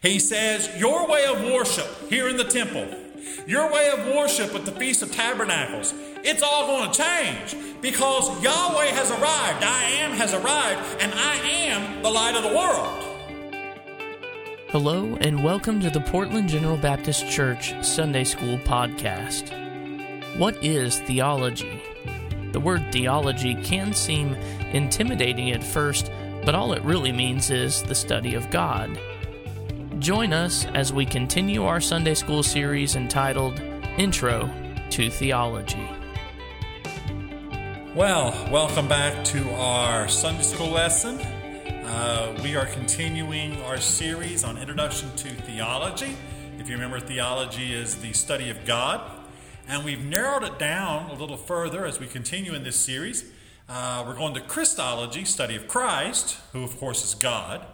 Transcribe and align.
He 0.00 0.20
says, 0.20 0.70
Your 0.78 1.08
way 1.08 1.26
of 1.26 1.42
worship 1.42 2.08
here 2.08 2.28
in 2.28 2.36
the 2.36 2.44
temple, 2.44 2.86
your 3.48 3.72
way 3.72 3.90
of 3.90 4.14
worship 4.14 4.54
at 4.54 4.64
the 4.64 4.70
Feast 4.70 5.02
of 5.02 5.10
Tabernacles, 5.10 5.92
it's 6.22 6.40
all 6.40 6.68
going 6.68 6.92
to 6.92 7.02
change 7.02 7.56
because 7.82 8.28
Yahweh 8.40 8.86
has 8.86 9.10
arrived. 9.10 9.64
I 9.64 9.82
am 9.98 10.12
has 10.12 10.34
arrived, 10.34 11.02
and 11.02 11.12
I 11.12 11.34
am 11.34 12.00
the 12.04 12.10
light 12.10 12.36
of 12.36 12.44
the 12.44 12.56
world. 12.56 13.04
Hello, 14.68 15.16
and 15.20 15.42
welcome 15.42 15.80
to 15.80 15.90
the 15.90 16.02
Portland 16.02 16.48
General 16.48 16.76
Baptist 16.76 17.28
Church 17.28 17.74
Sunday 17.84 18.22
School 18.22 18.56
podcast. 18.58 19.50
What 20.38 20.62
is 20.62 21.00
theology? 21.00 21.82
The 22.52 22.60
word 22.60 22.92
theology 22.92 23.56
can 23.64 23.92
seem 23.92 24.34
intimidating 24.72 25.50
at 25.50 25.64
first, 25.64 26.12
but 26.44 26.54
all 26.54 26.72
it 26.72 26.84
really 26.84 27.10
means 27.10 27.50
is 27.50 27.82
the 27.82 27.96
study 27.96 28.34
of 28.34 28.48
God. 28.50 28.96
Join 29.98 30.32
us 30.32 30.64
as 30.66 30.92
we 30.92 31.04
continue 31.04 31.64
our 31.64 31.80
Sunday 31.80 32.14
School 32.14 32.44
series 32.44 32.94
entitled 32.94 33.58
Intro 33.98 34.48
to 34.90 35.10
Theology. 35.10 35.88
Well, 37.96 38.32
welcome 38.48 38.86
back 38.86 39.24
to 39.24 39.50
our 39.54 40.06
Sunday 40.06 40.44
School 40.44 40.68
lesson. 40.68 41.18
Uh, 41.18 42.38
we 42.44 42.54
are 42.54 42.66
continuing 42.66 43.60
our 43.62 43.78
series 43.78 44.44
on 44.44 44.56
Introduction 44.56 45.10
to 45.16 45.30
Theology. 45.30 46.16
If 46.60 46.68
you 46.68 46.74
remember, 46.76 47.00
theology 47.00 47.74
is 47.74 47.96
the 47.96 48.12
study 48.12 48.50
of 48.50 48.64
God. 48.64 49.00
And 49.66 49.84
we've 49.84 50.04
narrowed 50.04 50.44
it 50.44 50.60
down 50.60 51.10
a 51.10 51.14
little 51.14 51.36
further 51.36 51.84
as 51.84 51.98
we 51.98 52.06
continue 52.06 52.54
in 52.54 52.62
this 52.62 52.76
series. 52.76 53.24
Uh, 53.68 54.04
we're 54.06 54.14
going 54.14 54.34
to 54.34 54.40
Christology, 54.40 55.24
study 55.24 55.56
of 55.56 55.66
Christ, 55.66 56.38
who 56.52 56.62
of 56.62 56.78
course 56.78 57.04
is 57.04 57.16
God. 57.16 57.66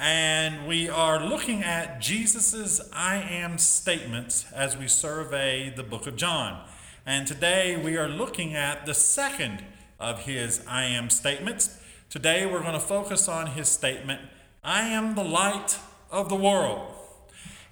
And 0.00 0.68
we 0.68 0.88
are 0.88 1.18
looking 1.18 1.64
at 1.64 2.00
Jesus' 2.00 2.80
I 2.92 3.16
am 3.16 3.58
statements 3.58 4.46
as 4.54 4.76
we 4.76 4.86
survey 4.86 5.72
the 5.74 5.82
book 5.82 6.06
of 6.06 6.14
John. 6.14 6.62
And 7.04 7.26
today 7.26 7.76
we 7.76 7.96
are 7.96 8.08
looking 8.08 8.54
at 8.54 8.86
the 8.86 8.94
second 8.94 9.64
of 9.98 10.20
his 10.20 10.62
I 10.68 10.84
am 10.84 11.10
statements. 11.10 11.82
Today 12.10 12.46
we're 12.46 12.60
going 12.60 12.74
to 12.74 12.80
focus 12.80 13.28
on 13.28 13.48
his 13.48 13.68
statement, 13.68 14.20
I 14.62 14.82
am 14.82 15.16
the 15.16 15.24
light 15.24 15.78
of 16.12 16.28
the 16.28 16.36
world. 16.36 16.94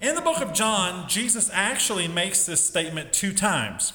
In 0.01 0.13
the 0.13 0.21
book 0.21 0.41
of 0.41 0.51
John, 0.51 1.07
Jesus 1.07 1.49
actually 1.53 2.09
makes 2.09 2.45
this 2.45 2.61
statement 2.61 3.13
two 3.13 3.31
times. 3.31 3.93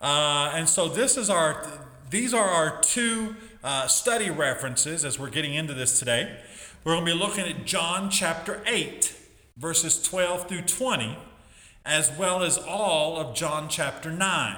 Uh, 0.00 0.50
and 0.52 0.68
so 0.68 0.88
this 0.88 1.16
is 1.16 1.30
our 1.30 1.64
these 2.10 2.32
are 2.34 2.48
our 2.48 2.80
two 2.80 3.36
uh, 3.62 3.86
study 3.86 4.30
references 4.30 5.04
as 5.04 5.18
we're 5.18 5.30
getting 5.30 5.54
into 5.54 5.74
this 5.74 5.98
today. 5.98 6.38
We're 6.88 6.94
going 6.94 7.04
to 7.04 7.12
be 7.12 7.18
looking 7.18 7.46
at 7.46 7.66
John 7.66 8.08
chapter 8.08 8.62
8, 8.64 9.14
verses 9.58 10.02
12 10.02 10.48
through 10.48 10.62
20, 10.62 11.18
as 11.84 12.10
well 12.16 12.42
as 12.42 12.56
all 12.56 13.18
of 13.18 13.34
John 13.36 13.68
chapter 13.68 14.10
9. 14.10 14.56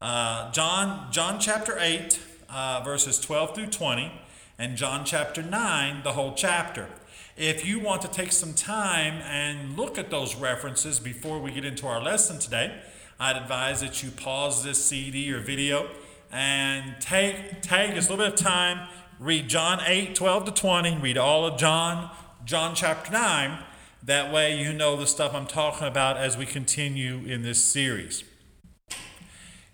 Uh, 0.00 0.50
John, 0.52 1.12
John 1.12 1.38
chapter 1.38 1.76
8, 1.78 2.18
uh, 2.48 2.80
verses 2.82 3.20
12 3.20 3.54
through 3.54 3.66
20, 3.66 4.10
and 4.58 4.78
John 4.78 5.04
chapter 5.04 5.42
9, 5.42 6.02
the 6.02 6.12
whole 6.12 6.32
chapter. 6.32 6.88
If 7.36 7.66
you 7.66 7.78
want 7.78 8.00
to 8.00 8.08
take 8.08 8.32
some 8.32 8.54
time 8.54 9.20
and 9.26 9.76
look 9.76 9.98
at 9.98 10.08
those 10.08 10.34
references 10.34 10.98
before 10.98 11.38
we 11.38 11.50
get 11.50 11.66
into 11.66 11.86
our 11.86 12.02
lesson 12.02 12.38
today, 12.38 12.74
I'd 13.20 13.36
advise 13.36 13.82
that 13.82 14.02
you 14.02 14.10
pause 14.10 14.64
this 14.64 14.82
CD 14.82 15.30
or 15.30 15.40
video 15.40 15.90
and 16.32 16.96
take, 17.00 17.60
take 17.60 17.94
just 17.94 18.08
a 18.08 18.14
little 18.14 18.30
bit 18.30 18.32
of 18.32 18.46
time 18.46 18.88
read 19.24 19.48
John 19.48 19.80
8, 19.86 20.14
12 20.14 20.44
to 20.44 20.50
20, 20.52 20.98
read 20.98 21.16
all 21.16 21.46
of 21.46 21.58
John, 21.58 22.10
John 22.44 22.74
chapter 22.74 23.10
9. 23.10 23.58
That 24.02 24.30
way 24.30 24.60
you 24.60 24.74
know 24.74 24.96
the 24.96 25.06
stuff 25.06 25.34
I'm 25.34 25.46
talking 25.46 25.88
about 25.88 26.18
as 26.18 26.36
we 26.36 26.44
continue 26.44 27.24
in 27.24 27.40
this 27.40 27.64
series. 27.64 28.22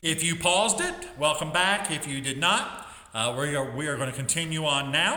If 0.02 0.22
you 0.22 0.36
paused 0.36 0.80
it, 0.80 0.94
welcome 1.18 1.50
back. 1.50 1.90
If 1.90 2.06
you 2.06 2.20
did 2.20 2.38
not, 2.38 2.86
uh, 3.12 3.34
we, 3.36 3.56
are, 3.56 3.68
we 3.74 3.88
are 3.88 3.96
going 3.96 4.08
to 4.08 4.14
continue 4.14 4.64
on 4.66 4.92
now. 4.92 5.16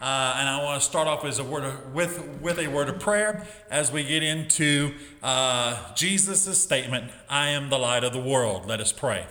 Uh, 0.00 0.36
and 0.38 0.48
I 0.48 0.62
want 0.64 0.80
to 0.80 0.86
start 0.86 1.06
off 1.06 1.22
with 1.22 1.38
a 1.38 1.44
word 1.44 1.64
of, 1.64 1.92
with, 1.92 2.26
with 2.40 2.58
a 2.58 2.68
word 2.68 2.88
of 2.88 2.98
prayer 2.98 3.46
as 3.70 3.92
we 3.92 4.02
get 4.02 4.22
into 4.22 4.94
uh, 5.22 5.92
Jesus' 5.94 6.58
statement, 6.58 7.10
I 7.28 7.48
am 7.48 7.68
the 7.68 7.78
light 7.78 8.02
of 8.02 8.14
the 8.14 8.20
world. 8.20 8.64
Let 8.64 8.80
us 8.80 8.92
pray. 8.92 9.26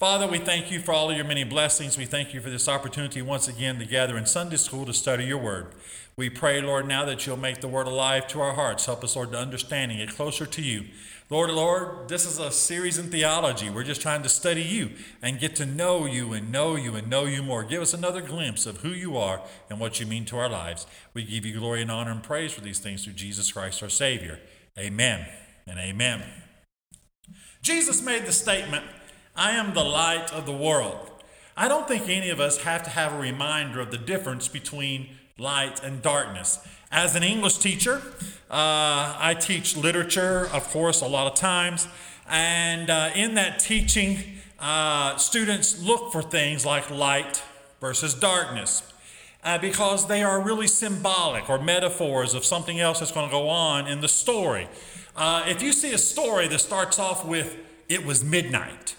Father, 0.00 0.26
we 0.26 0.38
thank 0.38 0.70
you 0.70 0.80
for 0.80 0.94
all 0.94 1.10
of 1.10 1.16
your 1.18 1.26
many 1.26 1.44
blessings. 1.44 1.98
We 1.98 2.06
thank 2.06 2.32
you 2.32 2.40
for 2.40 2.48
this 2.48 2.68
opportunity 2.68 3.20
once 3.20 3.48
again 3.48 3.78
to 3.78 3.84
gather 3.84 4.16
in 4.16 4.24
Sunday 4.24 4.56
school 4.56 4.86
to 4.86 4.94
study 4.94 5.26
your 5.26 5.36
word. 5.36 5.74
We 6.16 6.30
pray, 6.30 6.62
Lord, 6.62 6.88
now 6.88 7.04
that 7.04 7.26
you'll 7.26 7.36
make 7.36 7.60
the 7.60 7.68
word 7.68 7.86
alive 7.86 8.26
to 8.28 8.40
our 8.40 8.54
hearts. 8.54 8.86
Help 8.86 9.04
us, 9.04 9.14
Lord, 9.14 9.32
to 9.32 9.38
understanding 9.38 9.98
it 9.98 10.08
closer 10.08 10.46
to 10.46 10.62
you. 10.62 10.86
Lord, 11.28 11.50
Lord, 11.50 12.08
this 12.08 12.24
is 12.24 12.38
a 12.38 12.50
series 12.50 12.96
in 12.96 13.10
theology. 13.10 13.68
We're 13.68 13.84
just 13.84 14.00
trying 14.00 14.22
to 14.22 14.30
study 14.30 14.62
you 14.62 14.92
and 15.20 15.38
get 15.38 15.54
to 15.56 15.66
know 15.66 16.06
you 16.06 16.32
and 16.32 16.50
know 16.50 16.76
you 16.76 16.94
and 16.94 17.10
know 17.10 17.26
you 17.26 17.42
more. 17.42 17.62
Give 17.62 17.82
us 17.82 17.92
another 17.92 18.22
glimpse 18.22 18.64
of 18.64 18.78
who 18.78 18.88
you 18.88 19.18
are 19.18 19.42
and 19.68 19.78
what 19.78 20.00
you 20.00 20.06
mean 20.06 20.24
to 20.24 20.38
our 20.38 20.48
lives. 20.48 20.86
We 21.12 21.24
give 21.24 21.44
you 21.44 21.58
glory 21.58 21.82
and 21.82 21.90
honor 21.90 22.12
and 22.12 22.22
praise 22.22 22.54
for 22.54 22.62
these 22.62 22.78
things 22.78 23.04
through 23.04 23.12
Jesus 23.12 23.52
Christ, 23.52 23.82
our 23.82 23.90
Savior. 23.90 24.40
Amen 24.78 25.26
and 25.66 25.78
amen. 25.78 26.22
Jesus 27.60 28.02
made 28.02 28.24
the 28.24 28.32
statement, 28.32 28.86
I 29.40 29.52
am 29.52 29.72
the 29.72 29.82
light 29.82 30.34
of 30.34 30.44
the 30.44 30.52
world. 30.52 31.10
I 31.56 31.66
don't 31.66 31.88
think 31.88 32.10
any 32.10 32.28
of 32.28 32.40
us 32.40 32.58
have 32.58 32.82
to 32.82 32.90
have 32.90 33.14
a 33.14 33.18
reminder 33.18 33.80
of 33.80 33.90
the 33.90 33.96
difference 33.96 34.48
between 34.48 35.08
light 35.38 35.82
and 35.82 36.02
darkness. 36.02 36.58
As 36.92 37.16
an 37.16 37.22
English 37.22 37.56
teacher, 37.56 38.02
uh, 38.50 39.16
I 39.18 39.34
teach 39.40 39.78
literature, 39.78 40.46
of 40.52 40.68
course, 40.68 41.00
a 41.00 41.06
lot 41.06 41.26
of 41.26 41.38
times. 41.38 41.88
And 42.28 42.90
uh, 42.90 43.12
in 43.14 43.32
that 43.36 43.60
teaching, 43.60 44.18
uh, 44.58 45.16
students 45.16 45.82
look 45.82 46.12
for 46.12 46.20
things 46.20 46.66
like 46.66 46.90
light 46.90 47.42
versus 47.80 48.12
darkness. 48.12 48.92
Uh, 49.42 49.56
because 49.56 50.06
they 50.06 50.22
are 50.22 50.38
really 50.42 50.66
symbolic 50.66 51.48
or 51.48 51.58
metaphors 51.58 52.34
of 52.34 52.44
something 52.44 52.78
else 52.78 52.98
that's 52.98 53.10
going 53.10 53.26
to 53.26 53.32
go 53.32 53.48
on 53.48 53.86
in 53.86 54.02
the 54.02 54.08
story. 54.08 54.68
Uh, 55.16 55.44
if 55.46 55.62
you 55.62 55.72
see 55.72 55.94
a 55.94 55.98
story 55.98 56.46
that 56.46 56.58
starts 56.58 56.98
off 56.98 57.24
with, 57.24 57.56
it 57.88 58.04
was 58.04 58.22
midnight, 58.22 58.96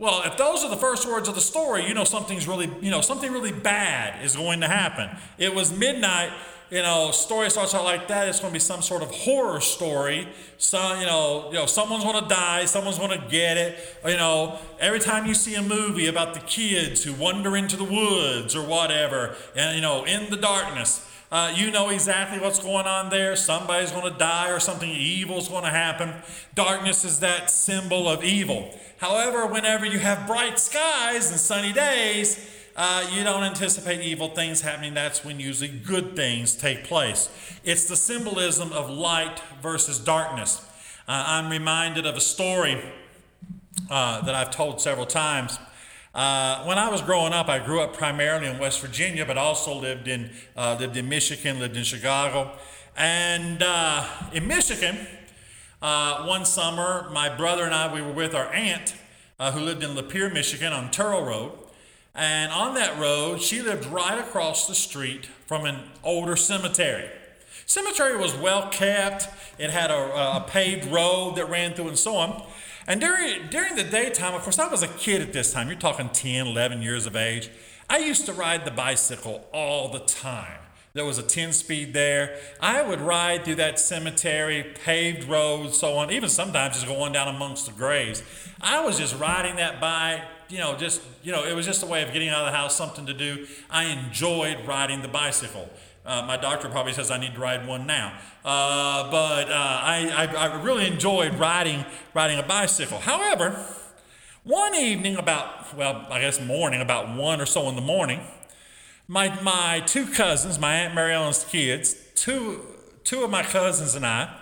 well, 0.00 0.22
if 0.24 0.38
those 0.38 0.64
are 0.64 0.70
the 0.70 0.78
first 0.78 1.06
words 1.06 1.28
of 1.28 1.34
the 1.34 1.42
story, 1.42 1.86
you 1.86 1.92
know 1.92 2.04
something's 2.04 2.48
really, 2.48 2.70
you 2.80 2.90
know, 2.90 3.02
something 3.02 3.30
really 3.30 3.52
bad 3.52 4.24
is 4.24 4.34
going 4.34 4.62
to 4.62 4.66
happen. 4.66 5.10
It 5.36 5.54
was 5.54 5.76
midnight, 5.76 6.32
you 6.70 6.82
know, 6.82 7.10
story 7.10 7.50
starts 7.50 7.74
out 7.74 7.84
like 7.84 8.06
that. 8.08 8.28
It's 8.28 8.38
going 8.38 8.52
to 8.52 8.54
be 8.54 8.60
some 8.60 8.80
sort 8.80 9.02
of 9.02 9.10
horror 9.10 9.60
story. 9.60 10.28
Some, 10.58 11.00
you 11.00 11.06
know, 11.06 11.48
you 11.48 11.54
know, 11.54 11.66
someone's 11.66 12.04
going 12.04 12.22
to 12.22 12.28
die, 12.28 12.64
someone's 12.66 12.98
going 12.98 13.18
to 13.18 13.26
get 13.28 13.56
it. 13.56 13.78
You 14.06 14.16
know, 14.16 14.58
every 14.78 15.00
time 15.00 15.26
you 15.26 15.34
see 15.34 15.56
a 15.56 15.62
movie 15.62 16.06
about 16.06 16.34
the 16.34 16.40
kids 16.40 17.02
who 17.02 17.12
wander 17.12 17.56
into 17.56 17.76
the 17.76 17.84
woods 17.84 18.54
or 18.54 18.64
whatever, 18.64 19.34
and 19.56 19.74
you 19.74 19.82
know, 19.82 20.04
in 20.04 20.30
the 20.30 20.36
darkness, 20.36 21.06
uh, 21.32 21.52
you 21.54 21.70
know 21.70 21.90
exactly 21.90 22.40
what's 22.40 22.58
going 22.58 22.86
on 22.86 23.08
there. 23.10 23.36
Somebody's 23.36 23.92
going 23.92 24.12
to 24.12 24.18
die 24.18 24.50
or 24.50 24.58
something 24.58 24.90
evil's 24.90 25.48
going 25.48 25.64
to 25.64 25.70
happen. 25.70 26.12
Darkness 26.54 27.04
is 27.04 27.20
that 27.20 27.50
symbol 27.50 28.08
of 28.08 28.24
evil. 28.24 28.76
However, 28.98 29.46
whenever 29.46 29.86
you 29.86 29.98
have 30.00 30.26
bright 30.26 30.58
skies 30.58 31.30
and 31.30 31.38
sunny 31.38 31.72
days, 31.72 32.48
uh, 32.82 33.06
you 33.12 33.22
don't 33.22 33.42
anticipate 33.42 34.00
evil 34.00 34.28
things 34.28 34.62
happening. 34.62 34.94
That's 34.94 35.22
when 35.22 35.38
usually 35.38 35.68
good 35.68 36.16
things 36.16 36.56
take 36.56 36.84
place. 36.84 37.28
It's 37.62 37.86
the 37.86 37.94
symbolism 37.94 38.72
of 38.72 38.88
light 38.88 39.42
versus 39.60 39.98
darkness. 39.98 40.66
Uh, 41.06 41.24
I'm 41.26 41.50
reminded 41.50 42.06
of 42.06 42.16
a 42.16 42.22
story 42.22 42.82
uh, 43.90 44.22
that 44.22 44.34
I've 44.34 44.50
told 44.50 44.80
several 44.80 45.04
times. 45.04 45.58
Uh, 46.14 46.64
when 46.64 46.78
I 46.78 46.88
was 46.88 47.02
growing 47.02 47.34
up, 47.34 47.50
I 47.50 47.58
grew 47.58 47.82
up 47.82 47.92
primarily 47.92 48.46
in 48.46 48.58
West 48.58 48.80
Virginia, 48.80 49.26
but 49.26 49.36
also 49.36 49.74
lived 49.74 50.08
in 50.08 50.30
uh, 50.56 50.78
lived 50.80 50.96
in 50.96 51.06
Michigan, 51.06 51.58
lived 51.58 51.76
in 51.76 51.84
Chicago, 51.84 52.50
and 52.96 53.62
uh, 53.62 54.08
in 54.32 54.46
Michigan, 54.46 55.06
uh, 55.82 56.24
one 56.24 56.46
summer, 56.46 57.10
my 57.12 57.28
brother 57.28 57.64
and 57.64 57.74
I, 57.74 57.92
we 57.92 58.00
were 58.00 58.14
with 58.14 58.34
our 58.34 58.50
aunt 58.54 58.94
uh, 59.38 59.52
who 59.52 59.60
lived 59.60 59.82
in 59.82 59.90
Lapeer, 59.90 60.32
Michigan 60.32 60.72
on 60.72 60.90
Turl 60.90 61.26
Road. 61.26 61.52
And 62.14 62.52
on 62.52 62.74
that 62.74 62.98
road, 62.98 63.40
she 63.40 63.62
lived 63.62 63.86
right 63.86 64.18
across 64.18 64.66
the 64.66 64.74
street 64.74 65.26
from 65.46 65.64
an 65.64 65.78
older 66.02 66.36
cemetery. 66.36 67.08
Cemetery 67.66 68.16
was 68.16 68.34
well 68.34 68.68
kept. 68.68 69.28
It 69.58 69.70
had 69.70 69.90
a, 69.90 70.38
a 70.38 70.44
paved 70.46 70.90
road 70.90 71.36
that 71.36 71.48
ran 71.48 71.74
through 71.74 71.88
and 71.88 71.98
so 71.98 72.16
on. 72.16 72.44
And 72.86 73.00
during, 73.00 73.48
during 73.48 73.76
the 73.76 73.84
daytime, 73.84 74.34
of 74.34 74.42
course, 74.42 74.58
I 74.58 74.66
was 74.66 74.82
a 74.82 74.88
kid 74.88 75.22
at 75.22 75.32
this 75.32 75.52
time. 75.52 75.68
You're 75.68 75.78
talking 75.78 76.08
10, 76.08 76.48
11 76.48 76.82
years 76.82 77.06
of 77.06 77.14
age. 77.14 77.48
I 77.88 77.98
used 77.98 78.26
to 78.26 78.32
ride 78.32 78.64
the 78.64 78.70
bicycle 78.70 79.46
all 79.52 79.88
the 79.88 80.00
time. 80.00 80.58
There 80.92 81.04
was 81.04 81.18
a 81.18 81.22
10 81.22 81.52
speed 81.52 81.92
there. 81.92 82.36
I 82.60 82.82
would 82.82 83.00
ride 83.00 83.44
through 83.44 83.56
that 83.56 83.78
cemetery, 83.78 84.74
paved 84.84 85.28
roads, 85.28 85.78
so 85.78 85.96
on, 85.98 86.10
even 86.10 86.28
sometimes 86.28 86.74
just 86.74 86.88
going 86.88 87.12
down 87.12 87.28
amongst 87.28 87.66
the 87.66 87.72
graves. 87.72 88.24
I 88.60 88.84
was 88.84 88.98
just 88.98 89.16
riding 89.18 89.56
that 89.56 89.80
bike, 89.80 90.22
you 90.50 90.58
know, 90.58 90.76
just, 90.76 91.00
you 91.22 91.32
know, 91.32 91.44
it 91.44 91.54
was 91.54 91.64
just 91.64 91.82
a 91.82 91.86
way 91.86 92.02
of 92.02 92.12
getting 92.12 92.28
out 92.28 92.40
of 92.40 92.46
the 92.46 92.56
house, 92.56 92.74
something 92.74 93.06
to 93.06 93.14
do. 93.14 93.46
I 93.70 93.84
enjoyed 93.84 94.66
riding 94.66 95.00
the 95.00 95.08
bicycle. 95.08 95.70
Uh, 96.04 96.22
my 96.26 96.36
doctor 96.36 96.68
probably 96.68 96.92
says 96.92 97.10
I 97.10 97.18
need 97.18 97.34
to 97.34 97.40
ride 97.40 97.66
one 97.66 97.86
now. 97.86 98.18
Uh, 98.44 99.10
but 99.10 99.50
uh, 99.50 99.54
I, 99.54 100.10
I, 100.16 100.48
I, 100.48 100.62
really 100.62 100.86
enjoyed 100.86 101.34
riding, 101.34 101.84
riding 102.14 102.38
a 102.38 102.42
bicycle. 102.42 102.98
However, 102.98 103.64
one 104.42 104.74
evening, 104.74 105.16
about, 105.16 105.76
well, 105.76 106.06
I 106.10 106.20
guess 106.20 106.40
morning, 106.40 106.80
about 106.80 107.14
one 107.14 107.40
or 107.40 107.46
so 107.46 107.68
in 107.68 107.76
the 107.76 107.82
morning, 107.82 108.20
my, 109.06 109.40
my 109.42 109.82
two 109.86 110.06
cousins, 110.06 110.58
my 110.58 110.74
Aunt 110.74 110.94
Mary 110.94 111.12
Ellen's 111.12 111.44
kids, 111.44 111.94
two, 112.14 112.64
two 113.04 113.22
of 113.22 113.30
my 113.30 113.42
cousins 113.42 113.94
and 113.94 114.06
I, 114.06 114.34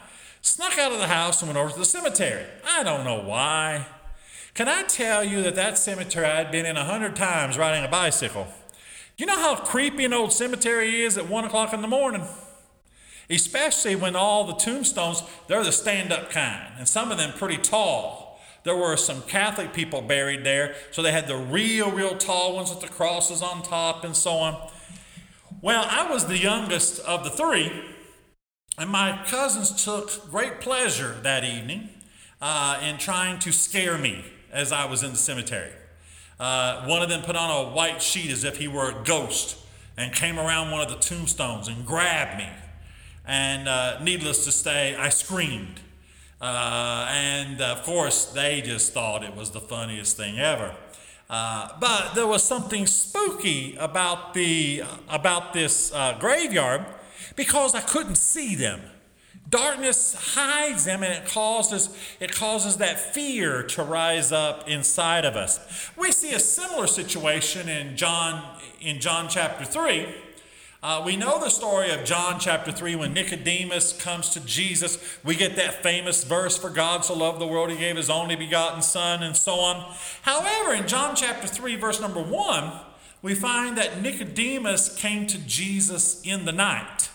snuck 0.43 0.79
out 0.79 0.93
of 0.93 0.99
the 0.99 1.09
house 1.09 1.43
and 1.43 1.49
went 1.49 1.59
over 1.59 1.73
to 1.73 1.79
the 1.79 1.85
cemetery. 1.85 2.47
I 2.67 2.85
don't 2.85 3.05
know 3.05 3.21
why. 3.21 3.87
Can 4.59 4.67
I 4.67 4.83
tell 4.83 5.23
you 5.23 5.41
that 5.43 5.55
that 5.55 5.79
cemetery 5.79 6.27
I'd 6.27 6.51
been 6.51 6.67
in 6.67 6.77
a 6.77 6.85
hundred 6.85 7.15
times 7.15 7.57
riding 7.57 7.85
a 7.85 7.89
bicycle? 7.89 8.49
You 9.17 9.25
know 9.25 9.39
how 9.39 9.55
creepy 9.55 10.05
an 10.05 10.13
old 10.13 10.33
cemetery 10.33 11.03
is 11.03 11.17
at 11.17 11.29
one 11.29 11.45
o'clock 11.45 11.73
in 11.73 11.81
the 11.81 11.87
morning? 11.87 12.25
Especially 13.31 13.95
when 13.95 14.17
all 14.17 14.49
the 14.49 14.55
tombstones, 14.55 15.23
they're 15.47 15.63
the 15.63 15.71
stand 15.71 16.13
up 16.13 16.31
kind, 16.31 16.73
and 16.77 16.89
some 16.89 17.13
of 17.13 17.19
them 17.19 17.35
pretty 17.35 17.57
tall. 17.57 18.41
There 18.65 18.75
were 18.75 18.97
some 18.97 19.23
Catholic 19.23 19.73
people 19.73 20.03
buried 20.03 20.43
there, 20.43 20.75
so 20.91 21.03
they 21.03 21.13
had 21.13 21.29
the 21.29 21.37
real, 21.37 21.93
real 21.93 22.17
tall 22.19 22.57
ones 22.57 22.71
with 22.71 22.81
the 22.81 22.89
crosses 22.89 23.43
on 23.43 23.63
top 23.63 24.03
and 24.03 24.17
so 24.17 24.33
on. 24.33 24.71
Well, 25.63 25.87
I 25.89 26.11
was 26.11 26.27
the 26.27 26.37
youngest 26.37 26.99
of 27.05 27.23
the 27.23 27.31
three, 27.31 27.71
and 28.77 28.91
my 28.91 29.23
cousins 29.25 29.85
took 29.85 30.29
great 30.33 30.61
pleasure 30.61 31.15
that 31.23 31.45
evening 31.45 31.91
uh, 32.43 32.81
in 32.83 32.99
trying 32.99 33.39
to 33.39 33.53
scare 33.53 33.97
me 33.97 34.25
as 34.53 34.73
I 34.73 34.87
was 34.87 35.03
in 35.03 35.11
the 35.11 35.17
cemetery. 35.17 35.73
Uh, 36.41 36.85
one 36.87 37.03
of 37.03 37.09
them 37.09 37.23
put 37.23 37.37
on 37.37 37.51
a 37.51 37.71
white 37.71 38.01
sheet 38.01 38.31
as 38.31 38.45
if 38.45 38.59
he 38.59 38.69
were 38.69 38.91
a 38.91 39.05
ghost 39.05 39.59
and 39.97 40.13
came 40.13 40.39
around 40.39 40.71
one 40.71 40.81
of 40.81 40.89
the 40.89 40.97
tombstones 40.97 41.67
and 41.67 41.85
grabbed 41.85 42.39
me. 42.39 42.49
And 43.27 43.69
uh, 43.69 43.99
needless 44.03 44.45
to 44.45 44.53
say, 44.53 44.95
I 44.95 45.09
screamed. 45.09 45.81
Uh, 46.41 47.09
and 47.11 47.61
of 47.61 47.83
course, 47.83 48.27
they 48.27 48.63
just 48.63 48.93
thought 48.93 49.25
it 49.25 49.35
was 49.35 49.51
the 49.51 49.61
funniest 49.61 50.17
thing 50.17 50.39
ever. 50.39 50.75
Uh, 51.29 51.69
but 51.81 52.15
there 52.15 52.27
was 52.27 52.43
something 52.43 52.87
spooky 52.87 53.77
about, 53.77 54.33
the, 54.35 54.83
about 55.11 55.53
this 55.53 55.93
uh, 55.93 56.17
graveyard 56.19 56.87
because 57.37 57.75
I 57.75 57.81
couldn't 57.81 58.17
see 58.17 58.55
them. 58.55 58.81
Darkness 59.49 60.35
hides 60.35 60.85
them 60.85 61.03
and 61.03 61.13
it 61.13 61.27
causes, 61.31 61.89
it 62.21 62.33
causes 62.33 62.77
that 62.79 63.15
fear 63.15 63.63
to 63.63 63.83
rise 63.83 64.31
up 64.31 64.69
inside 64.69 65.25
of 65.25 65.37
us. 65.37 65.91
We 65.97 66.13
see 66.13 66.33
a 66.35 66.41
similar 66.41 66.87
situation 66.87 67.69
in 67.69 67.97
John, 67.97 68.59
in 68.81 69.01
John 69.01 69.29
chapter 69.29 69.65
3. 69.65 70.07
Uh, 70.81 71.03
we 71.05 71.17
know 71.17 71.41
the 71.41 71.49
story 71.49 71.91
of 71.91 72.05
John 72.05 72.39
chapter 72.39 72.71
3 72.71 72.95
when 72.97 73.13
Nicodemus 73.13 74.01
comes 74.01 74.31
to 74.31 74.41
Jesus. 74.41 75.19
We 75.25 75.35
get 75.35 75.57
that 75.57 75.83
famous 75.83 76.23
verse, 76.23 76.57
For 76.57 76.71
God 76.71 77.05
so 77.05 77.15
loved 77.15 77.41
the 77.41 77.47
world, 77.47 77.71
he 77.71 77.77
gave 77.77 77.97
his 77.97 78.11
only 78.11 78.37
begotten 78.37 78.83
Son, 78.83 79.23
and 79.23 79.37
so 79.37 79.55
on. 79.55 79.93
However, 80.23 80.75
in 80.75 80.87
John 80.87 81.17
chapter 81.17 81.49
3, 81.49 81.75
verse 81.77 82.01
number 82.01 82.23
1, 82.23 82.73
we 83.23 83.35
find 83.35 83.77
that 83.77 84.01
Nicodemus 84.01 84.95
came 84.95 85.27
to 85.27 85.39
Jesus 85.39 86.23
in 86.25 86.45
the 86.45 86.53
night. 86.53 87.08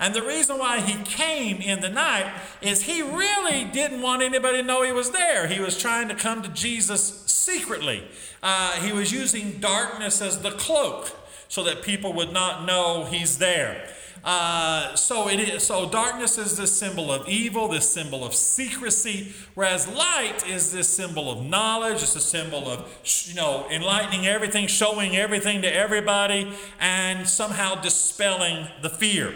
And 0.00 0.14
the 0.14 0.22
reason 0.22 0.58
why 0.58 0.80
he 0.80 1.02
came 1.02 1.60
in 1.60 1.80
the 1.80 1.88
night 1.88 2.32
is 2.62 2.82
he 2.82 3.02
really 3.02 3.64
didn't 3.64 4.00
want 4.00 4.22
anybody 4.22 4.58
to 4.58 4.62
know 4.62 4.82
he 4.82 4.92
was 4.92 5.10
there. 5.10 5.48
He 5.48 5.60
was 5.60 5.76
trying 5.76 6.08
to 6.08 6.14
come 6.14 6.42
to 6.42 6.48
Jesus 6.50 7.22
secretly. 7.26 8.04
Uh, 8.42 8.72
he 8.74 8.92
was 8.92 9.12
using 9.12 9.58
darkness 9.58 10.22
as 10.22 10.40
the 10.40 10.52
cloak 10.52 11.10
so 11.48 11.64
that 11.64 11.82
people 11.82 12.12
would 12.12 12.32
not 12.32 12.64
know 12.64 13.06
he's 13.06 13.38
there. 13.38 13.88
Uh, 14.24 14.94
so 14.94 15.28
it 15.28 15.40
is. 15.40 15.62
So 15.62 15.88
darkness 15.88 16.38
is 16.38 16.56
this 16.56 16.76
symbol 16.76 17.10
of 17.12 17.28
evil, 17.28 17.68
this 17.68 17.90
symbol 17.90 18.24
of 18.24 18.34
secrecy, 18.34 19.32
whereas 19.54 19.88
light 19.88 20.46
is 20.46 20.72
this 20.72 20.88
symbol 20.88 21.30
of 21.30 21.44
knowledge. 21.44 22.02
It's 22.02 22.16
a 22.16 22.20
symbol 22.20 22.68
of 22.68 22.88
you 23.26 23.34
know 23.34 23.66
enlightening 23.70 24.26
everything, 24.26 24.66
showing 24.66 25.16
everything 25.16 25.62
to 25.62 25.72
everybody, 25.72 26.52
and 26.80 27.28
somehow 27.28 27.76
dispelling 27.76 28.66
the 28.82 28.90
fear. 28.90 29.32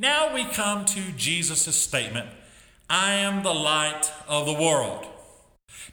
Now 0.00 0.32
we 0.32 0.44
come 0.44 0.84
to 0.84 1.00
Jesus' 1.16 1.74
statement 1.74 2.28
I 2.88 3.14
am 3.14 3.42
the 3.42 3.52
light 3.52 4.12
of 4.28 4.46
the 4.46 4.54
world. 4.54 5.06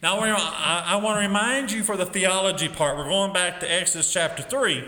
Now, 0.02 0.20
I 0.20 0.96
want 0.98 1.18
to 1.18 1.28
remind 1.28 1.72
you 1.72 1.84
for 1.84 1.98
the 1.98 2.06
theology 2.06 2.70
part, 2.70 2.98
we're 2.98 3.06
going 3.06 3.34
back 3.34 3.60
to 3.62 3.72
Exodus 3.72 4.14
chapter 4.14 4.44
3. 4.44 4.84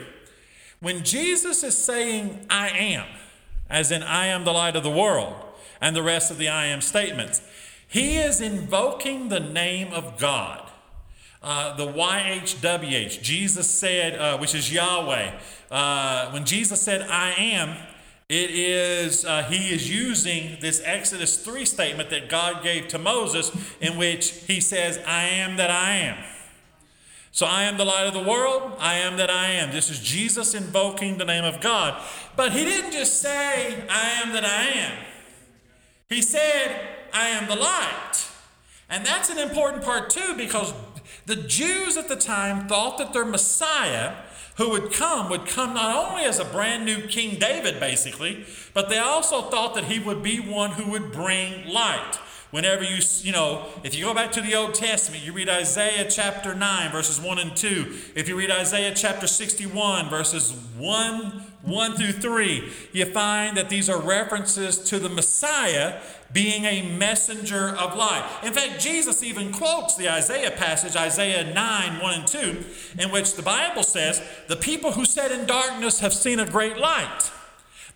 When 0.80 1.04
Jesus 1.04 1.64
is 1.64 1.76
saying, 1.76 2.46
I 2.50 2.70
am, 2.70 3.08
as 3.70 3.92
in, 3.92 4.04
I 4.04 4.28
am 4.28 4.44
the 4.44 4.54
light 4.54 4.76
of 4.76 4.84
the 4.84 4.92
world, 4.92 5.34
and 5.82 5.96
the 5.96 6.04
rest 6.04 6.30
of 6.30 6.38
the 6.38 6.50
I 6.50 6.68
am 6.68 6.82
statements, 6.82 7.42
he 7.88 8.18
is 8.18 8.40
invoking 8.42 9.30
the 9.30 9.40
name 9.40 9.92
of 9.92 10.20
God. 10.20 10.70
Uh, 11.42 11.76
the 11.76 11.88
YHWH, 11.88 13.22
Jesus 13.22 13.70
said, 13.70 14.20
uh, 14.20 14.38
which 14.38 14.54
is 14.54 14.72
Yahweh. 14.72 15.32
Uh, 15.72 16.32
when 16.32 16.46
Jesus 16.46 16.82
said, 16.82 17.02
I 17.02 17.32
am, 17.32 17.76
it 18.30 18.52
is, 18.52 19.24
uh, 19.24 19.44
he 19.44 19.74
is 19.74 19.90
using 19.90 20.58
this 20.60 20.82
Exodus 20.84 21.38
3 21.38 21.64
statement 21.64 22.10
that 22.10 22.28
God 22.28 22.62
gave 22.62 22.90
to 22.90 22.98
Moses, 22.98 23.52
in 23.80 23.98
which 23.98 24.32
he 24.48 24.60
says, 24.60 25.00
I 25.08 25.24
am 25.24 25.56
that 25.58 25.72
I 25.72 25.94
am. 25.94 26.18
So 27.32 27.46
I 27.46 27.64
am 27.64 27.78
the 27.78 27.86
light 27.86 28.08
of 28.08 28.14
the 28.14 28.30
world, 28.30 28.74
I 28.80 28.96
am 28.96 29.16
that 29.18 29.30
I 29.30 29.52
am. 29.52 29.72
This 29.72 29.90
is 29.90 30.00
Jesus 30.00 30.54
invoking 30.54 31.18
the 31.18 31.26
name 31.26 31.46
of 31.46 31.62
God. 31.62 32.04
But 32.36 32.52
he 32.52 32.66
didn't 32.66 32.92
just 32.92 33.22
say, 33.22 33.86
I 33.90 34.22
am 34.24 34.34
that 34.34 34.44
I 34.44 34.64
am. 34.64 35.06
He 36.10 36.22
said, 36.22 36.82
I 37.14 37.30
am 37.30 37.48
the 37.48 37.56
light. 37.56 38.28
And 38.90 39.06
that's 39.06 39.30
an 39.30 39.38
important 39.38 39.84
part 39.84 40.10
too, 40.10 40.34
because 40.36 40.74
the 41.28 41.36
Jews 41.36 41.96
at 41.96 42.10
the 42.10 42.16
time 42.16 42.68
thought 42.68 42.98
that 42.98 43.14
their 43.14 43.26
Messiah 43.26 44.16
who 44.58 44.70
would 44.72 44.92
come 44.92 45.30
would 45.30 45.46
come 45.46 45.74
not 45.74 46.10
only 46.10 46.24
as 46.24 46.40
a 46.40 46.46
brand 46.46 46.86
new 46.86 47.02
King 47.08 47.40
David, 47.40 47.80
basically, 47.80 48.46
but 48.74 48.90
they 48.90 48.98
also 48.98 49.44
thought 49.44 49.76
that 49.76 49.86
he 49.86 50.00
would 50.00 50.22
be 50.22 50.40
one 50.40 50.72
who 50.72 50.92
would 50.92 51.12
bring 51.12 51.68
light. 51.68 52.20
Whenever 52.50 52.84
you, 52.84 53.02
you 53.22 53.32
know, 53.32 53.68
if 53.84 53.94
you 53.94 54.06
go 54.06 54.14
back 54.14 54.32
to 54.32 54.42
the 54.42 54.56
Old 54.56 54.74
Testament, 54.74 55.24
you 55.24 55.34
read 55.34 55.50
Isaiah 55.50 56.10
chapter 56.10 56.56
9, 56.56 56.92
verses 56.92 57.20
1 57.20 57.40
and 57.40 57.56
2. 57.56 57.96
If 58.16 58.30
you 58.30 58.38
read 58.38 58.50
Isaiah 58.50 58.94
chapter 58.96 59.28
61, 59.28 60.10
verses 60.10 60.52
1, 60.78 61.44
1 61.68 61.96
through 61.96 62.14
3, 62.14 62.72
you 62.94 63.06
find 63.06 63.58
that 63.58 63.70
these 63.70 63.90
are 63.90 64.00
references 64.00 64.80
to 64.86 65.00
the 65.00 65.10
Messiah 65.10 66.00
being 66.32 66.66
a 66.66 66.98
messenger 66.98 67.70
of 67.70 67.96
light. 67.96 68.26
In 68.44 68.54
fact, 68.54 68.82
Jesus 68.82 69.22
even 69.22 69.52
quotes 69.52 69.96
the 69.96 70.10
Isaiah 70.10 70.52
passage, 70.52 70.96
Isaiah 70.96 71.54
9, 71.54 72.02
1 72.02 72.14
and 72.14 72.28
2, 72.28 72.66
in 73.00 73.12
which 73.12 73.34
the 73.34 73.42
Bible 73.42 73.84
says, 73.84 74.22
The 74.48 74.56
people 74.56 74.94
who 74.94 75.06
sat 75.06 75.32
in 75.32 75.46
darkness 75.46 76.00
have 76.00 76.14
seen 76.14 76.40
a 76.40 76.46
great 76.46 76.78
light. 76.78 77.32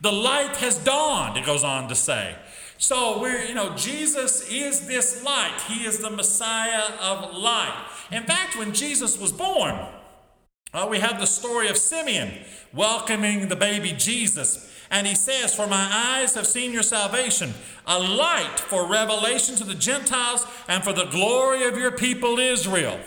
The 0.02 0.12
light 0.12 0.58
has 0.58 0.78
dawned, 0.78 1.38
it 1.38 1.46
goes 1.46 1.64
on 1.64 1.88
to 1.88 1.96
say. 1.96 2.36
So 2.78 3.22
we're, 3.22 3.46
you 3.46 3.54
know, 3.54 3.76
Jesus 3.76 4.50
is 4.50 4.88
this 4.88 5.24
light. 5.24 5.62
He 5.68 5.86
is 5.86 6.00
the 6.00 6.10
Messiah 6.10 6.92
of 7.00 7.38
light. 7.38 7.88
In 8.12 8.24
fact, 8.24 8.58
when 8.58 8.74
Jesus 8.74 9.20
was 9.20 9.32
born, 9.32 9.76
uh, 10.74 10.88
we 10.90 11.00
have 11.00 11.20
the 11.20 11.26
story 11.26 11.68
of 11.68 11.78
Simeon 11.78 12.32
welcoming 12.74 13.48
the 13.48 13.56
baby 13.56 13.94
Jesus. 13.98 14.70
And 14.90 15.08
he 15.08 15.16
says, 15.16 15.54
For 15.56 15.68
my 15.68 15.90
eyes 15.92 16.36
have 16.36 16.48
seen 16.48 16.72
your 16.74 16.84
salvation, 16.84 17.54
a 17.88 18.00
light 18.00 18.60
for 18.60 18.86
revelation 18.86 19.56
to 19.56 19.64
the 19.64 19.76
Gentiles 19.76 20.46
and 20.68 20.84
for 20.84 20.94
the 20.94 21.06
glory 21.06 21.64
of 21.64 21.78
your 21.78 21.92
people 21.92 22.40
Israel. 22.40 23.00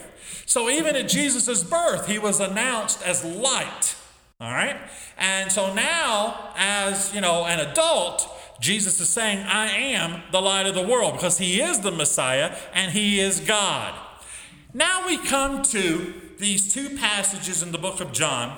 So 0.46 0.68
even 0.68 0.96
at 0.96 1.08
Jesus' 1.08 1.62
birth, 1.62 2.06
he 2.06 2.18
was 2.18 2.40
announced 2.40 3.02
as 3.02 3.24
light. 3.24 3.96
All 4.40 4.52
right? 4.52 4.76
And 5.16 5.50
so 5.52 5.72
now, 5.72 6.52
as 6.56 7.14
you 7.14 7.20
know, 7.20 7.44
an 7.44 7.60
adult, 7.60 8.28
Jesus 8.60 9.00
is 9.00 9.08
saying, 9.08 9.38
I 9.46 9.68
am 9.68 10.22
the 10.32 10.40
light 10.40 10.66
of 10.66 10.74
the 10.74 10.86
world 10.86 11.14
because 11.14 11.38
he 11.38 11.60
is 11.60 11.80
the 11.80 11.90
Messiah 11.90 12.56
and 12.72 12.92
he 12.92 13.20
is 13.20 13.40
God. 13.40 13.94
Now 14.72 15.06
we 15.06 15.18
come 15.18 15.62
to 15.64 16.14
these 16.44 16.70
two 16.70 16.90
passages 16.98 17.62
in 17.62 17.72
the 17.72 17.78
book 17.78 18.00
of 18.00 18.12
John 18.12 18.54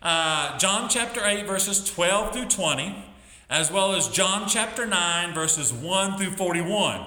uh, 0.00 0.58
John 0.58 0.88
chapter 0.88 1.24
8, 1.24 1.46
verses 1.46 1.84
12 1.84 2.32
through 2.32 2.46
20, 2.46 2.92
as 3.48 3.70
well 3.70 3.94
as 3.94 4.08
John 4.08 4.48
chapter 4.48 4.84
9, 4.84 5.32
verses 5.32 5.72
1 5.72 6.18
through 6.18 6.32
41. 6.32 7.06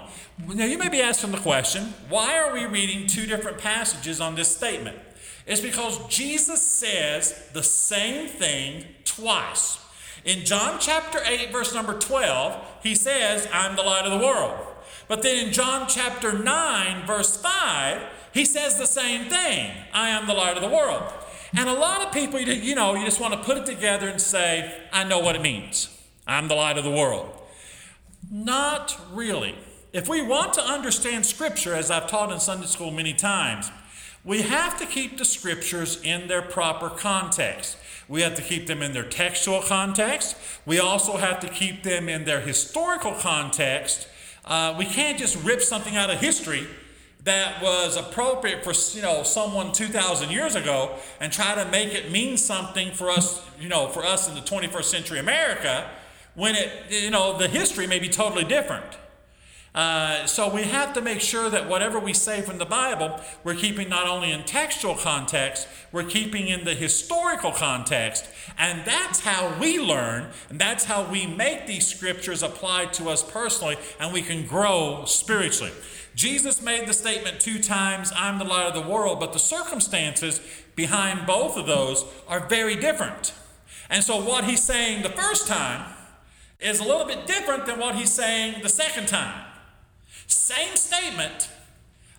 Now 0.54 0.66
you 0.66 0.78
may 0.78 0.88
be 0.88 1.02
asking 1.02 1.32
the 1.32 1.40
question 1.40 1.94
why 2.08 2.38
are 2.38 2.54
we 2.54 2.66
reading 2.66 3.08
two 3.08 3.26
different 3.26 3.58
passages 3.58 4.22
on 4.22 4.36
this 4.36 4.56
statement? 4.56 4.98
It's 5.46 5.60
because 5.60 6.08
Jesus 6.08 6.62
says 6.62 7.50
the 7.52 7.64
same 7.64 8.30
thing 8.30 8.86
twice. 9.04 9.80
In 10.24 10.46
John 10.46 10.80
chapter 10.80 11.20
8, 11.26 11.52
verse 11.52 11.76
number 11.76 12.00
12, 12.00 12.66
he 12.82 12.96
says, 12.96 13.48
I'm 13.52 13.76
the 13.76 13.84
light 13.84 14.06
of 14.06 14.18
the 14.18 14.26
world. 14.26 14.58
But 15.08 15.22
then 15.22 15.48
in 15.48 15.54
John 15.54 15.88
chapter 15.88 16.32
9, 16.32 17.06
verse 17.06 17.38
5, 17.38 18.02
he 18.36 18.44
says 18.44 18.78
the 18.78 18.86
same 18.86 19.30
thing 19.30 19.72
I 19.94 20.10
am 20.10 20.28
the 20.28 20.34
light 20.34 20.58
of 20.58 20.62
the 20.62 20.70
world. 20.70 21.04
And 21.58 21.70
a 21.70 21.74
lot 21.74 22.06
of 22.06 22.12
people, 22.12 22.38
you 22.38 22.76
know, 22.76 22.94
you 22.94 23.06
just 23.06 23.22
want 23.22 23.34
to 23.34 23.40
put 23.40 23.58
it 23.58 23.66
together 23.66 24.10
and 24.10 24.20
say, 24.20 24.82
I 24.92 25.06
know 25.06 25.20
what 25.20 25.38
it 25.38 25.42
means. 25.42 25.90
I'm 26.28 26.50
the 26.50 26.56
light 26.56 26.78
of 26.78 26.84
the 26.84 26.92
world. 26.92 27.32
Not 28.30 29.00
really. 29.14 29.56
If 29.94 30.10
we 30.10 30.22
want 30.22 30.54
to 30.56 30.62
understand 30.62 31.26
Scripture, 31.26 31.76
as 31.76 31.90
I've 31.90 32.10
taught 32.10 32.30
in 32.30 32.42
Sunday 32.42 32.66
school 32.68 32.92
many 32.92 33.14
times, 33.14 33.72
we 34.26 34.42
have 34.42 34.78
to 34.80 34.86
keep 34.86 35.18
the 35.18 35.24
Scriptures 35.24 36.02
in 36.04 36.28
their 36.28 36.42
proper 36.42 36.90
context. 36.90 37.78
We 38.10 38.22
have 38.22 38.36
to 38.36 38.42
keep 38.42 38.68
them 38.68 38.82
in 38.82 38.92
their 38.92 39.08
textual 39.08 39.62
context. 39.62 40.36
We 40.66 40.80
also 40.80 41.16
have 41.16 41.40
to 41.40 41.48
keep 41.48 41.84
them 41.84 42.10
in 42.10 42.26
their 42.26 42.42
historical 42.42 43.14
context. 43.14 44.10
Uh, 44.44 44.76
we 44.78 44.84
can't 44.84 45.18
just 45.18 45.42
rip 45.42 45.62
something 45.62 45.96
out 45.96 46.10
of 46.10 46.20
history 46.20 46.68
that 47.26 47.62
was 47.62 47.98
appropriate 47.98 48.64
for 48.64 48.72
you 48.96 49.02
know 49.02 49.24
someone 49.24 49.72
2000 49.72 50.30
years 50.30 50.56
ago 50.56 50.96
and 51.20 51.34
try 51.34 51.56
to 51.56 51.70
make 51.70 51.94
it 51.94 52.12
mean 52.12 52.38
something 52.38 52.92
for 52.92 53.10
us 53.10 53.44
you 53.60 53.68
know 53.68 53.88
for 53.88 54.06
us 54.06 54.30
in 54.30 54.36
the 54.36 54.42
21st 54.42 54.84
century 54.84 55.20
america 55.20 55.90
when 56.36 56.56
it 56.56 56.72
you 56.90 57.10
know 57.10 57.38
the 57.38 57.48
history 57.48 57.88
may 57.88 58.00
be 58.00 58.10
totally 58.10 58.44
different 58.44 58.98
uh, 59.76 60.26
so 60.26 60.48
we 60.48 60.64
have 60.64 60.94
to 60.94 61.02
make 61.02 61.20
sure 61.20 61.50
that 61.50 61.68
whatever 61.68 62.00
we 62.00 62.14
say 62.14 62.42
from 62.42 62.58
the 62.60 62.66
Bible, 62.66 63.20
we're 63.44 63.56
keeping 63.56 63.90
not 63.90 64.08
only 64.08 64.32
in 64.32 64.42
textual 64.46 64.96
context, 64.96 65.68
we're 65.92 66.06
keeping 66.06 66.48
in 66.48 66.64
the 66.64 66.74
historical 66.74 67.52
context. 67.52 68.26
And 68.58 68.86
that's 68.86 69.20
how 69.20 69.54
we 69.60 69.78
learn, 69.78 70.28
and 70.50 70.58
that's 70.58 70.86
how 70.86 71.04
we 71.04 71.28
make 71.28 71.68
these 71.68 71.86
scriptures 71.86 72.42
apply 72.42 72.86
to 72.94 73.10
us 73.10 73.22
personally, 73.22 73.76
and 74.00 74.14
we 74.14 74.22
can 74.22 74.48
grow 74.48 75.04
spiritually. 75.06 75.74
Jesus 76.16 76.62
made 76.62 76.88
the 76.88 76.94
statement 76.94 77.40
two 77.42 77.60
times, 77.62 78.12
I'm 78.16 78.40
the 78.40 78.46
light 78.46 78.68
of 78.68 78.74
the 78.74 78.90
world, 78.90 79.20
but 79.20 79.34
the 79.34 79.40
circumstances 79.40 80.40
behind 80.76 81.28
both 81.28 81.58
of 81.58 81.68
those 81.68 82.06
are 82.28 82.48
very 82.48 82.76
different. 82.76 83.34
And 83.90 84.04
so 84.04 84.24
what 84.24 84.46
he's 84.46 84.64
saying 84.64 85.04
the 85.04 85.10
first 85.10 85.48
time 85.48 85.94
is 86.60 86.80
a 86.80 86.84
little 86.84 87.06
bit 87.06 87.28
different 87.28 87.66
than 87.66 87.80
what 87.80 87.96
he's 87.96 88.12
saying 88.12 88.64
the 88.64 88.70
second 88.70 89.08
time. 89.08 89.46
Same 90.28 90.76
statement, 90.76 91.50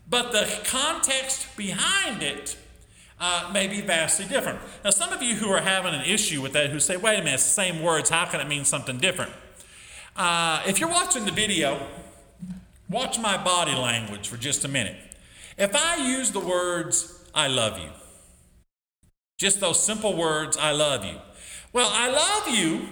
but 0.09 0.31
the 0.31 0.47
context 0.65 1.57
behind 1.57 2.23
it 2.23 2.57
uh, 3.19 3.51
may 3.53 3.67
be 3.67 3.81
vastly 3.81 4.27
different. 4.27 4.61
Now, 4.85 4.91
some 4.91 5.13
of 5.13 5.23
you 5.23 5.37
who 5.37 5.49
are 5.49 5.63
having 5.63 5.95
an 5.95 6.05
issue 6.05 6.43
with 6.43 6.53
that, 6.53 6.71
who 6.71 6.81
say, 6.81 6.99
wait 6.99 7.19
a 7.19 7.25
minute, 7.25 7.35
it's 7.35 7.45
the 7.45 7.51
same 7.51 7.83
words, 7.83 8.11
how 8.11 8.27
can 8.27 8.41
it 8.41 8.47
mean 8.47 8.65
something 8.65 8.99
different? 8.99 9.33
Uh, 10.15 10.63
if 10.67 10.79
you're 10.79 10.91
watching 10.91 11.25
the 11.25 11.33
video, 11.33 11.81
watch 12.89 13.19
my 13.19 13.43
body 13.43 13.75
language 13.75 14.29
for 14.29 14.37
just 14.37 14.65
a 14.65 14.69
minute. 14.69 14.97
If 15.59 15.75
I 15.75 15.97
use 15.97 16.31
the 16.31 16.41
words, 16.41 17.25
I 17.35 17.49
love 17.49 17.79
you, 17.79 17.89
just 19.39 19.61
those 19.61 19.83
simple 19.83 20.17
words, 20.17 20.57
I 20.57 20.73
love 20.73 21.05
you. 21.05 21.17
Well, 21.73 21.91
I 21.93 22.09
love 22.09 22.57
you 22.57 22.89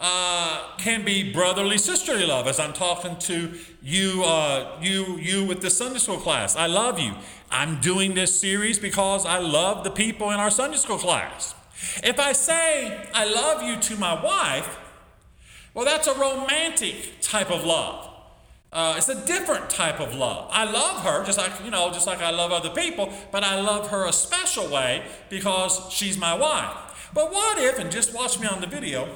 uh, 0.00 0.76
can 0.76 1.04
be 1.04 1.32
brotherly, 1.32 1.78
sisterly 1.78 2.26
love. 2.26 2.46
As 2.46 2.58
I'm 2.58 2.72
talking 2.72 3.16
to 3.20 3.52
you, 3.82 4.22
uh, 4.24 4.78
you, 4.82 5.18
you 5.18 5.44
with 5.44 5.60
the 5.60 5.70
Sunday 5.70 5.98
school 5.98 6.18
class, 6.18 6.56
I 6.56 6.66
love 6.66 6.98
you. 6.98 7.14
I'm 7.50 7.80
doing 7.80 8.14
this 8.14 8.38
series 8.38 8.78
because 8.78 9.24
I 9.24 9.38
love 9.38 9.84
the 9.84 9.90
people 9.90 10.30
in 10.30 10.40
our 10.40 10.50
Sunday 10.50 10.76
school 10.78 10.98
class. 10.98 11.54
If 12.02 12.18
I 12.18 12.32
say 12.32 13.08
I 13.14 13.24
love 13.24 13.62
you 13.62 13.78
to 13.80 13.96
my 13.96 14.20
wife, 14.22 14.78
well, 15.74 15.84
that's 15.84 16.06
a 16.06 16.14
romantic 16.14 17.20
type 17.20 17.50
of 17.50 17.64
love. 17.64 18.13
Uh, 18.74 18.94
it's 18.96 19.08
a 19.08 19.24
different 19.24 19.70
type 19.70 20.00
of 20.00 20.16
love. 20.16 20.50
I 20.52 20.64
love 20.64 21.04
her 21.04 21.24
just 21.24 21.38
like 21.38 21.52
you 21.64 21.70
know, 21.70 21.92
just 21.92 22.08
like 22.08 22.20
I 22.20 22.30
love 22.30 22.50
other 22.50 22.70
people, 22.70 23.12
but 23.30 23.44
I 23.44 23.60
love 23.60 23.90
her 23.90 24.04
a 24.06 24.12
special 24.12 24.68
way 24.68 25.04
because 25.30 25.86
she's 25.92 26.18
my 26.18 26.34
wife. 26.34 27.10
But 27.14 27.32
what 27.32 27.56
if, 27.58 27.78
and 27.78 27.92
just 27.92 28.12
watch 28.12 28.40
me 28.40 28.48
on 28.48 28.60
the 28.60 28.66
video, 28.66 29.08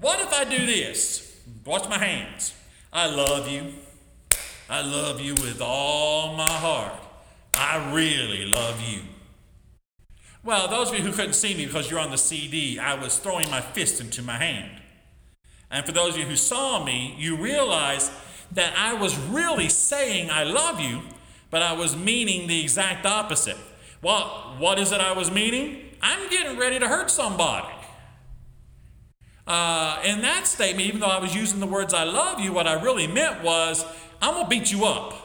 what 0.00 0.20
if 0.20 0.32
I 0.32 0.44
do 0.44 0.64
this? 0.64 1.38
Watch 1.66 1.86
my 1.86 1.98
hands. 1.98 2.54
I 2.90 3.06
love 3.06 3.46
you. 3.46 3.74
I 4.70 4.80
love 4.80 5.20
you 5.20 5.34
with 5.34 5.60
all 5.60 6.34
my 6.34 6.48
heart. 6.48 6.94
I 7.54 7.92
really 7.92 8.46
love 8.46 8.82
you. 8.82 9.00
Well, 10.42 10.68
those 10.68 10.90
of 10.90 10.96
you 10.96 11.04
who 11.04 11.12
couldn't 11.12 11.34
see 11.34 11.54
me 11.54 11.66
because 11.66 11.90
you're 11.90 12.00
on 12.00 12.10
the 12.10 12.18
CD, 12.18 12.78
I 12.78 12.94
was 12.94 13.18
throwing 13.18 13.50
my 13.50 13.60
fist 13.60 14.00
into 14.00 14.22
my 14.22 14.38
hand. 14.38 14.80
And 15.70 15.84
for 15.84 15.92
those 15.92 16.14
of 16.14 16.20
you 16.20 16.26
who 16.26 16.36
saw 16.36 16.82
me, 16.82 17.14
you 17.18 17.36
realize 17.36 18.10
that 18.54 18.74
I 18.76 18.94
was 18.94 19.16
really 19.16 19.68
saying 19.68 20.30
I 20.30 20.44
love 20.44 20.80
you, 20.80 21.02
but 21.50 21.62
I 21.62 21.72
was 21.72 21.96
meaning 21.96 22.46
the 22.46 22.60
exact 22.60 23.04
opposite. 23.06 23.56
Well, 24.02 24.56
what 24.58 24.78
is 24.78 24.92
it 24.92 25.00
I 25.00 25.12
was 25.12 25.30
meaning? 25.30 25.90
I'm 26.02 26.28
getting 26.28 26.58
ready 26.58 26.78
to 26.78 26.88
hurt 26.88 27.10
somebody. 27.10 27.72
Uh, 29.46 30.00
in 30.04 30.22
that 30.22 30.46
statement, 30.46 30.86
even 30.86 31.00
though 31.00 31.06
I 31.06 31.18
was 31.18 31.34
using 31.34 31.60
the 31.60 31.66
words 31.66 31.92
I 31.92 32.04
love 32.04 32.40
you, 32.40 32.52
what 32.52 32.66
I 32.66 32.80
really 32.80 33.06
meant 33.06 33.42
was, 33.42 33.84
I'm 34.22 34.34
going 34.34 34.44
to 34.44 34.50
beat 34.50 34.72
you 34.72 34.84
up. 34.84 35.20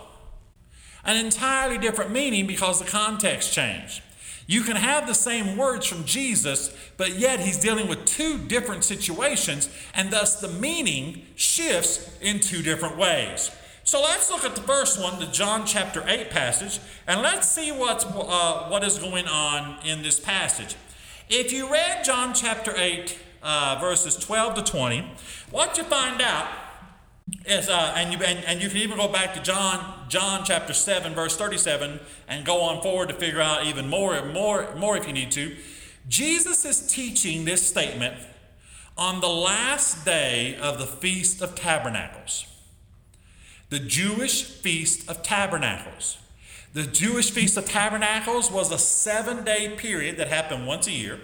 An 1.05 1.17
entirely 1.17 1.77
different 1.77 2.12
meaning 2.12 2.45
because 2.45 2.79
the 2.79 2.86
context 2.86 3.53
changed. 3.53 4.01
You 4.50 4.63
can 4.63 4.77
have 4.77 5.06
the 5.06 5.13
same 5.13 5.58
words 5.58 5.86
from 5.86 6.06
Jesus, 6.06 6.75
but 6.98 7.20
yet 7.20 7.39
he's 7.39 7.60
dealing 7.60 7.88
with 7.88 8.03
two 8.06 8.39
different 8.39 8.84
situations, 8.84 9.70
and 9.94 10.10
thus 10.10 10.41
the 10.41 10.48
meaning 10.48 11.22
shifts 11.36 12.18
in 12.20 12.39
two 12.39 12.63
different 12.63 12.98
ways. 12.98 13.51
So 13.84 14.01
let's 14.01 14.32
look 14.32 14.44
at 14.44 14.56
the 14.56 14.63
first 14.63 15.00
one, 15.00 15.20
the 15.20 15.27
John 15.27 15.68
chapter 15.68 16.03
8 16.08 16.32
passage, 16.32 16.79
and 17.06 17.22
let's 17.22 17.48
see 17.48 17.72
what's, 17.72 18.06
uh, 18.06 18.65
what 18.70 18.84
is 18.84 18.98
going 18.98 19.27
on 19.27 19.86
in 19.86 20.01
this 20.01 20.20
passage. 20.20 20.75
If 21.29 21.53
you 21.53 21.72
read 21.72 22.03
John 22.03 22.34
chapter 22.34 22.74
8, 22.75 23.20
uh, 23.44 23.77
verses 23.79 24.15
12 24.15 24.56
to 24.56 24.63
20, 24.63 25.12
what 25.51 25.77
you 25.77 25.84
find 25.84 26.24
out 26.24 26.48
is, 27.45 27.69
uh, 27.69 27.93
and, 27.95 28.13
you, 28.13 28.19
and, 28.24 28.43
and 28.45 28.62
you 28.62 28.69
can 28.69 28.77
even 28.77 28.98
go 28.98 29.07
back 29.07 29.33
to 29.33 29.41
John, 29.41 30.05
John 30.09 30.43
chapter 30.43 30.74
7, 30.74 31.13
verse 31.13 31.36
37, 31.36 32.00
and 32.27 32.45
go 32.45 32.62
on 32.62 32.81
forward 32.81 33.09
to 33.09 33.15
figure 33.15 33.41
out 33.41 33.65
even 33.65 33.89
more, 33.89 34.24
more, 34.25 34.74
more 34.75 34.98
if 34.98 35.07
you 35.07 35.13
need 35.13 35.31
to. 35.31 35.55
Jesus 36.07 36.65
is 36.65 36.88
teaching 36.88 37.45
this 37.45 37.65
statement 37.65 38.15
on 38.98 39.21
the 39.21 39.29
last 39.29 40.05
day 40.05 40.55
of 40.57 40.77
the 40.77 40.86
Feast 40.86 41.41
of 41.41 41.55
Tabernacles, 41.55 42.45
the 43.69 43.79
Jewish 43.79 44.43
Feast 44.43 45.09
of 45.09 45.24
Tabernacles. 45.24 46.17
The 46.74 46.83
Jewish 46.83 47.31
Feast 47.31 47.57
of 47.57 47.65
Tabernacles 47.65 48.51
was 48.51 48.71
a 48.71 48.77
seven 48.77 49.43
day 49.43 49.75
period 49.75 50.17
that 50.17 50.27
happened 50.27 50.67
once 50.67 50.86
a 50.88 50.91
year 50.91 51.19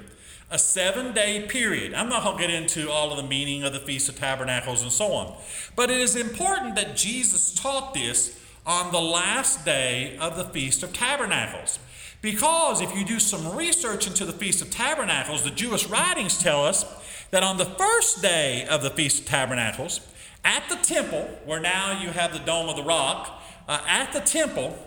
a 0.49 0.59
seven 0.59 1.13
day 1.13 1.45
period. 1.47 1.93
I'm 1.93 2.09
not 2.09 2.23
going 2.23 2.37
to 2.37 2.43
get 2.43 2.53
into 2.53 2.89
all 2.89 3.11
of 3.11 3.17
the 3.17 3.27
meaning 3.27 3.63
of 3.63 3.73
the 3.73 3.79
Feast 3.79 4.09
of 4.09 4.17
Tabernacles 4.17 4.81
and 4.81 4.91
so 4.91 5.13
on. 5.13 5.35
But 5.75 5.89
it 5.89 5.99
is 5.99 6.15
important 6.15 6.75
that 6.75 6.95
Jesus 6.95 7.53
taught 7.53 7.93
this 7.93 8.39
on 8.65 8.91
the 8.91 9.01
last 9.01 9.65
day 9.65 10.17
of 10.17 10.37
the 10.37 10.45
Feast 10.45 10.83
of 10.83 10.93
Tabernacles. 10.93 11.79
Because 12.21 12.81
if 12.81 12.95
you 12.95 13.05
do 13.05 13.19
some 13.19 13.55
research 13.55 14.07
into 14.07 14.25
the 14.25 14.33
Feast 14.33 14.61
of 14.61 14.71
Tabernacles, 14.71 15.43
the 15.43 15.51
Jewish 15.51 15.87
writings 15.87 16.37
tell 16.37 16.63
us 16.65 16.85
that 17.31 17.43
on 17.43 17.57
the 17.57 17.65
first 17.65 18.21
day 18.21 18.65
of 18.65 18.81
the 18.81 18.89
Feast 18.89 19.21
of 19.21 19.25
Tabernacles, 19.27 19.99
at 20.43 20.67
the 20.69 20.75
temple, 20.77 21.27
where 21.45 21.59
now 21.59 21.99
you 22.01 22.09
have 22.09 22.33
the 22.33 22.39
Dome 22.39 22.69
of 22.69 22.75
the 22.75 22.83
Rock, 22.83 23.41
uh, 23.67 23.81
at 23.87 24.13
the 24.13 24.19
temple, 24.19 24.77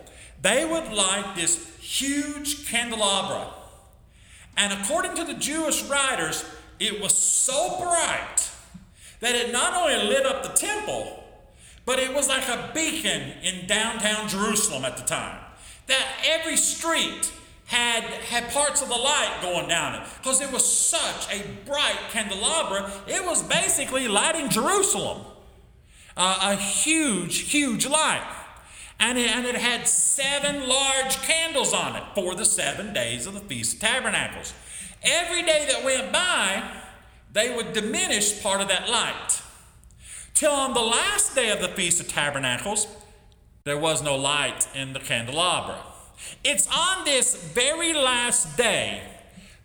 they 0.41 0.65
would 0.65 0.93
light 0.93 1.35
this 1.37 1.77
huge 1.79 2.69
candelabra 2.69 3.49
and 4.59 4.73
according 4.73 5.15
to 5.15 5.25
the 5.25 5.35
Jewish 5.35 5.85
writers, 5.85 6.45
it 6.81 7.01
was 7.01 7.17
so 7.17 7.79
bright 7.81 8.51
that 9.21 9.35
it 9.35 9.53
not 9.53 9.73
only 9.75 10.09
lit 10.09 10.27
up 10.27 10.43
the 10.43 10.51
temple, 10.51 11.25
but 11.87 12.01
it 12.01 12.13
was 12.13 12.29
like 12.29 12.47
a 12.49 12.71
beacon 12.75 13.33
in 13.43 13.67
downtown 13.67 14.29
Jerusalem 14.29 14.85
at 14.85 14.97
the 14.97 15.05
time. 15.05 15.39
That 15.87 16.07
every 16.27 16.57
street 16.57 17.33
had, 17.67 18.03
had 18.03 18.51
parts 18.51 18.83
of 18.83 18.89
the 18.89 18.97
light 18.97 19.39
going 19.43 19.69
down 19.69 19.95
it 19.95 20.09
because 20.19 20.41
it 20.41 20.51
was 20.51 20.67
such 20.67 21.33
a 21.33 21.43
bright 21.65 21.99
candelabra. 22.11 22.91
It 23.07 23.25
was 23.25 23.43
basically 23.45 24.09
lighting 24.09 24.51
Jerusalem. 24.51 25.25
Uh, 26.17 26.55
a 26.55 26.57
huge, 26.57 27.51
huge 27.51 27.87
light. 27.87 28.27
And 29.01 29.17
it, 29.17 29.31
and 29.31 29.47
it 29.47 29.57
had 29.57 29.87
seven 29.87 30.69
large 30.69 31.17
candles 31.23 31.73
on 31.73 31.97
it 31.97 32.03
for 32.15 32.35
the 32.35 32.45
seven 32.45 32.93
days 32.93 33.27
of 33.27 33.35
the 33.35 33.41
Feast 33.41 33.75
of 33.75 33.81
Tabernacles. 33.81 34.55
Every 35.03 35.43
day 35.43 35.67
that 35.71 35.85
went 35.85 36.13
by, 36.13 36.63
they 37.33 37.55
would 37.55 37.73
diminish 37.73 38.43
part 38.43 38.61
of 38.61 38.69
that 38.69 38.89
light. 38.89 39.43
Till 40.35 40.53
on 40.53 40.75
the 40.75 40.81
last 40.81 41.35
day 41.35 41.51
of 41.51 41.61
the 41.61 41.69
Feast 41.69 42.01
of 42.01 42.09
Tabernacles, 42.09 42.87
there 43.65 43.79
was 43.79 44.03
no 44.03 44.17
light 44.17 44.67
in 44.75 44.93
the 44.93 45.01
candelabra. 45.01 45.79
It's 46.43 46.69
on 46.75 47.05
this 47.05 47.37
very 47.37 47.93
last 47.93 48.57
day 48.57 49.03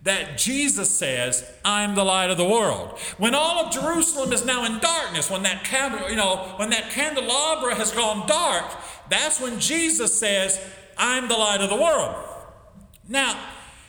that 0.04 0.36
Jesus 0.36 0.90
says, 0.90 1.50
I'm 1.64 1.94
the 1.94 2.04
light 2.04 2.30
of 2.30 2.36
the 2.36 2.44
world. 2.44 2.98
When 3.16 3.34
all 3.34 3.64
of 3.64 3.72
Jerusalem 3.72 4.32
is 4.32 4.44
now 4.44 4.64
in 4.66 4.78
darkness, 4.78 5.30
when 5.30 5.42
that 5.44 5.64
candle, 5.64 6.10
you 6.10 6.16
know, 6.16 6.52
when 6.56 6.70
that 6.70 6.90
candelabra 6.90 7.74
has 7.74 7.90
gone 7.90 8.26
dark, 8.28 8.66
that's 9.08 9.40
when 9.40 9.60
Jesus 9.60 10.18
says, 10.18 10.60
I'm 10.96 11.28
the 11.28 11.36
light 11.36 11.60
of 11.60 11.70
the 11.70 11.76
world. 11.76 12.14
Now, 13.08 13.38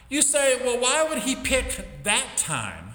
You 0.09 0.21
say, 0.21 0.63
well, 0.63 0.79
why 0.79 1.07
would 1.07 1.19
he 1.19 1.35
pick 1.35 2.03
that 2.03 2.25
time 2.37 2.93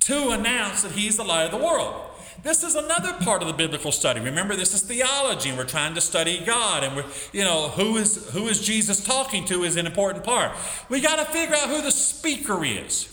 to 0.00 0.30
announce 0.30 0.82
that 0.82 0.92
he's 0.92 1.16
the 1.16 1.24
light 1.24 1.44
of 1.44 1.50
the 1.50 1.64
world? 1.64 2.04
This 2.44 2.62
is 2.62 2.76
another 2.76 3.12
part 3.14 3.42
of 3.42 3.48
the 3.48 3.54
biblical 3.54 3.90
study. 3.90 4.20
Remember, 4.20 4.54
this 4.54 4.72
is 4.72 4.82
theology, 4.82 5.48
and 5.48 5.58
we're 5.58 5.64
trying 5.64 5.94
to 5.96 6.00
study 6.00 6.40
God, 6.44 6.84
and 6.84 6.94
we're, 6.94 7.04
you 7.32 7.42
know, 7.42 7.68
who 7.70 7.96
is 7.96 8.30
who 8.30 8.46
is 8.46 8.64
Jesus 8.64 9.02
talking 9.02 9.44
to 9.46 9.64
is 9.64 9.74
an 9.74 9.86
important 9.86 10.24
part. 10.24 10.52
We 10.88 11.00
got 11.00 11.16
to 11.16 11.24
figure 11.24 11.56
out 11.56 11.68
who 11.68 11.82
the 11.82 11.90
speaker 11.90 12.64
is, 12.64 13.12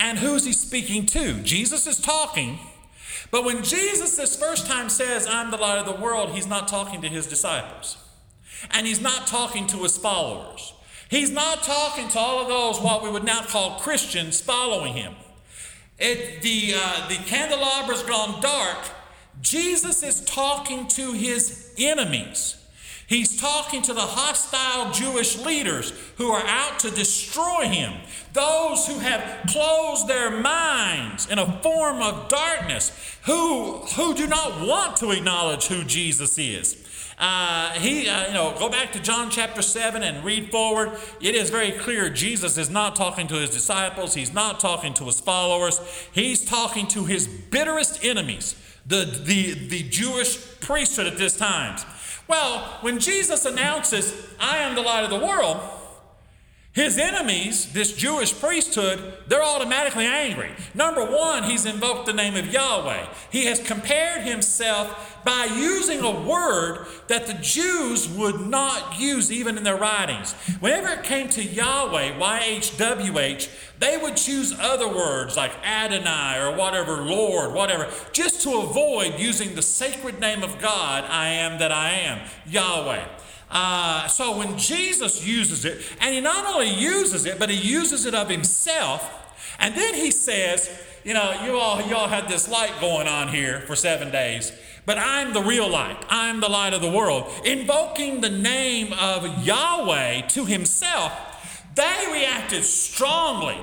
and 0.00 0.18
who's 0.18 0.44
he 0.44 0.52
speaking 0.52 1.06
to. 1.06 1.34
Jesus 1.42 1.86
is 1.86 2.00
talking, 2.00 2.58
but 3.30 3.44
when 3.44 3.62
Jesus 3.62 4.16
this 4.16 4.36
first 4.36 4.66
time 4.66 4.88
says, 4.88 5.26
"I'm 5.26 5.50
the 5.50 5.56
light 5.56 5.78
of 5.78 5.86
the 5.86 6.00
world," 6.00 6.34
he's 6.34 6.46
not 6.46 6.68
talking 6.68 7.00
to 7.02 7.08
his 7.08 7.26
disciples, 7.26 7.96
and 8.70 8.86
he's 8.86 9.00
not 9.00 9.26
talking 9.26 9.66
to 9.68 9.82
his 9.82 9.96
followers. 9.96 10.72
He's 11.08 11.30
not 11.30 11.64
talking 11.64 12.08
to 12.10 12.18
all 12.18 12.40
of 12.40 12.48
those 12.48 12.80
what 12.80 13.02
we 13.02 13.10
would 13.10 13.24
now 13.24 13.42
call 13.42 13.80
Christians 13.80 14.40
following 14.40 14.94
him. 14.94 15.16
It, 15.98 16.40
the, 16.40 16.74
uh, 16.76 17.08
the 17.08 17.16
candelabra's 17.16 18.04
gone 18.04 18.40
dark. 18.40 18.78
Jesus 19.40 20.02
is 20.02 20.24
talking 20.24 20.86
to 20.88 21.12
his 21.12 21.74
enemies. 21.76 22.56
He's 23.10 23.40
talking 23.40 23.82
to 23.82 23.92
the 23.92 24.00
hostile 24.00 24.92
Jewish 24.92 25.36
leaders 25.36 25.92
who 26.16 26.30
are 26.30 26.46
out 26.46 26.78
to 26.78 26.92
destroy 26.92 27.64
him, 27.64 27.92
those 28.34 28.86
who 28.86 29.00
have 29.00 29.48
closed 29.48 30.06
their 30.06 30.30
minds 30.30 31.28
in 31.28 31.40
a 31.40 31.60
form 31.60 32.00
of 32.00 32.28
darkness, 32.28 33.18
who, 33.26 33.78
who 33.96 34.14
do 34.14 34.28
not 34.28 34.64
want 34.64 34.96
to 34.98 35.10
acknowledge 35.10 35.66
who 35.66 35.82
Jesus 35.82 36.38
is. 36.38 36.86
Uh, 37.18 37.72
he, 37.72 38.08
uh, 38.08 38.28
you 38.28 38.32
know, 38.32 38.54
go 38.56 38.68
back 38.68 38.92
to 38.92 39.02
John 39.02 39.28
chapter 39.28 39.60
7 39.60 40.04
and 40.04 40.24
read 40.24 40.52
forward. 40.52 40.92
It 41.20 41.34
is 41.34 41.50
very 41.50 41.72
clear 41.72 42.10
Jesus 42.10 42.56
is 42.58 42.70
not 42.70 42.94
talking 42.94 43.26
to 43.26 43.34
his 43.34 43.50
disciples, 43.50 44.14
he's 44.14 44.32
not 44.32 44.60
talking 44.60 44.94
to 44.94 45.06
his 45.06 45.18
followers, 45.18 45.80
he's 46.12 46.44
talking 46.44 46.86
to 46.86 47.06
his 47.06 47.26
bitterest 47.26 48.04
enemies, 48.04 48.54
the, 48.86 49.04
the, 49.24 49.54
the 49.66 49.82
Jewish 49.82 50.60
priesthood 50.60 51.08
at 51.08 51.18
this 51.18 51.36
time. 51.36 51.76
Well, 52.30 52.60
when 52.82 53.00
Jesus 53.00 53.44
announces, 53.44 54.14
I 54.38 54.58
am 54.58 54.76
the 54.76 54.82
light 54.82 55.02
of 55.02 55.10
the 55.10 55.18
world, 55.18 55.58
his 56.72 56.98
enemies, 56.98 57.72
this 57.72 57.92
Jewish 57.94 58.38
priesthood, 58.38 59.14
they're 59.26 59.42
automatically 59.42 60.06
angry. 60.06 60.52
Number 60.72 61.04
one, 61.04 61.42
he's 61.42 61.66
invoked 61.66 62.06
the 62.06 62.12
name 62.12 62.36
of 62.36 62.52
Yahweh. 62.52 63.06
He 63.30 63.46
has 63.46 63.58
compared 63.58 64.22
himself 64.22 65.20
by 65.24 65.46
using 65.46 66.00
a 66.00 66.20
word 66.20 66.86
that 67.08 67.26
the 67.26 67.34
Jews 67.34 68.08
would 68.08 68.46
not 68.46 69.00
use 69.00 69.32
even 69.32 69.56
in 69.56 69.64
their 69.64 69.76
writings. 69.76 70.32
Whenever 70.60 70.88
it 70.88 71.02
came 71.02 71.28
to 71.30 71.42
Yahweh, 71.42 72.18
YHWH, 72.20 73.48
they 73.80 73.96
would 73.96 74.16
choose 74.16 74.56
other 74.56 74.88
words 74.88 75.36
like 75.36 75.52
Adonai 75.64 76.38
or 76.38 76.54
whatever, 76.56 76.98
Lord, 77.02 77.52
whatever, 77.52 77.88
just 78.12 78.42
to 78.42 78.60
avoid 78.60 79.18
using 79.18 79.56
the 79.56 79.62
sacred 79.62 80.20
name 80.20 80.44
of 80.44 80.60
God, 80.60 81.02
I 81.08 81.30
am 81.30 81.58
that 81.58 81.72
I 81.72 81.90
am, 81.90 82.28
Yahweh. 82.46 83.04
Uh, 83.50 84.06
so 84.06 84.36
when 84.36 84.56
Jesus 84.56 85.26
uses 85.26 85.64
it, 85.64 85.82
and 86.00 86.14
he 86.14 86.20
not 86.20 86.46
only 86.46 86.70
uses 86.70 87.26
it, 87.26 87.38
but 87.38 87.50
he 87.50 87.56
uses 87.56 88.06
it 88.06 88.14
of 88.14 88.28
himself, 88.28 89.16
and 89.58 89.74
then 89.74 89.94
he 89.94 90.10
says, 90.10 90.70
you 91.04 91.14
know, 91.14 91.32
you 91.44 91.56
all, 91.56 91.82
you 91.82 91.96
all 91.96 92.08
had 92.08 92.28
this 92.28 92.48
light 92.48 92.72
going 92.80 93.08
on 93.08 93.28
here 93.28 93.60
for 93.62 93.74
seven 93.74 94.10
days, 94.10 94.52
but 94.86 94.98
I'm 94.98 95.32
the 95.32 95.42
real 95.42 95.68
light. 95.68 95.96
I'm 96.08 96.40
the 96.40 96.48
light 96.48 96.74
of 96.74 96.80
the 96.80 96.90
world. 96.90 97.30
Invoking 97.44 98.20
the 98.20 98.30
name 98.30 98.92
of 98.92 99.44
Yahweh 99.44 100.22
to 100.28 100.44
himself, 100.44 101.12
they 101.74 102.06
reacted 102.12 102.64
strongly. 102.64 103.58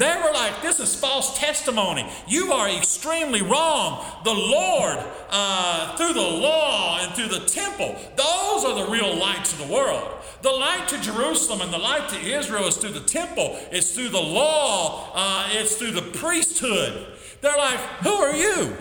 They 0.00 0.16
were 0.16 0.32
like, 0.32 0.62
This 0.62 0.80
is 0.80 0.96
false 0.96 1.38
testimony. 1.38 2.08
You 2.26 2.54
are 2.54 2.70
extremely 2.70 3.42
wrong. 3.42 4.02
The 4.24 4.32
Lord, 4.32 4.98
uh, 5.28 5.94
through 5.96 6.14
the 6.14 6.22
law 6.22 7.00
and 7.02 7.12
through 7.12 7.28
the 7.28 7.44
temple, 7.44 7.94
those 8.16 8.64
are 8.64 8.74
the 8.82 8.90
real 8.90 9.14
lights 9.14 9.52
of 9.52 9.58
the 9.58 9.70
world. 9.70 10.08
The 10.40 10.52
light 10.52 10.88
to 10.88 11.00
Jerusalem 11.02 11.60
and 11.60 11.70
the 11.70 11.78
light 11.78 12.08
to 12.08 12.18
Israel 12.18 12.66
is 12.66 12.78
through 12.78 12.92
the 12.92 13.00
temple, 13.00 13.58
it's 13.70 13.94
through 13.94 14.08
the 14.08 14.22
law, 14.22 15.10
uh, 15.12 15.48
it's 15.52 15.76
through 15.76 15.90
the 15.90 16.18
priesthood. 16.18 17.06
They're 17.42 17.58
like, 17.58 17.78
Who 18.02 18.14
are 18.14 18.34
you? 18.34 18.74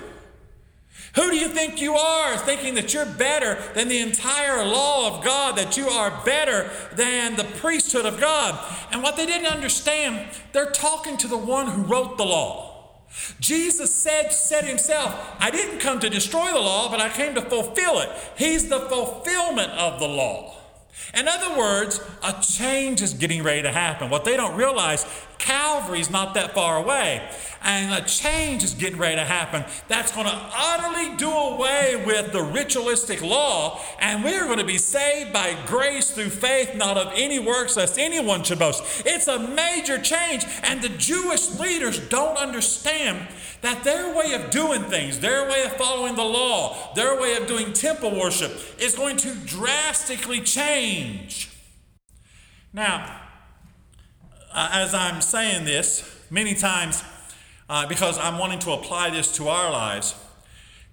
Who 1.15 1.31
do 1.31 1.37
you 1.37 1.47
think 1.47 1.81
you 1.81 1.95
are, 1.95 2.37
thinking 2.37 2.75
that 2.75 2.93
you're 2.93 3.05
better 3.05 3.57
than 3.73 3.87
the 3.87 3.99
entire 3.99 4.63
law 4.63 5.17
of 5.17 5.23
God, 5.23 5.57
that 5.57 5.75
you 5.75 5.87
are 5.87 6.23
better 6.23 6.69
than 6.93 7.35
the 7.35 7.43
priesthood 7.43 8.05
of 8.05 8.19
God? 8.19 8.59
And 8.91 9.01
what 9.01 9.17
they 9.17 9.25
didn't 9.25 9.47
understand, 9.47 10.29
they're 10.51 10.71
talking 10.71 11.17
to 11.17 11.27
the 11.27 11.37
one 11.37 11.67
who 11.67 11.81
wrote 11.83 12.17
the 12.17 12.25
law. 12.25 12.67
Jesus 13.39 13.93
said, 13.93 14.31
said 14.31 14.65
himself, 14.65 15.35
I 15.39 15.49
didn't 15.49 15.79
come 15.79 15.99
to 15.99 16.09
destroy 16.09 16.51
the 16.53 16.59
law, 16.59 16.91
but 16.91 17.01
I 17.01 17.09
came 17.09 17.33
to 17.35 17.41
fulfill 17.41 17.99
it. 17.99 18.09
He's 18.37 18.69
the 18.69 18.81
fulfillment 18.81 19.71
of 19.71 19.99
the 19.99 20.07
law. 20.07 20.58
In 21.13 21.27
other 21.27 21.57
words, 21.57 22.01
a 22.23 22.33
change 22.41 23.01
is 23.01 23.13
getting 23.13 23.43
ready 23.43 23.63
to 23.63 23.71
happen. 23.71 24.09
What 24.09 24.25
they 24.25 24.37
don't 24.37 24.55
realize, 24.55 25.05
Calvary's 25.39 26.09
not 26.09 26.33
that 26.35 26.53
far 26.53 26.77
away. 26.77 27.27
And 27.61 27.93
a 27.93 28.05
change 28.07 28.63
is 28.63 28.73
getting 28.73 28.99
ready 28.99 29.15
to 29.15 29.25
happen 29.25 29.65
that's 29.87 30.13
going 30.13 30.27
to 30.27 30.39
utterly 30.53 31.17
do 31.17 31.29
away 31.29 32.01
with 32.05 32.31
the 32.31 32.41
ritualistic 32.41 33.21
law. 33.21 33.81
And 33.99 34.23
we're 34.23 34.45
going 34.45 34.59
to 34.59 34.65
be 34.65 34.77
saved 34.77 35.33
by 35.33 35.57
grace 35.65 36.11
through 36.11 36.29
faith, 36.29 36.75
not 36.75 36.97
of 36.97 37.11
any 37.15 37.39
works, 37.39 37.75
lest 37.75 37.97
anyone 37.97 38.43
should 38.43 38.59
boast. 38.59 39.03
It's 39.05 39.27
a 39.27 39.39
major 39.39 39.97
change. 39.99 40.45
And 40.63 40.81
the 40.81 40.89
Jewish 40.89 41.59
leaders 41.59 41.99
don't 41.99 42.37
understand 42.37 43.27
that 43.61 43.83
their 43.83 44.15
way 44.15 44.33
of 44.33 44.49
doing 44.51 44.83
things, 44.83 45.19
their 45.19 45.49
way 45.49 45.63
of 45.63 45.73
following 45.73 46.15
the 46.15 46.23
law, 46.23 46.93
their 46.95 47.19
way 47.19 47.35
of 47.35 47.45
doing 47.45 47.73
temple 47.73 48.17
worship 48.17 48.51
is 48.79 48.95
going 48.95 49.17
to 49.17 49.35
drastically 49.45 50.39
change. 50.39 50.69
Now, 52.73 53.21
uh, 54.53 54.69
as 54.73 54.93
I'm 54.93 55.21
saying 55.21 55.65
this, 55.65 56.03
many 56.29 56.53
times, 56.53 57.03
uh, 57.69 57.87
because 57.87 58.17
I'm 58.17 58.37
wanting 58.37 58.59
to 58.59 58.71
apply 58.71 59.09
this 59.09 59.35
to 59.37 59.47
our 59.47 59.71
lives, 59.71 60.15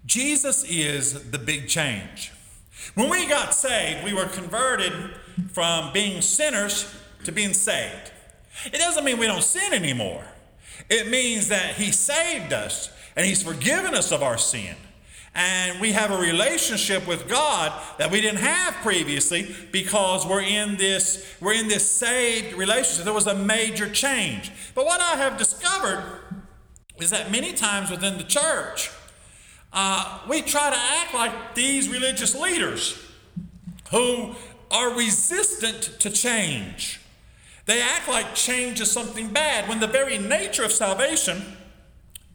Jesus 0.04 0.64
is 0.64 1.30
the 1.30 1.38
big 1.38 1.68
change. 1.68 2.32
When 2.94 3.08
we 3.08 3.26
got 3.26 3.54
saved, 3.54 4.04
we 4.04 4.14
were 4.14 4.26
converted 4.26 4.92
from 5.50 5.92
being 5.92 6.22
sinners 6.22 6.94
to 7.24 7.32
being 7.32 7.52
saved. 7.52 8.12
It 8.66 8.78
doesn't 8.78 9.04
mean 9.04 9.18
we 9.18 9.26
don't 9.26 9.42
sin 9.42 9.72
anymore. 9.72 10.24
It 10.88 11.08
means 11.08 11.48
that 11.48 11.74
He 11.74 11.90
saved 11.90 12.52
us 12.52 12.90
and 13.16 13.26
He's 13.26 13.42
forgiven 13.42 13.94
us 13.94 14.12
of 14.12 14.22
our 14.22 14.38
sin. 14.38 14.76
And 15.36 15.78
we 15.82 15.92
have 15.92 16.10
a 16.10 16.16
relationship 16.16 17.06
with 17.06 17.28
God 17.28 17.70
that 17.98 18.10
we 18.10 18.22
didn't 18.22 18.40
have 18.40 18.72
previously 18.76 19.54
because 19.70 20.26
we're 20.26 20.40
in 20.40 20.78
this, 20.78 21.36
we're 21.42 21.52
in 21.52 21.68
this 21.68 21.88
saved 21.88 22.56
relationship. 22.56 23.04
There 23.04 23.12
was 23.12 23.26
a 23.26 23.34
major 23.34 23.86
change. 23.86 24.50
But 24.74 24.86
what 24.86 24.98
I 24.98 25.16
have 25.16 25.36
discovered 25.36 26.22
is 26.98 27.10
that 27.10 27.30
many 27.30 27.52
times 27.52 27.90
within 27.90 28.16
the 28.16 28.24
church, 28.24 28.90
uh, 29.74 30.20
we 30.26 30.40
try 30.40 30.70
to 30.70 30.76
act 30.76 31.12
like 31.12 31.54
these 31.54 31.90
religious 31.90 32.34
leaders 32.34 32.98
who 33.90 34.34
are 34.70 34.96
resistant 34.96 36.00
to 36.00 36.08
change. 36.08 36.98
They 37.66 37.82
act 37.82 38.08
like 38.08 38.34
change 38.34 38.80
is 38.80 38.90
something 38.90 39.28
bad 39.28 39.68
when 39.68 39.80
the 39.80 39.86
very 39.86 40.16
nature 40.16 40.64
of 40.64 40.72
salvation 40.72 41.42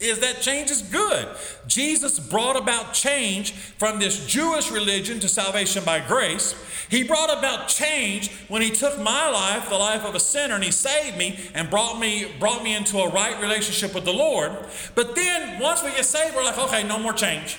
is 0.02 0.20
that 0.20 0.42
change 0.42 0.72
is 0.72 0.82
good. 0.82 1.28
Jesus 1.68 2.20
brought 2.20 2.58
about 2.58 2.94
change 2.94 3.54
from 3.54 4.00
this 4.00 4.26
Jewish 4.26 4.72
religion 4.72 5.20
to 5.20 5.30
salvation 5.30 5.84
by 5.84 6.00
grace. 6.00 6.56
He 6.90 7.04
brought 7.04 7.38
about 7.38 7.68
change 7.68 8.32
when 8.50 8.62
he 8.62 8.72
took 8.72 9.00
my 9.00 9.30
life, 9.30 9.70
the 9.70 9.78
life 9.78 10.04
of 10.04 10.16
a 10.16 10.20
sinner, 10.20 10.56
and 10.56 10.64
he 10.64 10.72
saved 10.72 11.18
me 11.18 11.40
and 11.54 11.70
brought 11.70 12.00
me 12.00 12.34
brought 12.40 12.64
me 12.64 12.76
into 12.76 12.98
a 12.98 13.10
right 13.10 13.40
relationship 13.42 13.94
with 13.94 14.04
the 14.04 14.12
Lord. 14.12 14.52
But 14.96 15.16
then 15.16 15.60
once 15.60 15.84
we 15.84 15.92
get 15.92 16.06
saved, 16.06 16.36
we're 16.36 16.44
like, 16.44 16.58
okay, 16.58 16.84
no 16.84 17.00
more 17.00 17.14
change. 17.14 17.58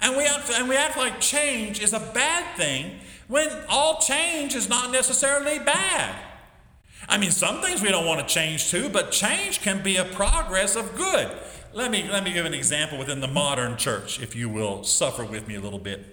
And 0.00 0.16
we 0.16 0.24
act, 0.24 0.50
and 0.52 0.68
we 0.68 0.76
act 0.76 0.96
like 0.96 1.20
change 1.20 1.80
is 1.80 1.94
a 1.94 1.98
bad 1.98 2.56
thing 2.56 3.00
when 3.26 3.48
all 3.68 4.00
change 4.00 4.54
is 4.54 4.68
not 4.68 4.92
necessarily 4.92 5.58
bad. 5.58 6.14
I 7.08 7.18
mean, 7.18 7.30
some 7.30 7.60
things 7.60 7.82
we 7.82 7.90
don't 7.90 8.06
want 8.06 8.26
to 8.26 8.34
change 8.34 8.70
too, 8.70 8.88
but 8.88 9.10
change 9.10 9.60
can 9.60 9.82
be 9.82 9.96
a 9.96 10.04
progress 10.04 10.76
of 10.76 10.96
good. 10.96 11.30
Let 11.72 11.90
me, 11.90 12.08
let 12.08 12.24
me 12.24 12.32
give 12.32 12.46
an 12.46 12.54
example 12.54 12.98
within 12.98 13.20
the 13.20 13.28
modern 13.28 13.76
church, 13.76 14.20
if 14.20 14.36
you 14.36 14.48
will 14.48 14.84
suffer 14.84 15.24
with 15.24 15.48
me 15.48 15.56
a 15.56 15.60
little 15.60 15.78
bit. 15.78 16.04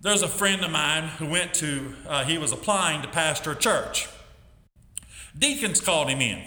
There's 0.00 0.22
a 0.22 0.28
friend 0.28 0.62
of 0.64 0.70
mine 0.70 1.04
who 1.04 1.26
went 1.26 1.54
to, 1.54 1.94
uh, 2.06 2.24
he 2.24 2.38
was 2.38 2.52
applying 2.52 3.02
to 3.02 3.08
pastor 3.08 3.52
a 3.52 3.56
church. 3.56 4.08
Deacons 5.38 5.80
called 5.80 6.08
him 6.08 6.20
in 6.20 6.42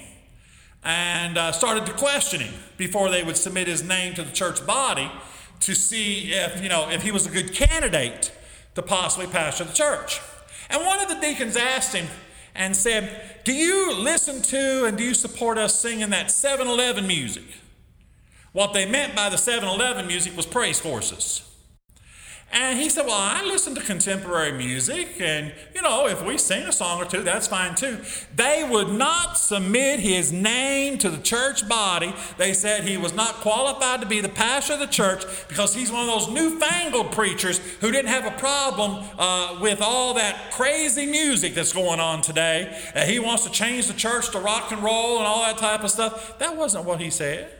and 0.83 1.37
uh, 1.37 1.51
started 1.51 1.85
to 1.85 1.93
question 1.93 2.39
him 2.39 2.53
before 2.77 3.09
they 3.09 3.23
would 3.23 3.37
submit 3.37 3.67
his 3.67 3.83
name 3.83 4.13
to 4.13 4.23
the 4.23 4.31
church 4.31 4.65
body 4.65 5.11
to 5.59 5.75
see 5.75 6.31
if, 6.33 6.61
you 6.61 6.69
know, 6.69 6.89
if 6.89 7.01
he 7.01 7.11
was 7.11 7.25
a 7.25 7.29
good 7.29 7.53
candidate 7.53 8.31
to 8.75 8.81
possibly 8.81 9.27
pastor 9.27 9.63
the 9.63 9.73
church. 9.73 10.21
And 10.69 10.85
one 10.85 10.99
of 10.99 11.09
the 11.09 11.19
deacons 11.19 11.55
asked 11.55 11.95
him, 11.95 12.07
and 12.57 12.75
said, 12.75 13.39
Do 13.45 13.53
you 13.53 13.93
listen 13.93 14.41
to 14.41 14.85
and 14.85 14.97
do 14.97 15.03
you 15.03 15.13
support 15.13 15.57
us 15.57 15.79
singing 15.79 16.09
that 16.09 16.31
7 16.31 16.67
Eleven 16.67 17.07
music? 17.07 17.45
What 18.51 18.73
they 18.73 18.89
meant 18.89 19.15
by 19.15 19.29
the 19.29 19.37
7 19.37 19.69
Eleven 19.69 20.07
music 20.07 20.35
was 20.35 20.45
praise 20.45 20.81
choruses. 20.81 21.43
And 22.49 22.79
he 22.79 22.89
said, 22.89 23.05
Well, 23.05 23.15
I 23.15 23.43
listen 23.43 23.75
to 23.75 23.81
contemporary 23.81 24.53
music, 24.53 25.19
and 25.19 25.53
you 25.75 25.81
know, 25.81 26.07
if 26.07 26.23
we 26.25 26.37
sing 26.37 26.65
a 26.65 26.71
song 26.71 27.01
or 27.01 27.05
two, 27.05 27.21
that's 27.21 27.47
fine 27.47 27.75
too. 27.75 27.99
They 28.35 28.65
would 28.67 28.87
not 28.87 29.37
submit 29.37 29.99
his 29.99 30.31
name 30.31 30.97
to 30.99 31.09
the 31.09 31.17
church 31.17 31.67
body. 31.67 32.13
They 32.37 32.53
said 32.53 32.85
he 32.85 32.95
was 32.95 33.13
not 33.13 33.35
qualified 33.35 33.99
to 33.99 34.07
be 34.07 34.21
the 34.21 34.29
pastor 34.29 34.73
of 34.73 34.79
the 34.79 34.87
church 34.87 35.25
because 35.49 35.75
he's 35.75 35.91
one 35.91 36.07
of 36.07 36.07
those 36.07 36.29
newfangled 36.29 37.11
preachers 37.11 37.59
who 37.81 37.91
didn't 37.91 38.09
have 38.09 38.25
a 38.25 38.37
problem 38.37 39.03
uh, 39.19 39.59
with 39.61 39.81
all 39.81 40.13
that 40.13 40.51
crazy 40.51 41.05
music 41.05 41.53
that's 41.53 41.73
going 41.73 41.99
on 41.99 42.21
today. 42.21 42.81
Uh, 42.95 43.01
he 43.01 43.19
wants 43.19 43.43
to 43.43 43.51
change 43.51 43.87
the 43.87 43.93
church 43.93 44.31
to 44.31 44.39
rock 44.39 44.71
and 44.71 44.81
roll 44.81 45.17
and 45.17 45.27
all 45.27 45.41
that 45.41 45.57
type 45.57 45.83
of 45.83 45.91
stuff. 45.91 46.39
That 46.39 46.55
wasn't 46.55 46.85
what 46.85 47.01
he 47.01 47.09
said. 47.09 47.51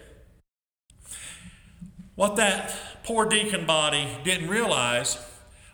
What 2.15 2.37
that 2.37 2.96
poor 3.07 3.25
deacon 3.25 3.65
body 3.65 4.05
didn't 4.25 4.49
realize 4.49 5.17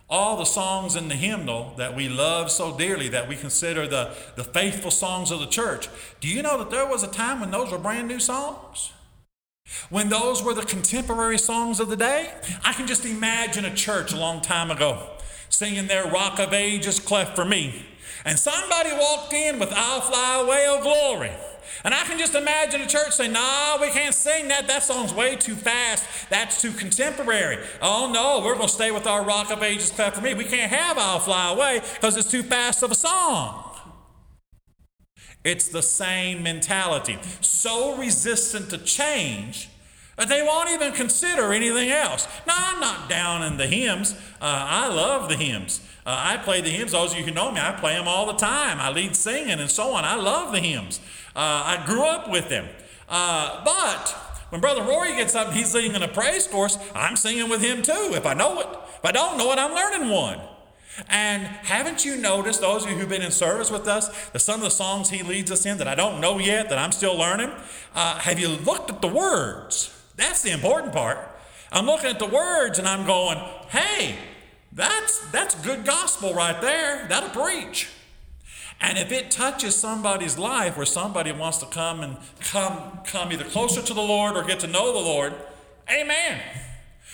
all 0.07 0.37
the 0.37 0.45
songs 0.45 0.95
in 0.95 1.07
the 1.07 1.15
hymnal 1.15 1.73
that 1.77 1.95
we 1.95 2.07
love 2.07 2.51
so 2.51 2.77
dearly, 2.77 3.09
that 3.09 3.27
we 3.27 3.35
consider 3.35 3.87
the, 3.87 4.15
the 4.35 4.43
faithful 4.43 4.91
songs 4.91 5.31
of 5.31 5.39
the 5.39 5.47
church. 5.47 5.89
Do 6.19 6.27
you 6.27 6.43
know 6.43 6.59
that 6.59 6.69
there 6.69 6.85
was 6.85 7.01
a 7.01 7.07
time 7.07 7.39
when 7.39 7.49
those 7.49 7.71
were 7.71 7.79
brand 7.79 8.07
new 8.07 8.19
songs? 8.19 8.93
When 9.89 10.09
those 10.09 10.43
were 10.43 10.53
the 10.53 10.61
contemporary 10.61 11.39
songs 11.39 11.79
of 11.79 11.89
the 11.89 11.95
day? 11.95 12.31
I 12.63 12.73
can 12.73 12.85
just 12.85 13.03
imagine 13.03 13.65
a 13.65 13.73
church 13.73 14.13
a 14.13 14.17
long 14.17 14.39
time 14.39 14.69
ago 14.69 15.09
singing 15.49 15.87
their 15.87 16.05
Rock 16.05 16.37
of 16.37 16.53
Ages 16.53 16.99
cleft 16.99 17.35
for 17.35 17.45
me. 17.45 17.83
And 18.25 18.37
somebody 18.37 18.91
walked 18.91 19.33
in 19.33 19.57
with 19.57 19.69
I'll 19.71 20.01
Fly 20.01 20.41
Away, 20.43 20.65
oh 20.67 20.83
Glory. 20.83 21.31
And 21.83 21.93
I 21.93 22.03
can 22.03 22.17
just 22.17 22.35
imagine 22.35 22.81
a 22.81 22.87
church 22.87 23.11
saying, 23.11 23.33
No, 23.33 23.77
we 23.81 23.89
can't 23.89 24.13
sing 24.13 24.47
that. 24.49 24.67
That 24.67 24.83
song's 24.83 25.13
way 25.13 25.35
too 25.35 25.55
fast. 25.55 26.29
That's 26.29 26.61
too 26.61 26.71
contemporary. 26.71 27.57
Oh, 27.81 28.09
no, 28.13 28.45
we're 28.45 28.55
going 28.55 28.67
to 28.67 28.73
stay 28.73 28.91
with 28.91 29.07
our 29.07 29.23
Rock 29.23 29.51
of 29.51 29.63
Ages 29.63 29.91
cleft 29.91 30.17
for 30.17 30.21
me. 30.21 30.33
We 30.33 30.45
can't 30.45 30.71
have 30.71 30.97
I'll 30.97 31.19
Fly 31.19 31.51
Away 31.51 31.81
because 31.95 32.17
it's 32.17 32.29
too 32.29 32.43
fast 32.43 32.83
of 32.83 32.91
a 32.91 32.95
song. 32.95 33.71
It's 35.43 35.67
the 35.67 35.81
same 35.81 36.41
mentality. 36.41 37.17
So 37.41 37.97
resistant 37.97 38.69
to 38.69 38.77
change 38.77 39.69
that 40.15 40.29
they 40.29 40.43
won't 40.43 40.69
even 40.69 40.93
consider 40.93 41.53
anything 41.53 41.89
else. 41.89 42.27
Now, 42.45 42.53
I'm 42.57 42.79
not 42.79 43.09
down 43.09 43.43
in 43.43 43.57
the 43.57 43.67
hymns. 43.67 44.13
Uh, 44.41 44.65
I 44.69 44.87
love 44.87 45.29
the 45.29 45.35
hymns. 45.35 45.81
Uh, 46.05 46.15
I 46.17 46.37
play 46.37 46.61
the 46.61 46.69
hymns. 46.69 46.91
Those 46.91 47.13
of 47.13 47.19
you 47.19 47.25
who 47.25 47.31
know 47.31 47.51
me, 47.51 47.59
I 47.59 47.71
play 47.71 47.95
them 47.95 48.07
all 48.07 48.25
the 48.27 48.33
time. 48.33 48.79
I 48.79 48.91
lead 48.91 49.15
singing 49.15 49.59
and 49.59 49.69
so 49.69 49.93
on. 49.93 50.03
I 50.05 50.15
love 50.15 50.51
the 50.51 50.59
hymns. 50.59 50.99
Uh, 51.35 51.63
I 51.65 51.83
grew 51.85 52.03
up 52.03 52.29
with 52.29 52.49
them. 52.49 52.67
Uh, 53.09 53.63
but 53.63 54.09
when 54.49 54.61
Brother 54.61 54.83
Rory 54.83 55.15
gets 55.15 55.33
up 55.33 55.47
and 55.47 55.57
he's 55.57 55.71
singing 55.71 56.01
a 56.01 56.07
praise 56.07 56.45
chorus, 56.45 56.77
I'm 56.93 57.15
singing 57.15 57.49
with 57.49 57.61
him 57.61 57.81
too, 57.81 58.11
if 58.13 58.25
I 58.25 58.33
know 58.33 58.59
it. 58.59 58.67
If 58.69 59.05
I 59.05 59.11
don't 59.11 59.37
know 59.37 59.51
it, 59.51 59.57
I'm 59.57 59.73
learning 59.73 60.09
one. 60.09 60.39
And 61.09 61.43
haven't 61.43 62.05
you 62.05 62.17
noticed, 62.17 62.61
those 62.61 62.83
of 62.83 62.91
you 62.91 62.97
who've 62.97 63.09
been 63.09 63.23
in 63.23 63.31
service 63.31 63.71
with 63.71 63.87
us, 63.87 64.29
that 64.29 64.39
some 64.39 64.57
of 64.57 64.61
the 64.61 64.69
songs 64.69 65.09
he 65.09 65.23
leads 65.23 65.51
us 65.51 65.65
in 65.65 65.79
that 65.79 65.87
I 65.87 65.95
don't 65.95 66.21
know 66.21 66.37
yet, 66.37 66.69
that 66.69 66.77
I'm 66.77 66.91
still 66.91 67.17
learning? 67.17 67.51
Uh, 67.95 68.19
have 68.19 68.39
you 68.39 68.49
looked 68.49 68.91
at 68.91 69.01
the 69.01 69.07
words? 69.07 70.02
That's 70.15 70.41
the 70.41 70.51
important 70.51 70.93
part. 70.93 71.17
I'm 71.71 71.85
looking 71.85 72.09
at 72.09 72.19
the 72.19 72.27
words 72.27 72.77
and 72.77 72.87
I'm 72.87 73.05
going, 73.05 73.37
hey, 73.69 74.15
that's, 74.71 75.19
that's 75.31 75.55
good 75.55 75.85
gospel 75.85 76.33
right 76.33 76.59
there. 76.61 77.07
That'll 77.07 77.29
preach. 77.29 77.89
And 78.79 78.97
if 78.97 79.11
it 79.11 79.31
touches 79.31 79.75
somebody's 79.75 80.37
life 80.37 80.77
where 80.77 80.85
somebody 80.85 81.31
wants 81.31 81.59
to 81.59 81.65
come 81.65 82.01
and 82.01 82.17
come, 82.41 82.99
come 83.05 83.31
either 83.31 83.45
closer 83.45 83.81
to 83.81 83.93
the 83.93 84.01
Lord 84.01 84.35
or 84.35 84.43
get 84.43 84.59
to 84.59 84.67
know 84.67 84.91
the 84.93 84.99
Lord, 84.99 85.33
amen. 85.89 86.41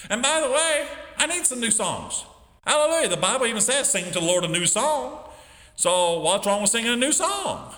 And 0.09 0.21
by 0.21 0.41
the 0.41 0.51
way, 0.51 0.87
I 1.17 1.27
need 1.27 1.45
some 1.45 1.59
new 1.59 1.71
songs. 1.71 2.25
Hallelujah. 2.65 3.09
The 3.09 3.17
Bible 3.17 3.45
even 3.45 3.61
says 3.61 3.89
sing 3.89 4.05
to 4.05 4.19
the 4.19 4.21
Lord 4.21 4.43
a 4.43 4.47
new 4.47 4.65
song. 4.65 5.19
So 5.75 6.19
what's 6.19 6.45
wrong 6.45 6.61
with 6.61 6.71
singing 6.71 6.91
a 6.91 6.97
new 6.97 7.11
song? 7.11 7.73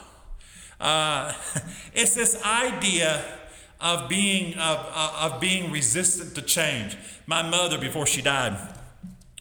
Uh, 0.80 1.34
it's 1.94 2.16
this 2.16 2.42
idea 2.44 3.24
of 3.82 4.08
being 4.08 4.54
of, 4.56 4.78
of 5.34 5.40
being 5.40 5.72
resistant 5.72 6.36
to 6.36 6.42
change. 6.42 6.98
My 7.26 7.42
mother, 7.42 7.78
before 7.78 8.06
she 8.06 8.22
died, 8.22 8.58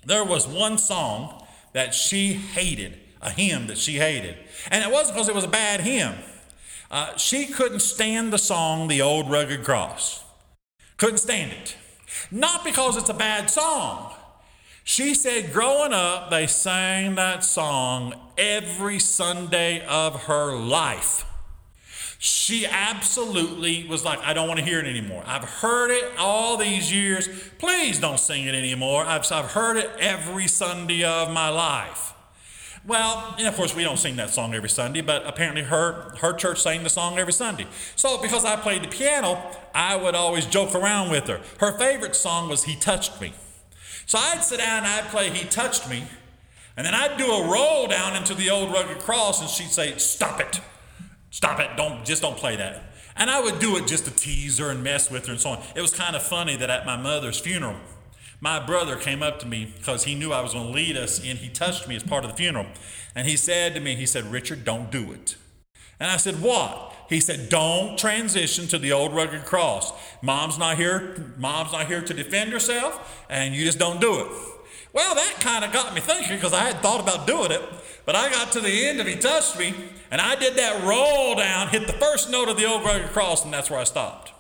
there 0.05 0.24
was 0.24 0.46
one 0.46 0.79
song 0.79 1.44
that 1.72 1.94
she 1.94 2.33
hated 2.33 2.98
a 3.22 3.31
hymn 3.31 3.66
that 3.66 3.79
she 3.79 3.94
hated. 3.94 4.37
And 4.70 4.85
it 4.85 4.90
wasn't 4.90 5.16
because 5.16 5.29
it 5.29 5.35
was 5.35 5.44
a 5.44 5.48
bad 5.48 5.81
hymn. 5.81 6.14
Uh, 6.90 7.16
she 7.16 7.46
couldn't 7.46 7.81
stand 7.81 8.33
the 8.33 8.38
song, 8.38 8.88
The 8.88 9.03
Old 9.03 9.31
Rugged 9.31 9.62
Cross. 9.62 10.24
Couldn't 10.96 11.18
stand 11.18 11.53
it. 11.53 11.76
Not 12.31 12.64
because 12.64 12.96
it's 12.96 13.09
a 13.09 13.14
bad 13.14 13.50
song. 13.50 14.14
She 14.83 15.14
said 15.14 15.53
growing 15.53 15.92
up, 15.92 16.31
they 16.31 16.46
sang 16.46 17.14
that 17.14 17.44
song 17.44 18.14
every 18.37 18.98
Sunday 18.98 19.85
of 19.87 20.24
her 20.24 20.57
life. 20.57 21.24
She 22.23 22.67
absolutely 22.67 23.87
was 23.89 24.05
like, 24.05 24.19
I 24.19 24.35
don't 24.35 24.47
want 24.47 24.61
to 24.61 24.65
hear 24.65 24.79
it 24.79 24.85
anymore. 24.85 25.23
I've 25.25 25.43
heard 25.43 25.91
it 25.91 26.05
all 26.19 26.59
these 26.59 26.93
years. 26.93 27.27
Please 27.57 27.99
don't 27.99 28.21
sing 28.21 28.45
it 28.45 28.55
anymore. 28.55 29.07
I've, 29.07 29.25
I've 29.33 29.53
heard 29.53 29.79
it 29.79 29.91
every 29.99 30.47
Sunday 30.47 31.03
of 31.03 31.33
my 31.33 31.49
life. 31.49 32.13
Well, 32.87 33.35
and 33.39 33.47
of 33.47 33.57
course, 33.57 33.75
we 33.75 33.85
don't 33.85 33.99
sing 33.99 34.17
that 34.17 34.29
song 34.29 34.53
every 34.53 34.69
Sunday, 34.69 35.01
but 35.01 35.27
apparently 35.27 35.63
her, 35.63 36.15
her 36.19 36.35
church 36.35 36.61
sang 36.61 36.83
the 36.83 36.91
song 36.91 37.19
every 37.19 37.33
Sunday. 37.33 37.67
So, 37.97 38.21
because 38.21 38.45
I 38.45 38.57
played 38.57 38.83
the 38.83 38.89
piano, 38.89 39.43
I 39.75 39.97
would 39.97 40.15
always 40.15 40.45
joke 40.45 40.75
around 40.75 41.11
with 41.11 41.27
her. 41.27 41.41
Her 41.59 41.73
favorite 41.79 42.15
song 42.15 42.51
was 42.51 42.65
He 42.65 42.77
Touched 42.77 43.19
Me. 43.19 43.33
So, 44.05 44.19
I'd 44.19 44.45
sit 44.45 44.59
down 44.59 44.85
and 44.85 44.87
I'd 44.87 45.09
play 45.11 45.31
He 45.31 45.49
Touched 45.49 45.89
Me, 45.89 46.05
and 46.77 46.87
then 46.87 46.95
I'd 46.95 47.17
do 47.17 47.33
a 47.33 47.51
roll 47.51 47.87
down 47.87 48.15
into 48.15 48.35
the 48.35 48.51
old 48.51 48.71
rugged 48.71 48.99
cross, 48.99 49.41
and 49.41 49.49
she'd 49.49 49.71
say, 49.71 49.97
Stop 49.97 50.39
it. 50.41 50.61
Stop 51.31 51.61
it. 51.61 51.71
Don't, 51.77 52.05
just 52.05 52.23
don't 52.23 52.37
play 52.37 52.57
that. 52.57 52.83
And 53.16 53.31
I 53.31 53.40
would 53.40 53.59
do 53.59 53.77
it 53.77 53.87
just 53.87 54.05
to 54.05 54.11
tease 54.11 54.59
her 54.59 54.71
and 54.71 54.83
mess 54.83 55.11
with 55.11 55.27
her 55.27 55.33
and 55.33 55.40
so 55.40 55.51
on. 55.51 55.62
It 55.75 55.81
was 55.81 55.93
kind 55.93 56.16
of 56.16 56.23
funny 56.23 56.57
that 56.57 56.71
at 56.71 56.87
my 56.87 56.97
mother's 56.97 57.38
funeral, 57.38 57.77
my 58.40 58.59
brother 58.64 58.97
came 58.97 59.23
up 59.23 59.38
to 59.40 59.47
me 59.47 59.73
because 59.77 60.05
he 60.05 60.14
knew 60.14 60.33
I 60.33 60.40
was 60.40 60.55
going 60.55 60.69
to 60.69 60.73
lead 60.73 60.97
us, 60.97 61.19
and 61.19 61.38
he 61.38 61.51
touched 61.51 61.87
me 61.87 61.97
as 61.97 62.03
part 62.03 62.25
of 62.25 62.31
the 62.31 62.37
funeral. 62.37 62.66
And 63.14 63.29
he 63.29 63.37
said 63.37 63.75
to 63.75 63.81
me, 63.81 63.95
he 63.97 64.07
said, 64.07 64.25
Richard, 64.25 64.64
don't 64.64 64.90
do 64.90 65.12
it. 65.12 65.37
And 66.01 66.11
I 66.11 66.16
said, 66.16 66.40
What? 66.40 66.95
He 67.11 67.21
said, 67.21 67.51
Don't 67.51 67.99
transition 67.99 68.66
to 68.69 68.79
the 68.79 68.93
old 68.93 69.14
rugged 69.14 69.45
cross. 69.45 69.93
Mom's 70.23 70.59
not 70.59 70.79
here, 70.79 71.35
mom's 71.37 71.73
not 71.73 71.87
here 71.87 72.01
to 72.01 72.14
defend 72.14 72.53
herself, 72.53 73.25
and 73.29 73.55
you 73.55 73.64
just 73.64 73.79
don't 73.79 74.01
do 74.01 74.21
it. 74.21 74.27
Well, 74.92 75.14
that 75.14 75.40
kind 75.40 75.64
of 75.64 75.72
got 75.72 75.94
me 75.94 76.00
thinking 76.00 76.37
because 76.37 76.53
I 76.53 76.64
had 76.64 76.83
thought 76.83 77.00
about 77.00 77.26
doing 77.26 77.50
it. 77.50 77.62
But 78.05 78.16
I 78.16 78.31
got 78.31 78.53
to 78.53 78.61
the 78.61 78.87
end 78.88 78.98
and 78.98 79.09
he 79.09 79.16
touched 79.16 79.59
me, 79.59 79.74
and 80.11 80.20
I 80.20 80.35
did 80.35 80.57
that 80.57 80.83
roll 80.85 81.37
down, 81.37 81.68
hit 81.68 81.87
the 81.87 81.92
first 81.92 82.31
note 82.31 82.48
of 82.48 82.57
the 82.57 82.64
old 82.64 82.85
rugged 82.85 83.11
cross, 83.11 83.44
and 83.44 83.53
that's 83.53 83.70
where 83.70 83.79
I 83.79 83.85
stopped. 83.85 84.33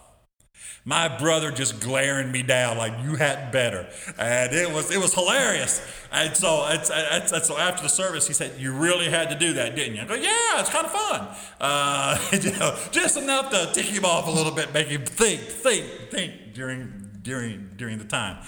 My 0.84 1.08
brother 1.08 1.50
just 1.50 1.78
glaring 1.78 2.32
me 2.32 2.42
down 2.42 2.78
like 2.78 2.94
you 3.02 3.16
had 3.16 3.52
better, 3.52 3.86
and 4.18 4.52
it 4.54 4.72
was 4.72 4.90
it 4.90 4.98
was 4.98 5.12
hilarious. 5.12 5.86
And 6.10 6.34
so 6.34 6.66
it's, 6.70 6.90
it's, 6.90 7.46
so 7.46 7.58
after 7.58 7.82
the 7.82 7.88
service, 7.90 8.26
he 8.26 8.32
said, 8.32 8.58
"You 8.58 8.72
really 8.72 9.10
had 9.10 9.28
to 9.28 9.38
do 9.38 9.52
that, 9.52 9.76
didn't 9.76 9.96
you?" 9.96 10.02
I 10.02 10.06
go, 10.06 10.14
"Yeah, 10.14 10.60
it's 10.60 10.70
kind 10.70 10.86
of 10.86 10.92
fun, 10.92 11.28
uh, 11.60 12.18
you 12.32 12.52
know, 12.52 12.78
just 12.92 13.18
enough 13.18 13.50
to 13.50 13.70
tick 13.74 13.86
him 13.86 14.06
off 14.06 14.26
a 14.26 14.30
little 14.30 14.52
bit, 14.52 14.72
make 14.72 14.88
him 14.88 15.04
think, 15.04 15.42
think, 15.42 15.84
think 16.10 16.54
during 16.54 17.10
during 17.22 17.70
during 17.76 17.98
the 17.98 18.04
time." 18.04 18.38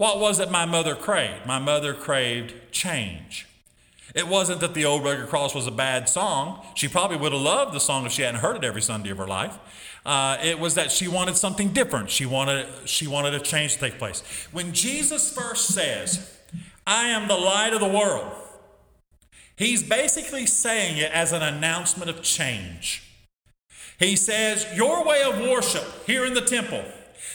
What 0.00 0.18
was 0.18 0.40
it 0.40 0.50
my 0.50 0.64
mother 0.64 0.94
craved? 0.94 1.44
My 1.44 1.58
mother 1.58 1.92
craved 1.92 2.54
change. 2.72 3.46
It 4.14 4.26
wasn't 4.26 4.62
that 4.62 4.72
the 4.72 4.86
old 4.86 5.04
rugged 5.04 5.28
cross 5.28 5.54
was 5.54 5.66
a 5.66 5.70
bad 5.70 6.08
song. 6.08 6.64
She 6.74 6.88
probably 6.88 7.18
would 7.18 7.32
have 7.32 7.42
loved 7.42 7.74
the 7.74 7.80
song 7.80 8.06
if 8.06 8.12
she 8.12 8.22
hadn't 8.22 8.40
heard 8.40 8.56
it 8.56 8.64
every 8.64 8.80
Sunday 8.80 9.10
of 9.10 9.18
her 9.18 9.26
life. 9.26 9.58
Uh, 10.06 10.38
it 10.42 10.58
was 10.58 10.74
that 10.76 10.90
she 10.90 11.06
wanted 11.06 11.36
something 11.36 11.74
different. 11.74 12.08
She 12.08 12.24
wanted, 12.24 12.66
she 12.86 13.06
wanted 13.06 13.34
a 13.34 13.40
change 13.40 13.74
to 13.74 13.78
take 13.78 13.98
place. 13.98 14.22
When 14.52 14.72
Jesus 14.72 15.34
first 15.34 15.68
says, 15.74 16.34
I 16.86 17.08
am 17.08 17.28
the 17.28 17.36
light 17.36 17.74
of 17.74 17.80
the 17.80 17.86
world, 17.86 18.32
he's 19.54 19.82
basically 19.82 20.46
saying 20.46 20.96
it 20.96 21.12
as 21.12 21.32
an 21.32 21.42
announcement 21.42 22.08
of 22.08 22.22
change. 22.22 23.02
He 23.98 24.16
says, 24.16 24.66
Your 24.74 25.04
way 25.04 25.22
of 25.22 25.38
worship 25.40 25.84
here 26.06 26.24
in 26.24 26.32
the 26.32 26.40
temple, 26.40 26.84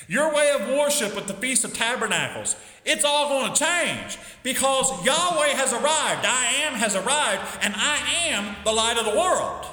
your 0.08 0.34
way 0.34 0.52
of 0.52 0.70
worship 0.70 1.18
at 1.18 1.28
the 1.28 1.34
Feast 1.34 1.66
of 1.66 1.74
Tabernacles, 1.74 2.56
it's 2.86 3.04
all 3.04 3.30
going 3.30 3.54
to 3.54 3.60
change 3.60 4.18
because 4.44 4.92
Yahweh 5.06 5.50
has 5.50 5.74
arrived. 5.74 6.26
I 6.26 6.64
am 6.66 6.74
has 6.74 6.96
arrived, 6.96 7.42
and 7.62 7.74
I 7.76 7.98
am 8.28 8.56
the 8.64 8.72
light 8.72 8.98
of 8.98 9.06
the 9.06 9.18
world. 9.18 9.66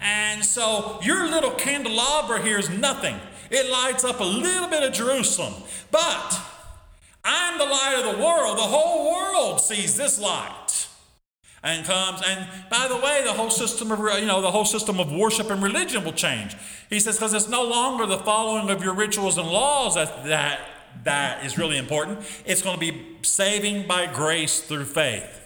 And 0.00 0.44
so 0.44 0.98
your 1.02 1.28
little 1.28 1.50
candelabra 1.50 2.42
here 2.42 2.58
is 2.58 2.70
nothing. 2.70 3.16
It 3.50 3.70
lights 3.70 4.04
up 4.04 4.20
a 4.20 4.24
little 4.24 4.68
bit 4.68 4.82
of 4.82 4.92
Jerusalem. 4.92 5.54
But 5.90 6.40
I'm 7.24 7.58
the 7.58 7.64
light 7.64 7.96
of 7.98 8.16
the 8.16 8.22
world. 8.22 8.56
The 8.56 8.62
whole 8.62 9.12
world 9.12 9.60
sees 9.60 9.96
this 9.96 10.20
light. 10.20 10.59
And 11.62 11.84
comes 11.84 12.22
and 12.26 12.48
by 12.70 12.88
the 12.88 12.96
way 12.96 13.22
the 13.24 13.32
whole 13.32 13.50
system 13.50 13.92
of 13.92 13.98
you 14.18 14.26
know 14.26 14.40
the 14.40 14.50
whole 14.50 14.64
system 14.64 14.98
of 14.98 15.12
worship 15.12 15.50
and 15.50 15.62
religion 15.62 16.04
will 16.04 16.12
change. 16.12 16.56
He 16.88 17.00
says 17.00 17.16
because 17.16 17.34
it's 17.34 17.48
no 17.48 17.64
longer 17.64 18.06
the 18.06 18.18
following 18.18 18.70
of 18.70 18.82
your 18.82 18.94
rituals 18.94 19.38
and 19.38 19.48
laws 19.48 19.94
that 19.94 20.24
that 20.24 20.60
that 21.04 21.44
is 21.44 21.58
really 21.58 21.76
important. 21.76 22.18
It's 22.44 22.62
going 22.62 22.78
to 22.78 22.80
be 22.80 23.16
saving 23.22 23.86
by 23.86 24.06
grace 24.06 24.60
through 24.60 24.86
faith 24.86 25.40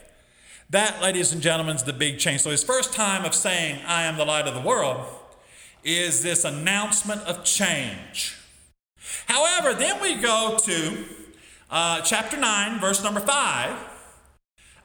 that 0.70 1.00
ladies 1.02 1.32
and 1.32 1.42
gentlemen 1.42 1.76
is 1.76 1.82
the 1.82 1.92
big 1.92 2.18
change. 2.18 2.40
So 2.40 2.50
his 2.50 2.64
first 2.64 2.92
time 2.92 3.24
of 3.24 3.34
saying 3.34 3.80
i 3.86 4.02
am 4.04 4.16
the 4.16 4.24
light 4.24 4.46
of 4.46 4.54
the 4.54 4.60
world 4.60 5.06
is 5.84 6.22
this 6.22 6.44
announcement 6.44 7.22
of 7.22 7.44
change. 7.44 8.36
However 9.26 9.74
then 9.74 10.00
we 10.00 10.16
go 10.16 10.56
to 10.64 11.04
uh, 11.70 12.00
chapter 12.00 12.36
9 12.36 12.80
verse 12.80 13.02
number 13.02 13.20
5 13.20 13.93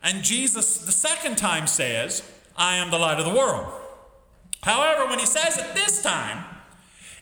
and 0.03 0.23
Jesus, 0.23 0.79
the 0.79 0.91
second 0.91 1.37
time, 1.37 1.67
says, 1.67 2.23
I 2.55 2.75
am 2.75 2.91
the 2.91 2.99
light 2.99 3.19
of 3.19 3.25
the 3.25 3.37
world. 3.37 3.71
However, 4.63 5.07
when 5.07 5.19
he 5.19 5.25
says 5.25 5.57
it 5.57 5.73
this 5.73 6.01
time, 6.01 6.43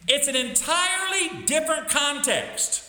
it's 0.08 0.28
an 0.28 0.36
entirely 0.36 1.46
different 1.46 1.90
context. 1.90 2.84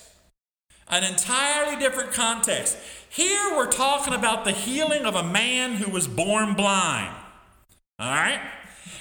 An 0.89 1.05
entirely 1.05 1.79
different 1.79 2.13
context. 2.13 2.79
Here 3.11 3.51
we're 3.57 3.71
talking 3.71 4.15
about 4.15 4.45
the 4.45 4.53
healing 4.53 5.05
of 5.05 5.15
a 5.15 5.23
man 5.23 5.75
who 5.75 5.91
was 5.91 6.07
born 6.07 6.55
blind. 6.55 7.15
All 7.99 8.11
right? 8.11 8.41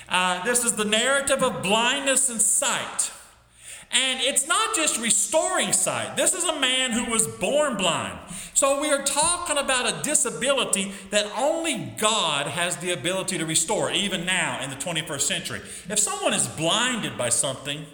Uh, 0.09 0.43
this 0.43 0.63
is 0.63 0.73
the 0.73 0.85
narrative 0.85 1.43
of 1.43 1.61
blindness 1.61 2.29
and 2.29 2.41
sight. 2.41 3.11
And 3.91 4.19
it's 4.21 4.47
not 4.47 4.75
just 4.75 4.99
restoring 4.99 5.71
sight. 5.71 6.17
This 6.17 6.33
is 6.33 6.43
a 6.43 6.59
man 6.59 6.91
who 6.91 7.09
was 7.09 7.27
born 7.27 7.77
blind. 7.77 8.17
So 8.57 8.81
we 8.81 8.89
are 8.89 9.03
talking 9.03 9.59
about 9.59 9.85
a 9.85 10.01
disability 10.01 10.91
that 11.11 11.31
only 11.37 11.93
God 11.99 12.47
has 12.47 12.75
the 12.77 12.91
ability 12.91 13.37
to 13.37 13.45
restore, 13.45 13.91
even 13.91 14.25
now 14.25 14.63
in 14.63 14.71
the 14.71 14.75
21st 14.75 15.21
century. 15.21 15.61
If 15.87 15.99
someone 15.99 16.33
is 16.33 16.47
blinded 16.47 17.19
by 17.19 17.29
something, 17.29 17.85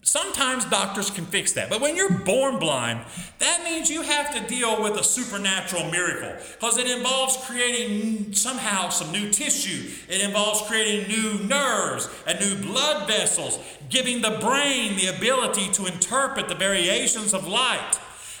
Sometimes 0.00 0.64
doctors 0.64 1.10
can 1.10 1.26
fix 1.26 1.52
that. 1.52 1.68
But 1.68 1.80
when 1.80 1.94
you're 1.96 2.20
born 2.20 2.58
blind, 2.58 3.00
that 3.40 3.62
means 3.64 3.90
you 3.90 4.02
have 4.02 4.32
to 4.32 4.46
deal 4.46 4.80
with 4.80 4.94
a 4.94 5.02
supernatural 5.02 5.90
miracle 5.90 6.32
because 6.52 6.78
it 6.78 6.86
involves 6.86 7.36
creating 7.38 8.32
somehow 8.32 8.88
some 8.88 9.10
new 9.12 9.28
tissue. 9.30 9.90
It 10.08 10.22
involves 10.22 10.62
creating 10.62 11.08
new 11.08 11.40
nerves 11.46 12.08
and 12.26 12.40
new 12.40 12.54
blood 12.64 13.08
vessels, 13.08 13.58
giving 13.90 14.22
the 14.22 14.38
brain 14.40 14.96
the 14.96 15.08
ability 15.14 15.68
to 15.72 15.86
interpret 15.86 16.48
the 16.48 16.54
variations 16.54 17.34
of 17.34 17.46
light. 17.46 17.98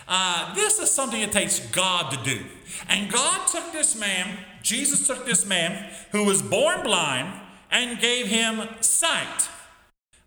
Uh, 0.08 0.54
this 0.54 0.78
is 0.78 0.90
something 0.90 1.20
it 1.20 1.32
takes 1.32 1.60
God 1.68 2.10
to 2.10 2.16
do. 2.24 2.42
And 2.88 3.12
God 3.12 3.46
took 3.46 3.72
this 3.72 3.98
man, 3.98 4.38
Jesus 4.62 5.06
took 5.06 5.26
this 5.26 5.46
man 5.46 5.90
who 6.12 6.24
was 6.24 6.40
born 6.40 6.82
blind 6.82 7.32
and 7.70 8.00
gave 8.00 8.26
him 8.26 8.66
sight. 8.80 9.48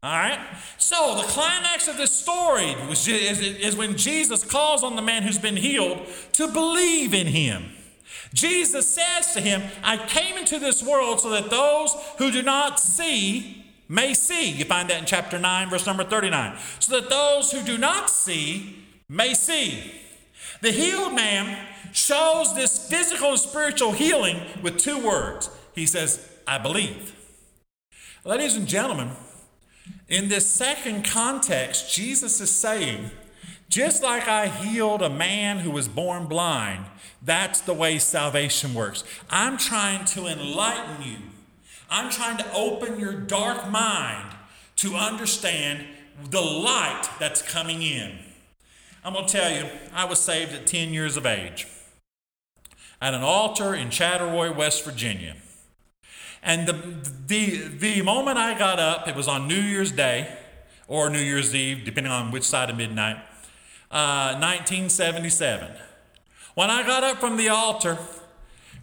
All 0.04 0.18
right? 0.18 0.40
So, 0.78 1.16
the 1.16 1.28
climax 1.28 1.88
of 1.88 1.98
this 1.98 2.12
story 2.12 2.76
is 2.90 3.76
when 3.76 3.98
Jesus 3.98 4.44
calls 4.44 4.84
on 4.84 4.96
the 4.96 5.02
man 5.02 5.24
who's 5.24 5.38
been 5.38 5.58
healed 5.58 6.08
to 6.34 6.48
believe 6.48 7.14
in 7.14 7.28
him. 7.28 7.72
Jesus 8.34 8.88
says 8.88 9.34
to 9.34 9.42
him, 9.42 9.62
I 9.84 9.98
came 9.98 10.38
into 10.38 10.58
this 10.58 10.84
world 10.84 11.20
so 11.20 11.30
that 11.32 11.50
those 11.50 11.96
who 12.18 12.32
do 12.32 12.42
not 12.42 12.80
see 12.80 13.66
may 13.88 14.14
see. 14.14 14.52
You 14.52 14.66
find 14.66 14.90
that 14.90 15.00
in 15.00 15.06
chapter 15.06 15.38
9, 15.38 15.70
verse 15.70 15.86
number 15.86 16.04
39. 16.04 16.58
So 16.80 17.00
that 17.00 17.10
those 17.10 17.52
who 17.52 17.62
do 17.62 17.78
not 17.78 18.10
see 18.10 18.81
may 19.12 19.34
see. 19.34 19.92
The 20.62 20.72
healed 20.72 21.14
man 21.14 21.68
shows 21.92 22.56
this 22.56 22.88
physical 22.90 23.32
and 23.32 23.40
spiritual 23.40 23.92
healing 23.92 24.40
with 24.64 24.78
two 24.78 25.06
words. 25.06 25.50
He 25.76 25.86
says, 25.86 26.28
I 26.48 26.58
believe. 26.58 27.14
Ladies 28.24 28.56
and 28.56 28.68
gentlemen, 28.68 29.10
in 30.08 30.30
this 30.30 30.46
second 30.46 31.04
context, 31.04 31.94
Jesus 31.94 32.40
is 32.40 32.52
saying, 32.52 33.12
just 33.68 34.02
like 34.02 34.28
I 34.28 34.48
healed 34.48 35.02
a 35.02 35.10
man 35.10 35.60
who 35.60 35.72
was 35.72 35.88
born 35.88 36.28
blind, 36.28 36.86
that's 37.22 37.62
the 37.62 37.74
way 37.74 38.00
salvation 38.00 38.74
works. 38.74 39.04
I'm 39.30 39.58
trying 39.58 40.06
to 40.06 40.28
enlighten 40.28 41.04
you. 41.04 41.18
I'm 41.90 42.10
trying 42.10 42.38
to 42.38 42.54
open 42.54 43.00
your 43.00 43.14
dark 43.14 43.70
mind 43.70 44.36
to 44.78 44.96
understand 44.96 45.86
the 46.30 46.42
light 46.42 47.10
that's 47.20 47.42
coming 47.42 47.82
in. 47.82 48.18
I'm 49.04 49.14
going 49.14 49.26
to 49.26 49.32
tell 49.32 49.52
you, 49.52 49.68
I 49.94 50.06
was 50.06 50.20
saved 50.20 50.54
at 50.54 50.68
10 50.68 50.94
years 50.94 51.18
of 51.18 51.26
age 51.26 51.68
at 53.02 53.16
an 53.16 53.22
altar 53.22 53.74
in 53.74 53.90
Chattaroy, 53.90 54.56
West 54.56 54.86
Virginia. 54.86 55.36
And 56.44 56.68
the, 56.68 56.74
the, 57.28 57.68
the 57.68 58.02
moment 58.04 58.38
I 58.38 58.58
got 58.58 58.80
up, 58.80 59.08
it 59.08 59.16
was 59.16 59.28
on 59.28 59.48
New 59.48 59.60
Year's 59.60 59.92
Day 59.92 60.32
or 60.88 61.10
New 61.10 61.20
Year's 61.20 61.56
Eve, 61.56 61.84
depending 61.84 62.12
on 62.12 62.32
which 62.32 62.44
side 62.44 62.70
of 62.70 62.78
midnight, 62.78 63.18
uh, 63.90 64.38
1977. 64.40 65.72
When 66.54 66.70
I 66.70 66.86
got 66.86 67.04
up 67.04 67.18
from 67.18 67.38
the 67.38 67.50
altar, 67.50 67.98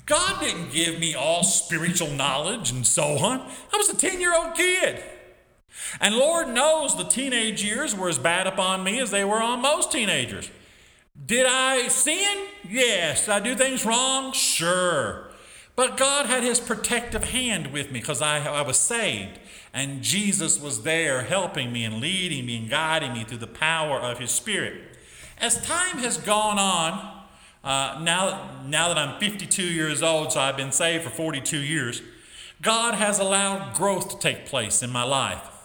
God 0.05 0.41
didn't 0.41 0.73
give 0.73 0.99
me 0.99 1.15
all 1.15 1.45
spiritual 1.45 2.11
knowledge 2.11 2.73
and 2.73 2.85
so 2.85 3.19
on. 3.19 3.41
I 3.41 3.77
was 3.77 3.89
a 3.91 3.97
10 3.97 4.21
year 4.21 4.35
old 4.35 4.55
kid. 4.55 5.01
And 6.01 6.17
Lord 6.17 6.49
knows 6.49 6.97
the 6.97 7.05
teenage 7.05 7.63
years 7.63 7.95
were 7.95 8.09
as 8.09 8.19
bad 8.19 8.47
upon 8.47 8.85
me 8.85 9.01
as 9.01 9.11
they 9.11 9.25
were 9.25 9.43
on 9.43 9.63
most 9.63 9.93
teenagers. 9.93 10.51
Did 11.27 11.47
I 11.47 11.89
sin? 11.89 12.47
Yes. 12.69 13.27
Did 13.27 13.31
I 13.33 13.41
do 13.41 13.55
things 13.55 13.85
wrong? 13.85 14.33
Sure. 14.33 15.29
But 15.75 15.97
God 15.97 16.27
had 16.27 16.43
his 16.43 16.61
protective 16.61 17.25
hand 17.25 17.69
with 17.73 17.93
me 17.93 18.01
because 18.01 18.21
I, 18.21 18.45
I 18.45 18.63
was 18.63 18.79
saved. 18.79 19.39
And 19.73 20.03
Jesus 20.03 20.61
was 20.61 20.83
there 20.83 21.23
helping 21.23 21.73
me 21.73 21.85
and 21.85 22.01
leading 22.01 22.47
me 22.47 22.57
and 22.57 22.71
guiding 22.71 23.13
me 23.13 23.25
through 23.25 23.39
the 23.39 23.47
power 23.47 23.99
of 23.99 24.19
his 24.19 24.31
Spirit. 24.31 24.97
As 25.39 25.65
time 25.65 25.99
has 25.99 26.17
gone 26.17 26.59
on, 26.59 27.19
uh, 27.63 28.01
now, 28.03 28.63
now 28.67 28.89
that 28.89 28.99
I'm 28.99 29.21
52 29.21 29.63
years 29.63 30.03
old, 30.03 30.33
so 30.33 30.41
I've 30.41 30.57
been 30.57 30.73
saved 30.73 31.05
for 31.05 31.11
42 31.11 31.59
years, 31.59 32.03
God 32.61 32.95
has 32.95 33.19
allowed 33.19 33.75
growth 33.75 34.09
to 34.11 34.19
take 34.19 34.47
place 34.47 34.83
in 34.83 34.91
my 34.91 35.05
life. 35.05 35.58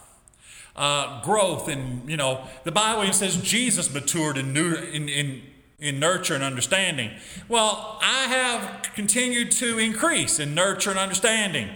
Uh, 0.75 1.21
growth, 1.21 1.67
and 1.67 2.09
you 2.09 2.17
know, 2.17 2.43
the 2.63 2.71
Bible 2.71 3.13
says 3.13 3.38
Jesus 3.38 3.93
matured 3.93 4.38
in, 4.39 4.53
new, 4.53 4.73
in, 4.73 5.07
in 5.07 5.43
in 5.83 5.99
nurture 5.99 6.33
and 6.33 6.43
understanding. 6.43 7.12
Well, 7.49 7.99
I 8.01 8.23
have 8.27 8.83
continued 8.95 9.51
to 9.51 9.77
increase 9.77 10.39
in 10.39 10.55
nurture 10.55 10.91
and 10.91 10.97
understanding. 10.97 11.71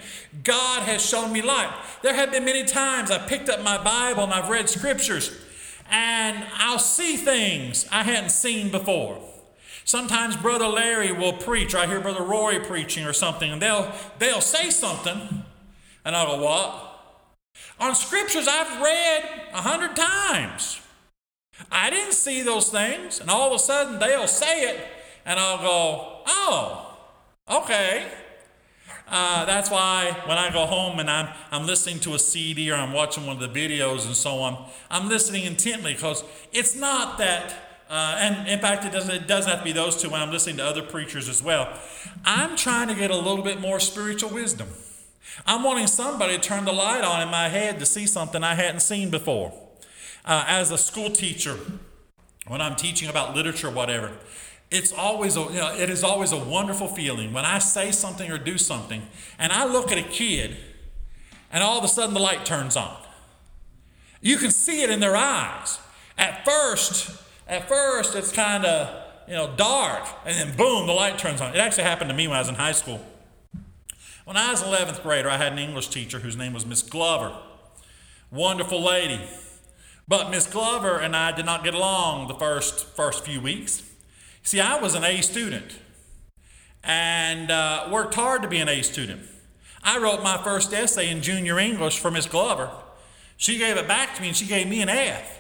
God 0.46 0.84
has 0.84 1.06
shown 1.06 1.34
me 1.34 1.42
light. 1.42 1.70
There 2.04 2.14
have 2.14 2.32
been 2.32 2.46
many 2.46 2.64
times 2.64 3.12
I 3.12 3.18
picked 3.18 3.50
up 3.50 3.62
my 3.64 3.78
Bible 3.78 4.24
and 4.24 4.34
I've 4.34 4.48
read 4.48 4.70
scriptures 4.70 5.38
and 5.92 6.42
I'll 6.56 6.80
see 6.80 7.18
things 7.18 7.86
I 7.92 8.04
hadn't 8.04 8.30
seen 8.30 8.72
before. 8.72 9.20
Sometimes 9.84 10.38
Brother 10.38 10.68
Larry 10.68 11.12
will 11.12 11.34
preach, 11.34 11.74
or 11.74 11.80
I 11.80 11.88
hear 11.88 12.00
Brother 12.00 12.24
Roy 12.24 12.60
preaching 12.60 13.06
or 13.06 13.14
something, 13.14 13.52
and 13.52 13.62
they'll, 13.62 13.94
they'll 14.20 14.42
say 14.42 14.70
something, 14.70 15.46
and 16.04 16.16
I'll 16.16 16.38
go, 16.38 16.44
What? 16.44 16.87
On 17.80 17.94
scriptures 17.94 18.48
I've 18.48 18.82
read 18.82 19.24
a 19.54 19.62
hundred 19.62 19.96
times. 19.96 20.82
I 21.72 21.90
didn't 21.90 22.14
see 22.14 22.42
those 22.42 22.70
things. 22.70 23.20
And 23.20 23.30
all 23.30 23.48
of 23.48 23.54
a 23.54 23.60
sudden 23.60 24.00
they'll 24.00 24.28
say 24.28 24.70
it, 24.70 24.80
and 25.26 25.40
I'll 25.40 25.58
go, 25.58 26.22
oh, 26.28 26.98
okay. 27.50 28.08
Uh, 29.10 29.46
that's 29.46 29.72
why 29.72 30.12
when 30.26 30.38
I 30.38 30.52
go 30.52 30.66
home 30.66 31.00
and 31.00 31.10
I'm, 31.10 31.30
I'm 31.52 31.66
listening 31.66 32.00
to 32.02 32.16
a 32.16 32.20
CD 32.20 32.70
or 32.72 32.76
I'm 32.76 32.92
watching 32.92 33.26
one 33.26 33.42
of 33.42 33.54
the 33.54 33.68
videos 33.68 34.06
and 34.06 34.16
so 34.16 34.40
on, 34.40 34.66
I'm 34.92 35.08
listening 35.08 35.46
intently 35.46 35.94
because 35.94 36.26
it's 36.52 36.76
not 36.76 37.18
that, 37.20 37.54
uh, 37.90 38.18
and 38.20 38.50
in 38.50 38.60
fact, 38.60 38.84
it 38.84 38.92
doesn't, 38.92 39.16
it 39.16 39.28
doesn't 39.28 39.50
have 39.50 39.60
to 39.60 39.66
be 39.66 39.72
those 39.72 40.02
two 40.02 40.10
when 40.10 40.22
I'm 40.22 40.32
listening 40.32 40.58
to 40.58 40.66
other 40.66 40.82
preachers 40.82 41.30
as 41.30 41.42
well. 41.42 41.72
I'm 42.26 42.58
trying 42.58 42.90
to 42.90 42.96
get 42.96 43.10
a 43.10 43.16
little 43.16 43.44
bit 43.44 43.62
more 43.62 43.80
spiritual 43.80 44.30
wisdom. 44.30 44.68
I'm 45.46 45.64
wanting 45.64 45.88
somebody 45.88 46.36
to 46.36 46.42
turn 46.42 46.66
the 46.66 46.74
light 46.74 47.04
on 47.04 47.22
in 47.22 47.30
my 47.30 47.50
head 47.50 47.80
to 47.80 47.86
see 47.86 48.08
something 48.08 48.44
I 48.44 48.56
hadn't 48.56 48.82
seen 48.82 49.10
before 49.10 49.54
uh, 50.28 50.44
as 50.46 50.72
a 50.72 50.78
school 50.78 51.10
teacher, 51.10 51.58
when 52.48 52.62
I'm 52.62 52.76
teaching 52.76 53.10
about 53.10 53.36
literature, 53.36 53.72
whatever, 53.72 54.12
it's 54.70 54.92
always 54.92 55.38
a, 55.38 55.42
you 55.42 55.54
know, 55.54 55.74
it 55.74 55.90
is 55.90 56.04
always 56.04 56.34
a 56.34 56.38
wonderful 56.38 56.90
feeling 56.90 57.32
when 57.32 57.46
I 57.46 57.60
say 57.60 57.92
something 57.92 58.30
or 58.30 58.38
do 58.38 58.58
something, 58.58 59.08
and 59.40 59.54
I 59.54 59.66
look 59.66 59.92
at 59.92 59.98
a 59.98 60.04
kid, 60.04 60.58
and 61.52 61.64
all 61.64 61.78
of 61.78 61.84
a 61.86 61.88
sudden 61.88 62.14
the 62.14 62.20
light 62.20 62.46
turns 62.46 62.76
on. 62.76 62.98
You 64.22 64.38
can 64.38 64.52
see 64.52 64.84
it 64.84 64.90
in 64.90 65.00
their 65.00 65.16
eyes. 65.16 65.80
At 66.18 66.44
first, 66.44 67.22
at 67.48 67.70
first 67.70 68.16
it's 68.16 68.32
kind 68.32 68.66
of 68.66 69.04
you 69.28 69.34
know 69.34 69.54
dark, 69.56 70.06
and 70.26 70.36
then 70.36 70.58
boom, 70.58 70.88
the 70.88 70.94
light 70.94 71.18
turns 71.18 71.40
on. 71.40 71.56
It 71.56 71.60
actually 71.60 71.84
happened 71.86 72.10
to 72.10 72.16
me 72.16 72.28
when 72.28 72.36
I 72.36 72.40
was 72.40 72.50
in 72.50 72.56
high 72.56 72.74
school. 72.74 73.00
When 74.28 74.36
I 74.36 74.52
was 74.52 74.62
11th 74.62 75.04
grader, 75.04 75.30
I 75.30 75.38
had 75.38 75.54
an 75.54 75.58
English 75.58 75.88
teacher 75.88 76.20
whose 76.20 76.36
name 76.36 76.52
was 76.52 76.66
Miss 76.66 76.82
Glover. 76.82 77.34
Wonderful 78.30 78.84
lady. 78.84 79.22
But 80.06 80.32
Miss 80.32 80.46
Glover 80.46 80.98
and 80.98 81.16
I 81.16 81.32
did 81.32 81.46
not 81.46 81.64
get 81.64 81.74
along 81.74 82.28
the 82.28 82.34
first, 82.34 82.88
first 82.88 83.24
few 83.24 83.40
weeks. 83.40 83.90
See, 84.44 84.60
I 84.60 84.82
was 84.82 84.96
an 84.96 85.06
A 85.06 85.22
student. 85.22 85.80
and 86.84 87.50
uh, 87.50 87.88
worked 87.90 88.16
hard 88.16 88.42
to 88.42 88.50
be 88.50 88.58
an 88.58 88.68
A 88.68 88.82
student. 88.82 89.22
I 89.82 89.98
wrote 89.98 90.22
my 90.22 90.38
first 90.44 90.74
essay 90.74 91.10
in 91.10 91.22
junior 91.22 91.58
English 91.58 91.98
for 91.98 92.12
Miss 92.12 92.26
Glover. 92.26 92.70
She 93.38 93.58
gave 93.58 93.78
it 93.78 93.88
back 93.88 94.14
to 94.16 94.22
me 94.22 94.28
and 94.28 94.36
she 94.36 94.46
gave 94.46 94.68
me 94.68 94.82
an 94.82 94.90
F. 94.90 95.40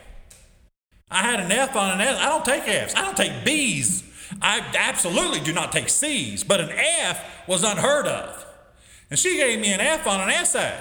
I 1.12 1.24
had 1.24 1.42
an 1.42 1.52
F 1.52 1.76
on 1.76 1.92
an 1.92 2.00
F. 2.00 2.22
I 2.22 2.30
don't 2.30 2.46
take 2.46 2.66
Fs. 2.66 2.96
I 2.96 3.02
don't 3.02 3.18
take 3.18 3.34
Bs. 3.44 4.06
I 4.42 4.62
absolutely 4.78 5.42
do 5.42 5.52
not 5.52 5.74
take 5.74 5.90
C's, 5.90 6.46
but 6.46 6.62
an 6.62 6.70
F 6.72 7.50
was 7.50 7.66
unheard 7.66 8.08
of. 8.08 8.46
And 9.10 9.18
she 9.18 9.38
gave 9.38 9.60
me 9.60 9.72
an 9.72 9.80
F 9.80 10.06
on 10.08 10.22
an 10.22 10.30
essay. 10.30 10.78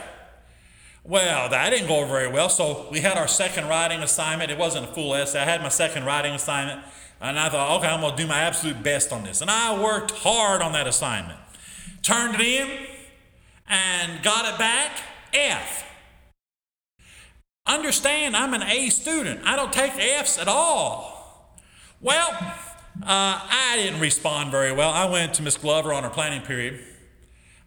Well, 1.04 1.48
that 1.48 1.70
didn't 1.70 1.86
go 1.86 2.04
very 2.06 2.28
well. 2.28 2.48
So 2.48 2.88
we 2.90 3.00
had 3.00 3.16
our 3.16 3.28
second 3.28 3.68
writing 3.68 4.02
assignment. 4.02 4.50
It 4.50 4.58
wasn't 4.58 4.90
a 4.90 4.92
full 4.92 5.14
essay. 5.14 5.40
I 5.40 5.44
had 5.44 5.62
my 5.62 5.68
second 5.68 6.04
writing 6.04 6.34
assignment. 6.34 6.84
And 7.20 7.38
I 7.38 7.48
thought, 7.48 7.78
okay, 7.78 7.88
I'm 7.88 8.00
going 8.00 8.16
to 8.16 8.22
do 8.22 8.28
my 8.28 8.40
absolute 8.40 8.82
best 8.82 9.12
on 9.12 9.22
this. 9.22 9.40
And 9.40 9.50
I 9.50 9.80
worked 9.80 10.10
hard 10.10 10.62
on 10.62 10.72
that 10.72 10.86
assignment. 10.86 11.38
Turned 12.02 12.34
it 12.34 12.40
in 12.40 12.86
and 13.68 14.22
got 14.22 14.52
it 14.52 14.58
back 14.58 14.98
F. 15.32 15.84
Understand, 17.66 18.36
I'm 18.36 18.54
an 18.54 18.62
A 18.62 18.90
student. 18.90 19.40
I 19.44 19.56
don't 19.56 19.72
take 19.72 19.92
F's 19.96 20.38
at 20.38 20.48
all. 20.48 21.56
Well, 22.00 22.28
uh, 22.30 23.40
I 23.50 23.74
didn't 23.76 24.00
respond 24.00 24.50
very 24.50 24.72
well. 24.72 24.90
I 24.90 25.06
went 25.06 25.34
to 25.34 25.42
Miss 25.42 25.56
Glover 25.56 25.92
on 25.92 26.02
her 26.02 26.10
planning 26.10 26.42
period. 26.42 26.80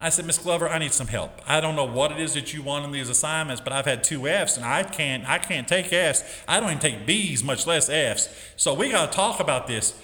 I 0.02 0.10
said, 0.10 0.26
Miss 0.26 0.38
Glover, 0.38 0.70
I 0.70 0.78
need 0.78 0.94
some 0.94 1.08
help. 1.08 1.42
I 1.46 1.60
don't 1.60 1.76
know 1.76 1.86
what 1.86 2.12
it 2.12 2.20
is 2.20 2.34
that 2.36 2.54
you 2.54 2.62
want 2.62 2.86
in 2.86 2.92
these 2.92 3.10
assignments, 3.10 3.62
but 3.62 3.74
I've 3.74 3.86
had 3.86 4.04
two 4.04 4.28
F's 4.28 4.56
and 4.56 4.66
I 4.66 4.84
can't 4.84 5.28
I 5.28 5.40
can't 5.40 5.68
take 5.68 5.92
F's. 5.92 6.24
I 6.48 6.60
don't 6.60 6.70
even 6.70 6.80
take 6.80 7.06
B's, 7.06 7.44
much 7.44 7.68
less 7.68 7.90
F's. 7.90 8.30
So 8.56 8.74
we 8.74 8.92
got 8.92 9.12
to 9.12 9.16
talk 9.16 9.42
about 9.42 9.68
this. 9.68 10.00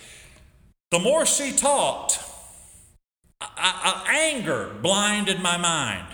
The 0.92 1.00
more 1.00 1.26
she 1.26 1.54
talked, 1.54 2.20
I, 3.42 4.04
I, 4.08 4.16
anger 4.34 4.76
blinded 4.82 5.42
my 5.42 5.58
mind. 5.58 6.08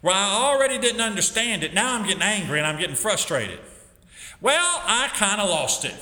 Where 0.00 0.14
I 0.14 0.30
already 0.30 0.78
didn't 0.78 1.00
understand 1.00 1.62
it, 1.62 1.74
now 1.74 1.94
I'm 1.94 2.06
getting 2.06 2.22
angry 2.22 2.58
and 2.58 2.66
I'm 2.66 2.78
getting 2.78 2.96
frustrated. 2.96 3.58
Well, 4.40 4.82
I 4.84 5.08
kind 5.14 5.40
of 5.40 5.48
lost 5.48 5.84
it. 5.84 5.94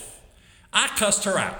I 0.73 0.89
cussed 0.89 1.25
her 1.25 1.39
out. 1.39 1.59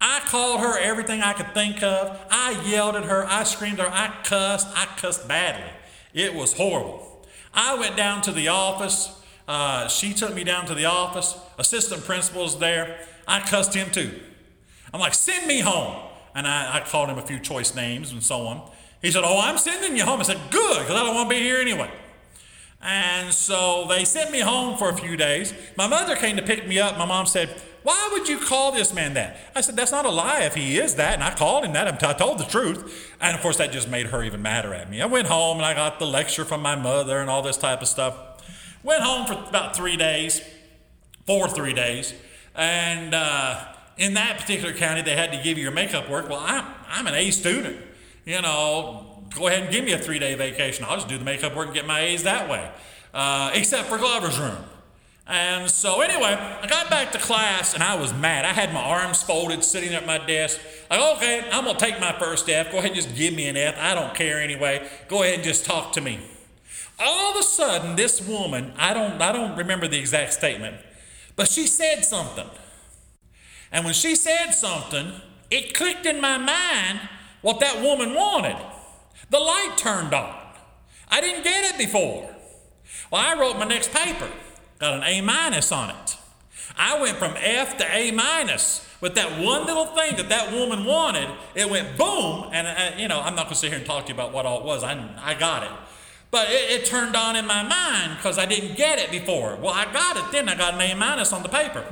I 0.00 0.20
called 0.20 0.60
her 0.60 0.78
everything 0.78 1.20
I 1.20 1.34
could 1.34 1.52
think 1.52 1.82
of. 1.82 2.18
I 2.30 2.60
yelled 2.66 2.96
at 2.96 3.04
her. 3.04 3.26
I 3.26 3.44
screamed 3.44 3.80
at 3.80 3.86
her. 3.86 3.92
I 3.92 4.14
cussed. 4.24 4.68
I 4.74 4.86
cussed 4.96 5.28
badly. 5.28 5.70
It 6.14 6.34
was 6.34 6.54
horrible. 6.54 7.24
I 7.52 7.78
went 7.78 7.96
down 7.96 8.22
to 8.22 8.32
the 8.32 8.48
office. 8.48 9.20
Uh, 9.46 9.88
she 9.88 10.14
took 10.14 10.34
me 10.34 10.44
down 10.44 10.66
to 10.66 10.74
the 10.74 10.86
office. 10.86 11.36
Assistant 11.58 12.04
principal's 12.04 12.58
there. 12.58 12.98
I 13.26 13.40
cussed 13.40 13.74
him 13.74 13.90
too. 13.90 14.18
I'm 14.94 15.00
like, 15.00 15.14
send 15.14 15.46
me 15.46 15.60
home. 15.60 16.08
And 16.34 16.46
I, 16.46 16.76
I 16.76 16.80
called 16.80 17.08
him 17.08 17.18
a 17.18 17.22
few 17.22 17.38
choice 17.38 17.74
names 17.74 18.12
and 18.12 18.22
so 18.22 18.46
on. 18.46 18.70
He 19.02 19.10
said, 19.10 19.22
Oh, 19.24 19.40
I'm 19.40 19.58
sending 19.58 19.96
you 19.96 20.04
home. 20.04 20.20
I 20.20 20.22
said, 20.22 20.38
Good, 20.50 20.78
because 20.78 20.94
I 20.94 21.04
don't 21.04 21.14
want 21.14 21.28
to 21.28 21.36
be 21.36 21.42
here 21.42 21.58
anyway. 21.58 21.90
And 22.82 23.32
so 23.32 23.86
they 23.88 24.04
sent 24.04 24.30
me 24.30 24.40
home 24.40 24.78
for 24.78 24.88
a 24.88 24.96
few 24.96 25.16
days. 25.16 25.52
My 25.76 25.86
mother 25.86 26.16
came 26.16 26.36
to 26.36 26.42
pick 26.42 26.66
me 26.66 26.78
up. 26.78 26.96
My 26.96 27.04
mom 27.04 27.26
said, 27.26 27.60
Why 27.82 28.10
would 28.12 28.28
you 28.28 28.38
call 28.38 28.72
this 28.72 28.92
man 28.92 29.14
that? 29.14 29.36
I 29.54 29.60
said, 29.60 29.76
That's 29.76 29.92
not 29.92 30.04
a 30.04 30.10
lie 30.10 30.42
if 30.42 30.54
he 30.54 30.78
is 30.78 30.96
that. 30.96 31.14
And 31.14 31.22
I 31.24 31.34
called 31.34 31.64
him 31.64 31.72
that. 31.72 32.02
I 32.04 32.12
told 32.12 32.38
the 32.38 32.44
truth. 32.44 33.14
And 33.20 33.34
of 33.34 33.42
course, 33.42 33.56
that 33.56 33.72
just 33.72 33.88
made 33.88 34.06
her 34.06 34.22
even 34.22 34.42
madder 34.42 34.74
at 34.74 34.90
me. 34.90 35.00
I 35.00 35.06
went 35.06 35.28
home 35.28 35.56
and 35.56 35.66
I 35.66 35.74
got 35.74 35.98
the 35.98 36.06
lecture 36.06 36.44
from 36.44 36.62
my 36.62 36.76
mother 36.76 37.18
and 37.18 37.30
all 37.30 37.42
this 37.42 37.56
type 37.56 37.82
of 37.82 37.88
stuff. 37.88 38.16
Went 38.82 39.02
home 39.02 39.26
for 39.26 39.34
about 39.48 39.76
three 39.76 39.96
days, 39.96 40.42
for 41.26 41.48
three 41.48 41.72
days. 41.72 42.14
And 42.54 43.14
uh, 43.14 43.64
in 43.96 44.14
that 44.14 44.38
particular 44.38 44.74
county, 44.74 45.02
they 45.02 45.16
had 45.16 45.32
to 45.32 45.42
give 45.42 45.56
you 45.56 45.64
your 45.64 45.72
makeup 45.72 46.08
work. 46.10 46.28
Well, 46.28 46.42
I'm, 46.42 46.64
I'm 46.88 47.06
an 47.06 47.14
A 47.14 47.30
student 47.30 47.76
you 48.24 48.40
know, 48.42 49.24
go 49.34 49.46
ahead 49.48 49.62
and 49.62 49.72
give 49.72 49.84
me 49.84 49.92
a 49.92 49.98
three 49.98 50.18
day 50.18 50.34
vacation. 50.34 50.84
I'll 50.88 50.96
just 50.96 51.08
do 51.08 51.18
the 51.18 51.24
makeup 51.24 51.54
work 51.54 51.66
and 51.66 51.74
get 51.74 51.86
my 51.86 52.00
A's 52.00 52.22
that 52.24 52.48
way, 52.48 52.70
uh, 53.14 53.50
except 53.54 53.88
for 53.88 53.98
Glover's 53.98 54.38
room. 54.38 54.58
And 55.30 55.70
so, 55.70 56.00
anyway, 56.00 56.36
I 56.60 56.66
got 56.66 56.90
back 56.90 57.12
to 57.12 57.18
class 57.18 57.74
and 57.74 57.84
I 57.84 57.94
was 57.94 58.12
mad. 58.12 58.44
I 58.44 58.52
had 58.52 58.74
my 58.74 58.82
arms 58.82 59.22
folded 59.22 59.62
sitting 59.62 59.94
at 59.94 60.04
my 60.04 60.18
desk. 60.18 60.58
Like, 60.90 61.16
okay, 61.16 61.48
I'm 61.52 61.64
going 61.64 61.76
to 61.76 61.84
take 61.84 62.00
my 62.00 62.12
first 62.18 62.50
F. 62.50 62.72
Go 62.72 62.78
ahead 62.78 62.90
and 62.90 62.96
just 62.96 63.14
give 63.14 63.32
me 63.32 63.46
an 63.46 63.56
F. 63.56 63.76
I 63.78 63.94
don't 63.94 64.12
care 64.12 64.40
anyway. 64.40 64.88
Go 65.06 65.22
ahead 65.22 65.36
and 65.36 65.44
just 65.44 65.64
talk 65.64 65.92
to 65.92 66.00
me. 66.00 66.18
All 66.98 67.30
of 67.30 67.36
a 67.38 67.44
sudden, 67.44 67.94
this 67.94 68.20
woman, 68.20 68.72
I 68.76 68.92
don't, 68.92 69.22
I 69.22 69.30
don't 69.30 69.56
remember 69.56 69.86
the 69.86 69.98
exact 69.98 70.32
statement, 70.32 70.76
but 71.36 71.48
she 71.48 71.68
said 71.68 72.04
something. 72.04 72.48
And 73.70 73.84
when 73.84 73.94
she 73.94 74.16
said 74.16 74.50
something, 74.50 75.12
it 75.48 75.74
clicked 75.74 76.06
in 76.06 76.20
my 76.20 76.38
mind 76.38 77.00
what 77.40 77.60
that 77.60 77.80
woman 77.80 78.14
wanted. 78.14 78.56
The 79.30 79.38
light 79.38 79.74
turned 79.76 80.12
on. 80.12 80.34
I 81.08 81.20
didn't 81.20 81.44
get 81.44 81.72
it 81.72 81.78
before. 81.78 82.34
Well, 83.10 83.22
I 83.22 83.40
wrote 83.40 83.58
my 83.58 83.64
next 83.64 83.92
paper, 83.92 84.28
got 84.80 84.94
an 84.94 85.02
A 85.04 85.20
minus 85.20 85.70
on 85.70 85.90
it. 85.90 86.16
I 86.76 87.00
went 87.00 87.18
from 87.18 87.34
F 87.36 87.76
to 87.78 87.94
A 87.94 88.10
minus 88.10 88.86
with 89.00 89.14
that 89.14 89.40
one 89.40 89.66
little 89.66 89.86
thing 89.86 90.16
that 90.16 90.28
that 90.28 90.52
woman 90.52 90.84
wanted. 90.84 91.28
It 91.54 91.70
went 91.70 91.96
boom, 91.96 92.50
and 92.52 92.66
uh, 92.66 92.98
you 92.98 93.06
know 93.06 93.20
I'm 93.20 93.34
not 93.34 93.44
going 93.44 93.54
to 93.54 93.60
sit 93.60 93.70
here 93.70 93.78
and 93.78 93.86
talk 93.86 94.06
to 94.06 94.08
you 94.08 94.14
about 94.14 94.32
what 94.32 94.46
all 94.46 94.60
it 94.60 94.64
was. 94.64 94.82
I 94.82 94.92
I 95.22 95.34
got 95.34 95.62
it, 95.62 95.70
but 96.30 96.48
it, 96.50 96.82
it 96.82 96.86
turned 96.86 97.14
on 97.14 97.36
in 97.36 97.46
my 97.46 97.62
mind 97.62 98.16
because 98.16 98.38
I 98.38 98.46
didn't 98.46 98.76
get 98.76 98.98
it 98.98 99.10
before. 99.10 99.56
Well, 99.56 99.74
I 99.74 99.84
got 99.92 100.16
it 100.16 100.32
then. 100.32 100.48
I 100.48 100.56
got 100.56 100.74
an 100.74 100.80
A 100.80 100.94
minus 100.94 101.32
on 101.32 101.42
the 101.42 101.48
paper. 101.48 101.84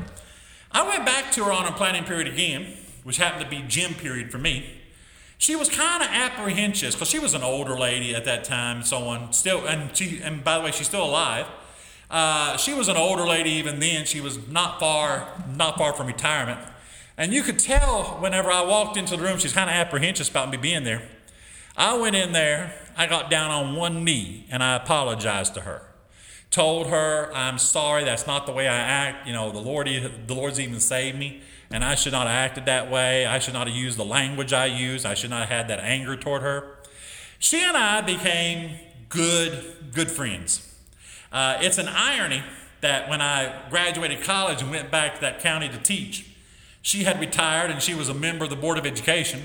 I 0.72 0.86
went 0.86 1.06
back 1.06 1.32
to 1.32 1.44
her 1.44 1.52
on 1.52 1.66
a 1.66 1.72
planning 1.72 2.04
period 2.04 2.28
again, 2.28 2.74
which 3.04 3.16
happened 3.16 3.44
to 3.44 3.50
be 3.50 3.62
gym 3.68 3.94
period 3.94 4.30
for 4.30 4.38
me 4.38 4.78
she 5.38 5.54
was 5.54 5.68
kind 5.68 6.02
of 6.02 6.08
apprehensive 6.10 6.92
because 6.92 7.08
she 7.08 7.20
was 7.20 7.32
an 7.32 7.42
older 7.42 7.78
lady 7.78 8.14
at 8.14 8.24
that 8.24 8.42
time 8.42 8.82
so 8.82 9.08
on. 9.08 9.32
Still, 9.32 9.66
and 9.66 9.96
she, 9.96 10.20
and 10.20 10.42
by 10.42 10.58
the 10.58 10.64
way, 10.64 10.72
she's 10.72 10.88
still 10.88 11.04
alive. 11.04 11.46
Uh, 12.10 12.56
she 12.56 12.74
was 12.74 12.88
an 12.88 12.96
older 12.96 13.26
lady 13.26 13.50
even 13.50 13.80
then. 13.80 14.04
She 14.04 14.20
was 14.20 14.48
not 14.48 14.80
far, 14.80 15.28
not 15.56 15.76
far 15.76 15.92
from 15.92 16.06
retirement, 16.06 16.60
and 17.18 17.32
you 17.32 17.42
could 17.42 17.58
tell 17.58 18.16
whenever 18.20 18.50
I 18.50 18.62
walked 18.62 18.96
into 18.96 19.16
the 19.16 19.22
room, 19.22 19.38
she's 19.38 19.52
kind 19.52 19.68
of 19.68 19.74
apprehensive 19.74 20.30
about 20.30 20.50
me 20.50 20.56
being 20.56 20.84
there. 20.84 21.02
I 21.76 21.96
went 21.96 22.16
in 22.16 22.32
there. 22.32 22.72
I 22.96 23.06
got 23.06 23.30
down 23.30 23.50
on 23.50 23.76
one 23.76 24.04
knee 24.04 24.46
and 24.50 24.62
I 24.62 24.76
apologized 24.76 25.54
to 25.54 25.60
her. 25.60 25.82
Told 26.50 26.88
her 26.88 27.30
I'm 27.34 27.58
sorry. 27.58 28.04
That's 28.04 28.26
not 28.26 28.46
the 28.46 28.52
way 28.52 28.68
I 28.68 28.76
act. 28.76 29.26
You 29.26 29.32
know, 29.32 29.52
the 29.52 29.60
Lord, 29.60 29.86
the 29.86 30.34
Lord's 30.34 30.58
even 30.58 30.80
saved 30.80 31.18
me 31.18 31.42
and 31.70 31.84
I 31.84 31.94
should 31.94 32.12
not 32.12 32.26
have 32.26 32.34
acted 32.34 32.66
that 32.66 32.90
way. 32.90 33.26
I 33.26 33.38
should 33.38 33.54
not 33.54 33.66
have 33.66 33.76
used 33.76 33.98
the 33.98 34.04
language 34.04 34.52
I 34.52 34.66
used. 34.66 35.04
I 35.06 35.14
should 35.14 35.30
not 35.30 35.40
have 35.40 35.48
had 35.48 35.68
that 35.68 35.80
anger 35.80 36.16
toward 36.16 36.42
her. 36.42 36.78
She 37.38 37.62
and 37.62 37.76
I 37.76 38.00
became 38.00 38.78
good, 39.08 39.92
good 39.92 40.10
friends. 40.10 40.67
Uh, 41.32 41.58
it's 41.60 41.78
an 41.78 41.88
irony 41.88 42.42
that 42.80 43.08
when 43.08 43.20
I 43.20 43.62
graduated 43.70 44.22
college 44.22 44.62
and 44.62 44.70
went 44.70 44.90
back 44.90 45.16
to 45.16 45.20
that 45.22 45.40
county 45.40 45.68
to 45.68 45.78
teach, 45.78 46.26
she 46.80 47.04
had 47.04 47.20
retired 47.20 47.70
and 47.70 47.82
she 47.82 47.94
was 47.94 48.08
a 48.08 48.14
member 48.14 48.44
of 48.44 48.50
the 48.50 48.56
Board 48.56 48.78
of 48.78 48.86
Education. 48.86 49.42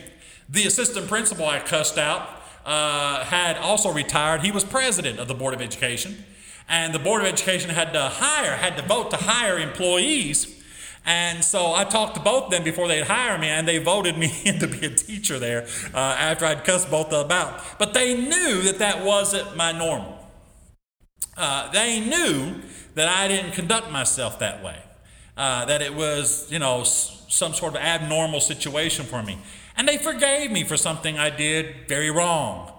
The 0.48 0.66
assistant 0.66 1.08
principal 1.08 1.48
I 1.48 1.60
cussed 1.60 1.98
out 1.98 2.30
uh, 2.66 3.24
had 3.24 3.58
also 3.58 3.92
retired. 3.92 4.42
He 4.42 4.52
was 4.52 4.64
president 4.64 5.20
of 5.20 5.28
the 5.28 5.34
Board 5.34 5.54
of 5.54 5.62
Education. 5.62 6.24
And 6.70 6.94
the 6.94 7.00
Board 7.00 7.22
of 7.22 7.28
Education 7.28 7.70
had 7.72 7.92
to 7.94 8.02
hire, 8.02 8.56
had 8.56 8.78
to 8.78 8.84
vote 8.84 9.12
to 9.12 9.18
hire 9.18 9.60
employees 9.60 10.64
and 11.06 11.44
so 11.44 11.74
I 11.74 11.84
talked 11.84 12.16
to 12.16 12.22
both 12.22 12.46
of 12.46 12.52
them 12.52 12.64
before 12.64 12.88
they'd 12.88 13.06
hire 13.06 13.38
me, 13.38 13.48
and 13.48 13.68
they 13.68 13.78
voted 13.78 14.18
me 14.18 14.32
in 14.46 14.60
to 14.60 14.68
be 14.68 14.86
a 14.86 14.90
teacher 14.90 15.40
there 15.40 15.68
uh, 15.94 15.98
after 15.98 16.46
I'd 16.46 16.64
cussed 16.64 16.90
both 16.90 17.12
of 17.12 17.28
them 17.28 17.38
out. 17.38 17.62
But 17.78 17.94
they 17.94 18.16
knew 18.16 18.62
that 18.64 18.80
that 18.80 19.04
wasn't 19.04 19.56
my 19.56 19.72
normal. 19.72 20.13
Uh, 21.36 21.72
they 21.72 22.00
knew 22.00 22.62
that 22.96 23.08
I 23.08 23.28
didn't 23.28 23.54
conduct 23.54 23.92
myself 23.92 24.40
that 24.40 24.64
way, 24.64 24.78
uh, 25.36 25.66
that 25.66 25.82
it 25.82 25.94
was, 25.94 26.52
you 26.52 26.60
know, 26.60 26.84
some 26.84 27.54
sort 27.54 27.76
of 27.76 27.82
abnormal 27.82 28.40
situation 28.40 29.06
for 29.06 29.24
me. 29.24 29.40
And 29.76 29.88
they 29.88 29.98
forgave 29.98 30.52
me 30.52 30.64
for 30.64 30.78
something 30.78 31.18
I 31.18 31.30
did 31.30 31.88
very 31.88 32.12
wrong. 32.12 32.72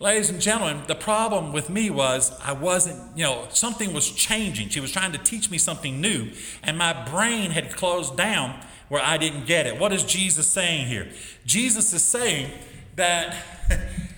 Ladies 0.00 0.30
and 0.30 0.40
gentlemen, 0.40 0.82
the 0.88 0.94
problem 0.94 1.52
with 1.52 1.70
me 1.70 1.88
was 1.88 2.38
I 2.40 2.52
wasn't, 2.52 3.16
you 3.16 3.24
know, 3.24 3.46
something 3.50 3.92
was 3.92 4.10
changing. 4.10 4.68
She 4.68 4.80
was 4.80 4.90
trying 4.90 5.12
to 5.12 5.18
teach 5.18 5.50
me 5.50 5.58
something 5.58 6.00
new, 6.00 6.32
and 6.62 6.76
my 6.76 6.92
brain 7.08 7.52
had 7.52 7.74
closed 7.76 8.16
down 8.16 8.60
where 8.88 9.00
I 9.00 9.16
didn't 9.16 9.46
get 9.46 9.66
it. 9.66 9.78
What 9.78 9.92
is 9.92 10.04
Jesus 10.04 10.46
saying 10.46 10.88
here? 10.88 11.08
Jesus 11.46 11.92
is 11.94 12.02
saying 12.02 12.50
that 12.96 13.36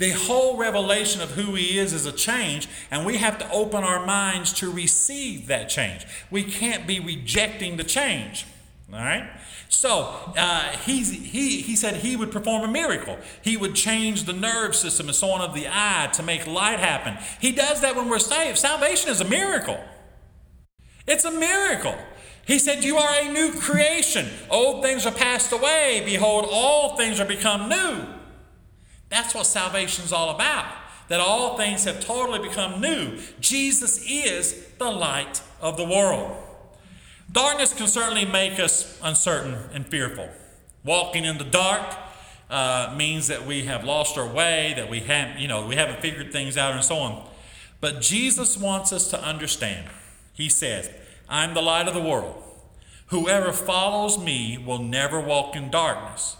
the 0.00 0.12
whole 0.12 0.56
revelation 0.56 1.20
of 1.20 1.32
who 1.32 1.54
he 1.54 1.78
is 1.78 1.92
is 1.92 2.06
a 2.06 2.12
change, 2.12 2.68
and 2.90 3.04
we 3.04 3.18
have 3.18 3.38
to 3.38 3.50
open 3.50 3.84
our 3.84 4.06
minds 4.06 4.50
to 4.54 4.72
receive 4.72 5.46
that 5.48 5.68
change. 5.68 6.06
We 6.30 6.42
can't 6.42 6.86
be 6.86 7.00
rejecting 7.00 7.76
the 7.76 7.84
change. 7.84 8.46
All 8.90 8.98
right? 8.98 9.28
So 9.68 10.08
uh, 10.38 10.70
he, 10.78 11.02
he, 11.02 11.60
he 11.60 11.76
said 11.76 11.96
he 11.96 12.16
would 12.16 12.32
perform 12.32 12.66
a 12.66 12.72
miracle. 12.72 13.18
He 13.42 13.58
would 13.58 13.74
change 13.74 14.24
the 14.24 14.32
nerve 14.32 14.74
system 14.74 15.06
and 15.06 15.14
so 15.14 15.28
on 15.32 15.42
of 15.42 15.54
the 15.54 15.68
eye 15.68 16.08
to 16.14 16.22
make 16.22 16.46
light 16.46 16.80
happen. 16.80 17.18
He 17.38 17.52
does 17.52 17.82
that 17.82 17.94
when 17.94 18.08
we're 18.08 18.18
saved. 18.20 18.56
Salvation 18.56 19.10
is 19.10 19.20
a 19.20 19.28
miracle. 19.28 19.84
It's 21.06 21.26
a 21.26 21.30
miracle. 21.30 21.96
He 22.46 22.58
said, 22.58 22.84
You 22.84 22.96
are 22.96 23.20
a 23.20 23.30
new 23.30 23.52
creation. 23.52 24.26
Old 24.48 24.82
things 24.82 25.04
are 25.04 25.12
passed 25.12 25.52
away. 25.52 26.02
Behold, 26.06 26.46
all 26.50 26.96
things 26.96 27.20
are 27.20 27.26
become 27.26 27.68
new. 27.68 28.19
That's 29.10 29.34
what 29.34 29.46
salvation's 29.46 30.12
all 30.12 30.34
about. 30.34 30.66
That 31.08 31.20
all 31.20 31.56
things 31.56 31.84
have 31.84 32.00
totally 32.00 32.38
become 32.38 32.80
new. 32.80 33.18
Jesus 33.40 34.02
is 34.08 34.66
the 34.78 34.90
light 34.90 35.42
of 35.60 35.76
the 35.76 35.84
world. 35.84 36.36
Darkness 37.30 37.74
can 37.74 37.88
certainly 37.88 38.24
make 38.24 38.58
us 38.58 38.98
uncertain 39.02 39.56
and 39.74 39.86
fearful. 39.86 40.28
Walking 40.84 41.24
in 41.24 41.38
the 41.38 41.44
dark 41.44 41.94
uh, 42.48 42.94
means 42.96 43.28
that 43.28 43.46
we 43.46 43.64
have 43.64 43.84
lost 43.84 44.16
our 44.16 44.26
way, 44.26 44.72
that 44.76 44.88
we 44.88 45.00
haven't, 45.00 45.38
you 45.40 45.46
know, 45.46 45.66
we 45.66 45.76
haven't 45.76 46.00
figured 46.00 46.32
things 46.32 46.56
out, 46.56 46.74
and 46.74 46.84
so 46.84 46.96
on. 46.96 47.28
But 47.80 48.00
Jesus 48.00 48.56
wants 48.56 48.92
us 48.92 49.08
to 49.10 49.22
understand. 49.22 49.88
He 50.32 50.48
says, 50.48 50.90
I'm 51.28 51.54
the 51.54 51.62
light 51.62 51.86
of 51.86 51.94
the 51.94 52.00
world. 52.00 52.42
Whoever 53.06 53.52
follows 53.52 54.18
me 54.18 54.58
will 54.58 54.82
never 54.82 55.20
walk 55.20 55.56
in 55.56 55.70
darkness, 55.70 56.36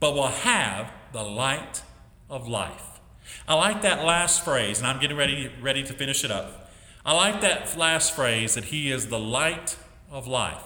but 0.00 0.14
will 0.14 0.28
have 0.28 0.92
the 1.12 1.22
light 1.22 1.82
of 2.30 2.48
life. 2.48 3.00
I 3.46 3.54
like 3.54 3.82
that 3.82 4.04
last 4.04 4.44
phrase, 4.44 4.78
and 4.78 4.86
I'm 4.86 5.00
getting 5.00 5.16
ready, 5.16 5.50
ready 5.60 5.82
to 5.82 5.92
finish 5.92 6.24
it 6.24 6.30
up. 6.30 6.70
I 7.04 7.14
like 7.14 7.40
that 7.40 7.76
last 7.76 8.14
phrase 8.14 8.54
that 8.54 8.66
he 8.66 8.90
is 8.90 9.06
the 9.06 9.18
light 9.18 9.76
of 10.10 10.26
life. 10.26 10.62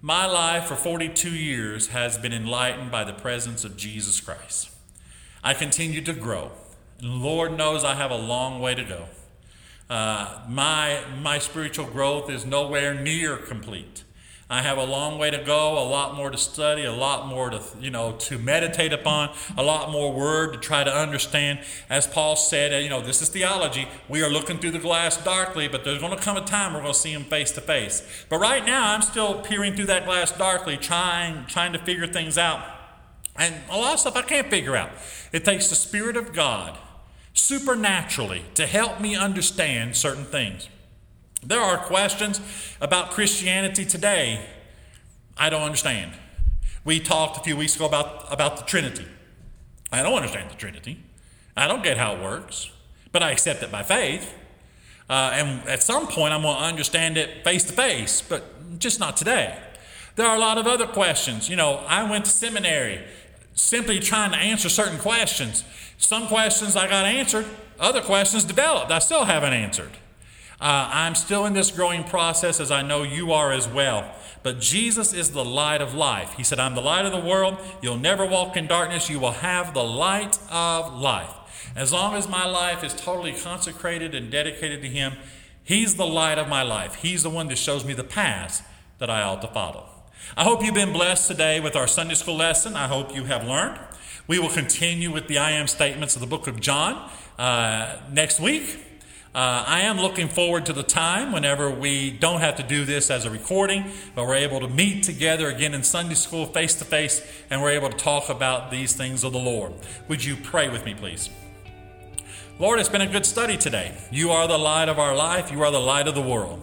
My 0.00 0.26
life 0.26 0.66
for 0.66 0.76
42 0.76 1.30
years 1.30 1.88
has 1.88 2.16
been 2.16 2.32
enlightened 2.32 2.90
by 2.90 3.04
the 3.04 3.12
presence 3.12 3.64
of 3.64 3.76
Jesus 3.76 4.20
Christ. 4.20 4.70
I 5.42 5.54
continue 5.54 6.00
to 6.02 6.12
grow, 6.12 6.52
and 7.00 7.22
Lord 7.22 7.56
knows 7.56 7.84
I 7.84 7.94
have 7.94 8.10
a 8.10 8.16
long 8.16 8.60
way 8.60 8.74
to 8.74 8.84
go. 8.84 9.06
Uh, 9.90 10.40
my, 10.48 11.00
my 11.20 11.38
spiritual 11.38 11.86
growth 11.86 12.30
is 12.30 12.44
nowhere 12.44 12.94
near 12.94 13.36
complete. 13.36 14.04
I 14.50 14.62
have 14.62 14.78
a 14.78 14.84
long 14.84 15.18
way 15.18 15.30
to 15.30 15.44
go, 15.44 15.78
a 15.78 15.84
lot 15.84 16.16
more 16.16 16.30
to 16.30 16.38
study, 16.38 16.84
a 16.84 16.92
lot 16.92 17.26
more 17.26 17.50
to, 17.50 17.60
you 17.78 17.90
know, 17.90 18.12
to 18.12 18.38
meditate 18.38 18.94
upon, 18.94 19.34
a 19.58 19.62
lot 19.62 19.90
more 19.90 20.10
word 20.10 20.54
to 20.54 20.58
try 20.58 20.82
to 20.82 20.90
understand. 20.90 21.60
As 21.90 22.06
Paul 22.06 22.34
said, 22.34 22.72
uh, 22.72 22.76
you 22.78 22.88
know, 22.88 23.02
this 23.02 23.20
is 23.20 23.28
theology. 23.28 23.86
We 24.08 24.22
are 24.22 24.30
looking 24.30 24.58
through 24.58 24.70
the 24.70 24.78
glass 24.78 25.22
darkly, 25.22 25.68
but 25.68 25.84
there's 25.84 26.00
going 26.00 26.16
to 26.16 26.22
come 26.22 26.38
a 26.38 26.44
time 26.44 26.72
we're 26.72 26.80
going 26.80 26.94
to 26.94 26.98
see 26.98 27.12
him 27.12 27.24
face 27.24 27.52
to 27.52 27.60
face. 27.60 28.02
But 28.30 28.38
right 28.38 28.64
now, 28.64 28.94
I'm 28.94 29.02
still 29.02 29.42
peering 29.42 29.74
through 29.74 29.86
that 29.86 30.06
glass 30.06 30.32
darkly, 30.32 30.78
trying, 30.78 31.44
trying 31.44 31.74
to 31.74 31.78
figure 31.78 32.06
things 32.06 32.38
out. 32.38 32.64
And 33.36 33.54
a 33.70 33.76
lot 33.76 33.92
of 33.92 34.00
stuff 34.00 34.16
I 34.16 34.22
can't 34.22 34.48
figure 34.48 34.74
out. 34.74 34.90
It 35.30 35.44
takes 35.44 35.68
the 35.68 35.74
Spirit 35.74 36.16
of 36.16 36.32
God 36.32 36.78
supernaturally 37.34 38.44
to 38.54 38.66
help 38.66 38.98
me 38.98 39.14
understand 39.14 39.94
certain 39.94 40.24
things. 40.24 40.70
There 41.42 41.60
are 41.60 41.76
questions 41.78 42.40
about 42.80 43.10
Christianity 43.10 43.84
today 43.84 44.44
I 45.38 45.50
don't 45.50 45.62
understand. 45.62 46.12
We 46.84 46.98
talked 46.98 47.36
a 47.36 47.40
few 47.40 47.56
weeks 47.56 47.76
ago 47.76 47.86
about, 47.86 48.26
about 48.30 48.56
the 48.56 48.64
Trinity. 48.64 49.06
I 49.92 50.02
don't 50.02 50.14
understand 50.14 50.50
the 50.50 50.56
Trinity. 50.56 51.00
I 51.56 51.68
don't 51.68 51.84
get 51.84 51.96
how 51.96 52.16
it 52.16 52.22
works, 52.22 52.70
but 53.12 53.22
I 53.22 53.30
accept 53.30 53.62
it 53.62 53.70
by 53.70 53.82
faith. 53.82 54.34
Uh, 55.08 55.30
and 55.32 55.68
at 55.68 55.82
some 55.82 56.08
point, 56.08 56.34
I'm 56.34 56.42
going 56.42 56.56
to 56.56 56.62
understand 56.62 57.16
it 57.16 57.44
face 57.44 57.64
to 57.64 57.72
face, 57.72 58.20
but 58.20 58.78
just 58.78 59.00
not 59.00 59.16
today. 59.16 59.56
There 60.16 60.26
are 60.26 60.36
a 60.36 60.40
lot 60.40 60.58
of 60.58 60.66
other 60.66 60.86
questions. 60.86 61.48
You 61.48 61.56
know, 61.56 61.84
I 61.86 62.08
went 62.10 62.24
to 62.24 62.30
seminary 62.30 63.04
simply 63.54 64.00
trying 64.00 64.32
to 64.32 64.36
answer 64.36 64.68
certain 64.68 64.98
questions. 64.98 65.64
Some 65.98 66.26
questions 66.26 66.74
I 66.76 66.88
got 66.88 67.06
answered, 67.06 67.46
other 67.78 68.00
questions 68.00 68.44
developed 68.44 68.90
I 68.90 68.98
still 68.98 69.24
haven't 69.24 69.52
answered. 69.52 69.92
Uh, 70.60 70.90
I'm 70.92 71.14
still 71.14 71.46
in 71.46 71.52
this 71.52 71.70
growing 71.70 72.02
process, 72.02 72.58
as 72.58 72.70
I 72.70 72.82
know 72.82 73.04
you 73.04 73.32
are 73.32 73.52
as 73.52 73.68
well. 73.68 74.12
But 74.42 74.60
Jesus 74.60 75.12
is 75.12 75.30
the 75.30 75.44
light 75.44 75.80
of 75.80 75.94
life. 75.94 76.34
He 76.34 76.42
said, 76.42 76.58
I'm 76.58 76.74
the 76.74 76.80
light 76.80 77.06
of 77.06 77.12
the 77.12 77.20
world. 77.20 77.58
You'll 77.80 77.98
never 77.98 78.26
walk 78.26 78.56
in 78.56 78.66
darkness. 78.66 79.08
You 79.08 79.20
will 79.20 79.32
have 79.32 79.72
the 79.72 79.84
light 79.84 80.38
of 80.50 80.98
life. 80.98 81.32
As 81.76 81.92
long 81.92 82.14
as 82.14 82.28
my 82.28 82.44
life 82.44 82.82
is 82.82 82.94
totally 82.94 83.32
consecrated 83.32 84.14
and 84.14 84.30
dedicated 84.30 84.82
to 84.82 84.88
Him, 84.88 85.14
He's 85.62 85.96
the 85.96 86.06
light 86.06 86.38
of 86.38 86.48
my 86.48 86.62
life. 86.62 86.96
He's 86.96 87.22
the 87.22 87.30
one 87.30 87.48
that 87.48 87.58
shows 87.58 87.84
me 87.84 87.92
the 87.92 88.02
path 88.02 88.66
that 88.98 89.10
I 89.10 89.22
ought 89.22 89.42
to 89.42 89.48
follow. 89.48 89.86
I 90.36 90.44
hope 90.44 90.64
you've 90.64 90.74
been 90.74 90.92
blessed 90.92 91.28
today 91.28 91.60
with 91.60 91.76
our 91.76 91.86
Sunday 91.86 92.14
school 92.14 92.36
lesson. 92.36 92.74
I 92.74 92.88
hope 92.88 93.14
you 93.14 93.24
have 93.24 93.46
learned. 93.46 93.78
We 94.26 94.38
will 94.38 94.48
continue 94.48 95.12
with 95.12 95.28
the 95.28 95.38
I 95.38 95.52
am 95.52 95.66
statements 95.66 96.16
of 96.16 96.20
the 96.20 96.26
book 96.26 96.46
of 96.46 96.58
John 96.58 97.10
uh, 97.38 97.98
next 98.10 98.40
week. 98.40 98.78
Uh, 99.34 99.62
I 99.66 99.80
am 99.82 99.98
looking 99.98 100.28
forward 100.28 100.64
to 100.66 100.72
the 100.72 100.82
time 100.82 101.32
whenever 101.32 101.70
we 101.70 102.10
don't 102.10 102.40
have 102.40 102.56
to 102.56 102.62
do 102.62 102.86
this 102.86 103.10
as 103.10 103.26
a 103.26 103.30
recording, 103.30 103.84
but 104.14 104.26
we're 104.26 104.36
able 104.36 104.60
to 104.60 104.68
meet 104.68 105.04
together 105.04 105.48
again 105.48 105.74
in 105.74 105.82
Sunday 105.82 106.14
school 106.14 106.46
face 106.46 106.74
to 106.76 106.86
face, 106.86 107.20
and 107.50 107.60
we're 107.60 107.72
able 107.72 107.90
to 107.90 107.96
talk 107.96 108.30
about 108.30 108.70
these 108.70 108.94
things 108.94 109.24
of 109.24 109.34
the 109.34 109.38
Lord. 109.38 109.74
Would 110.08 110.24
you 110.24 110.34
pray 110.34 110.70
with 110.70 110.86
me, 110.86 110.94
please? 110.94 111.28
Lord, 112.58 112.80
it's 112.80 112.88
been 112.88 113.02
a 113.02 113.06
good 113.06 113.26
study 113.26 113.58
today. 113.58 113.92
You 114.10 114.30
are 114.30 114.48
the 114.48 114.58
light 114.58 114.88
of 114.88 114.98
our 114.98 115.14
life, 115.14 115.52
you 115.52 115.62
are 115.62 115.70
the 115.70 115.78
light 115.78 116.08
of 116.08 116.14
the 116.14 116.22
world. 116.22 116.60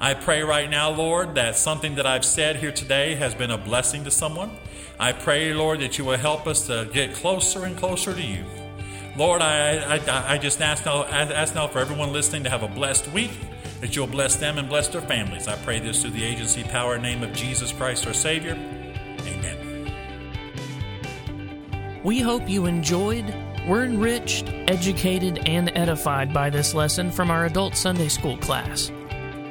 I 0.00 0.14
pray 0.14 0.42
right 0.42 0.68
now, 0.68 0.90
Lord, 0.90 1.36
that 1.36 1.56
something 1.56 1.94
that 1.94 2.06
I've 2.06 2.24
said 2.24 2.56
here 2.56 2.72
today 2.72 3.14
has 3.14 3.36
been 3.36 3.52
a 3.52 3.58
blessing 3.58 4.02
to 4.02 4.10
someone. 4.10 4.50
I 4.98 5.12
pray, 5.12 5.54
Lord, 5.54 5.78
that 5.80 5.96
you 5.96 6.04
will 6.04 6.18
help 6.18 6.48
us 6.48 6.66
to 6.66 6.88
get 6.92 7.14
closer 7.14 7.64
and 7.64 7.76
closer 7.76 8.12
to 8.12 8.22
you. 8.22 8.44
Lord, 9.20 9.42
I, 9.42 9.98
I, 9.98 10.32
I 10.32 10.38
just 10.38 10.62
ask 10.62 10.86
now, 10.86 11.04
ask 11.04 11.54
now 11.54 11.68
for 11.68 11.78
everyone 11.78 12.10
listening 12.10 12.42
to 12.44 12.48
have 12.48 12.62
a 12.62 12.68
blessed 12.68 13.06
week, 13.08 13.32
that 13.82 13.94
you'll 13.94 14.06
bless 14.06 14.36
them 14.36 14.56
and 14.56 14.66
bless 14.66 14.88
their 14.88 15.02
families. 15.02 15.46
I 15.46 15.56
pray 15.56 15.78
this 15.78 16.00
through 16.00 16.12
the 16.12 16.24
agency, 16.24 16.64
power, 16.64 16.96
name 16.96 17.22
of 17.22 17.34
Jesus 17.34 17.70
Christ, 17.70 18.06
our 18.06 18.14
Savior. 18.14 18.52
Amen. 18.54 19.92
We 22.02 22.20
hope 22.20 22.48
you 22.48 22.64
enjoyed, 22.64 23.26
were 23.68 23.84
enriched, 23.84 24.46
educated, 24.68 25.46
and 25.46 25.70
edified 25.74 26.32
by 26.32 26.48
this 26.48 26.72
lesson 26.72 27.10
from 27.10 27.30
our 27.30 27.44
adult 27.44 27.76
Sunday 27.76 28.08
school 28.08 28.38
class. 28.38 28.90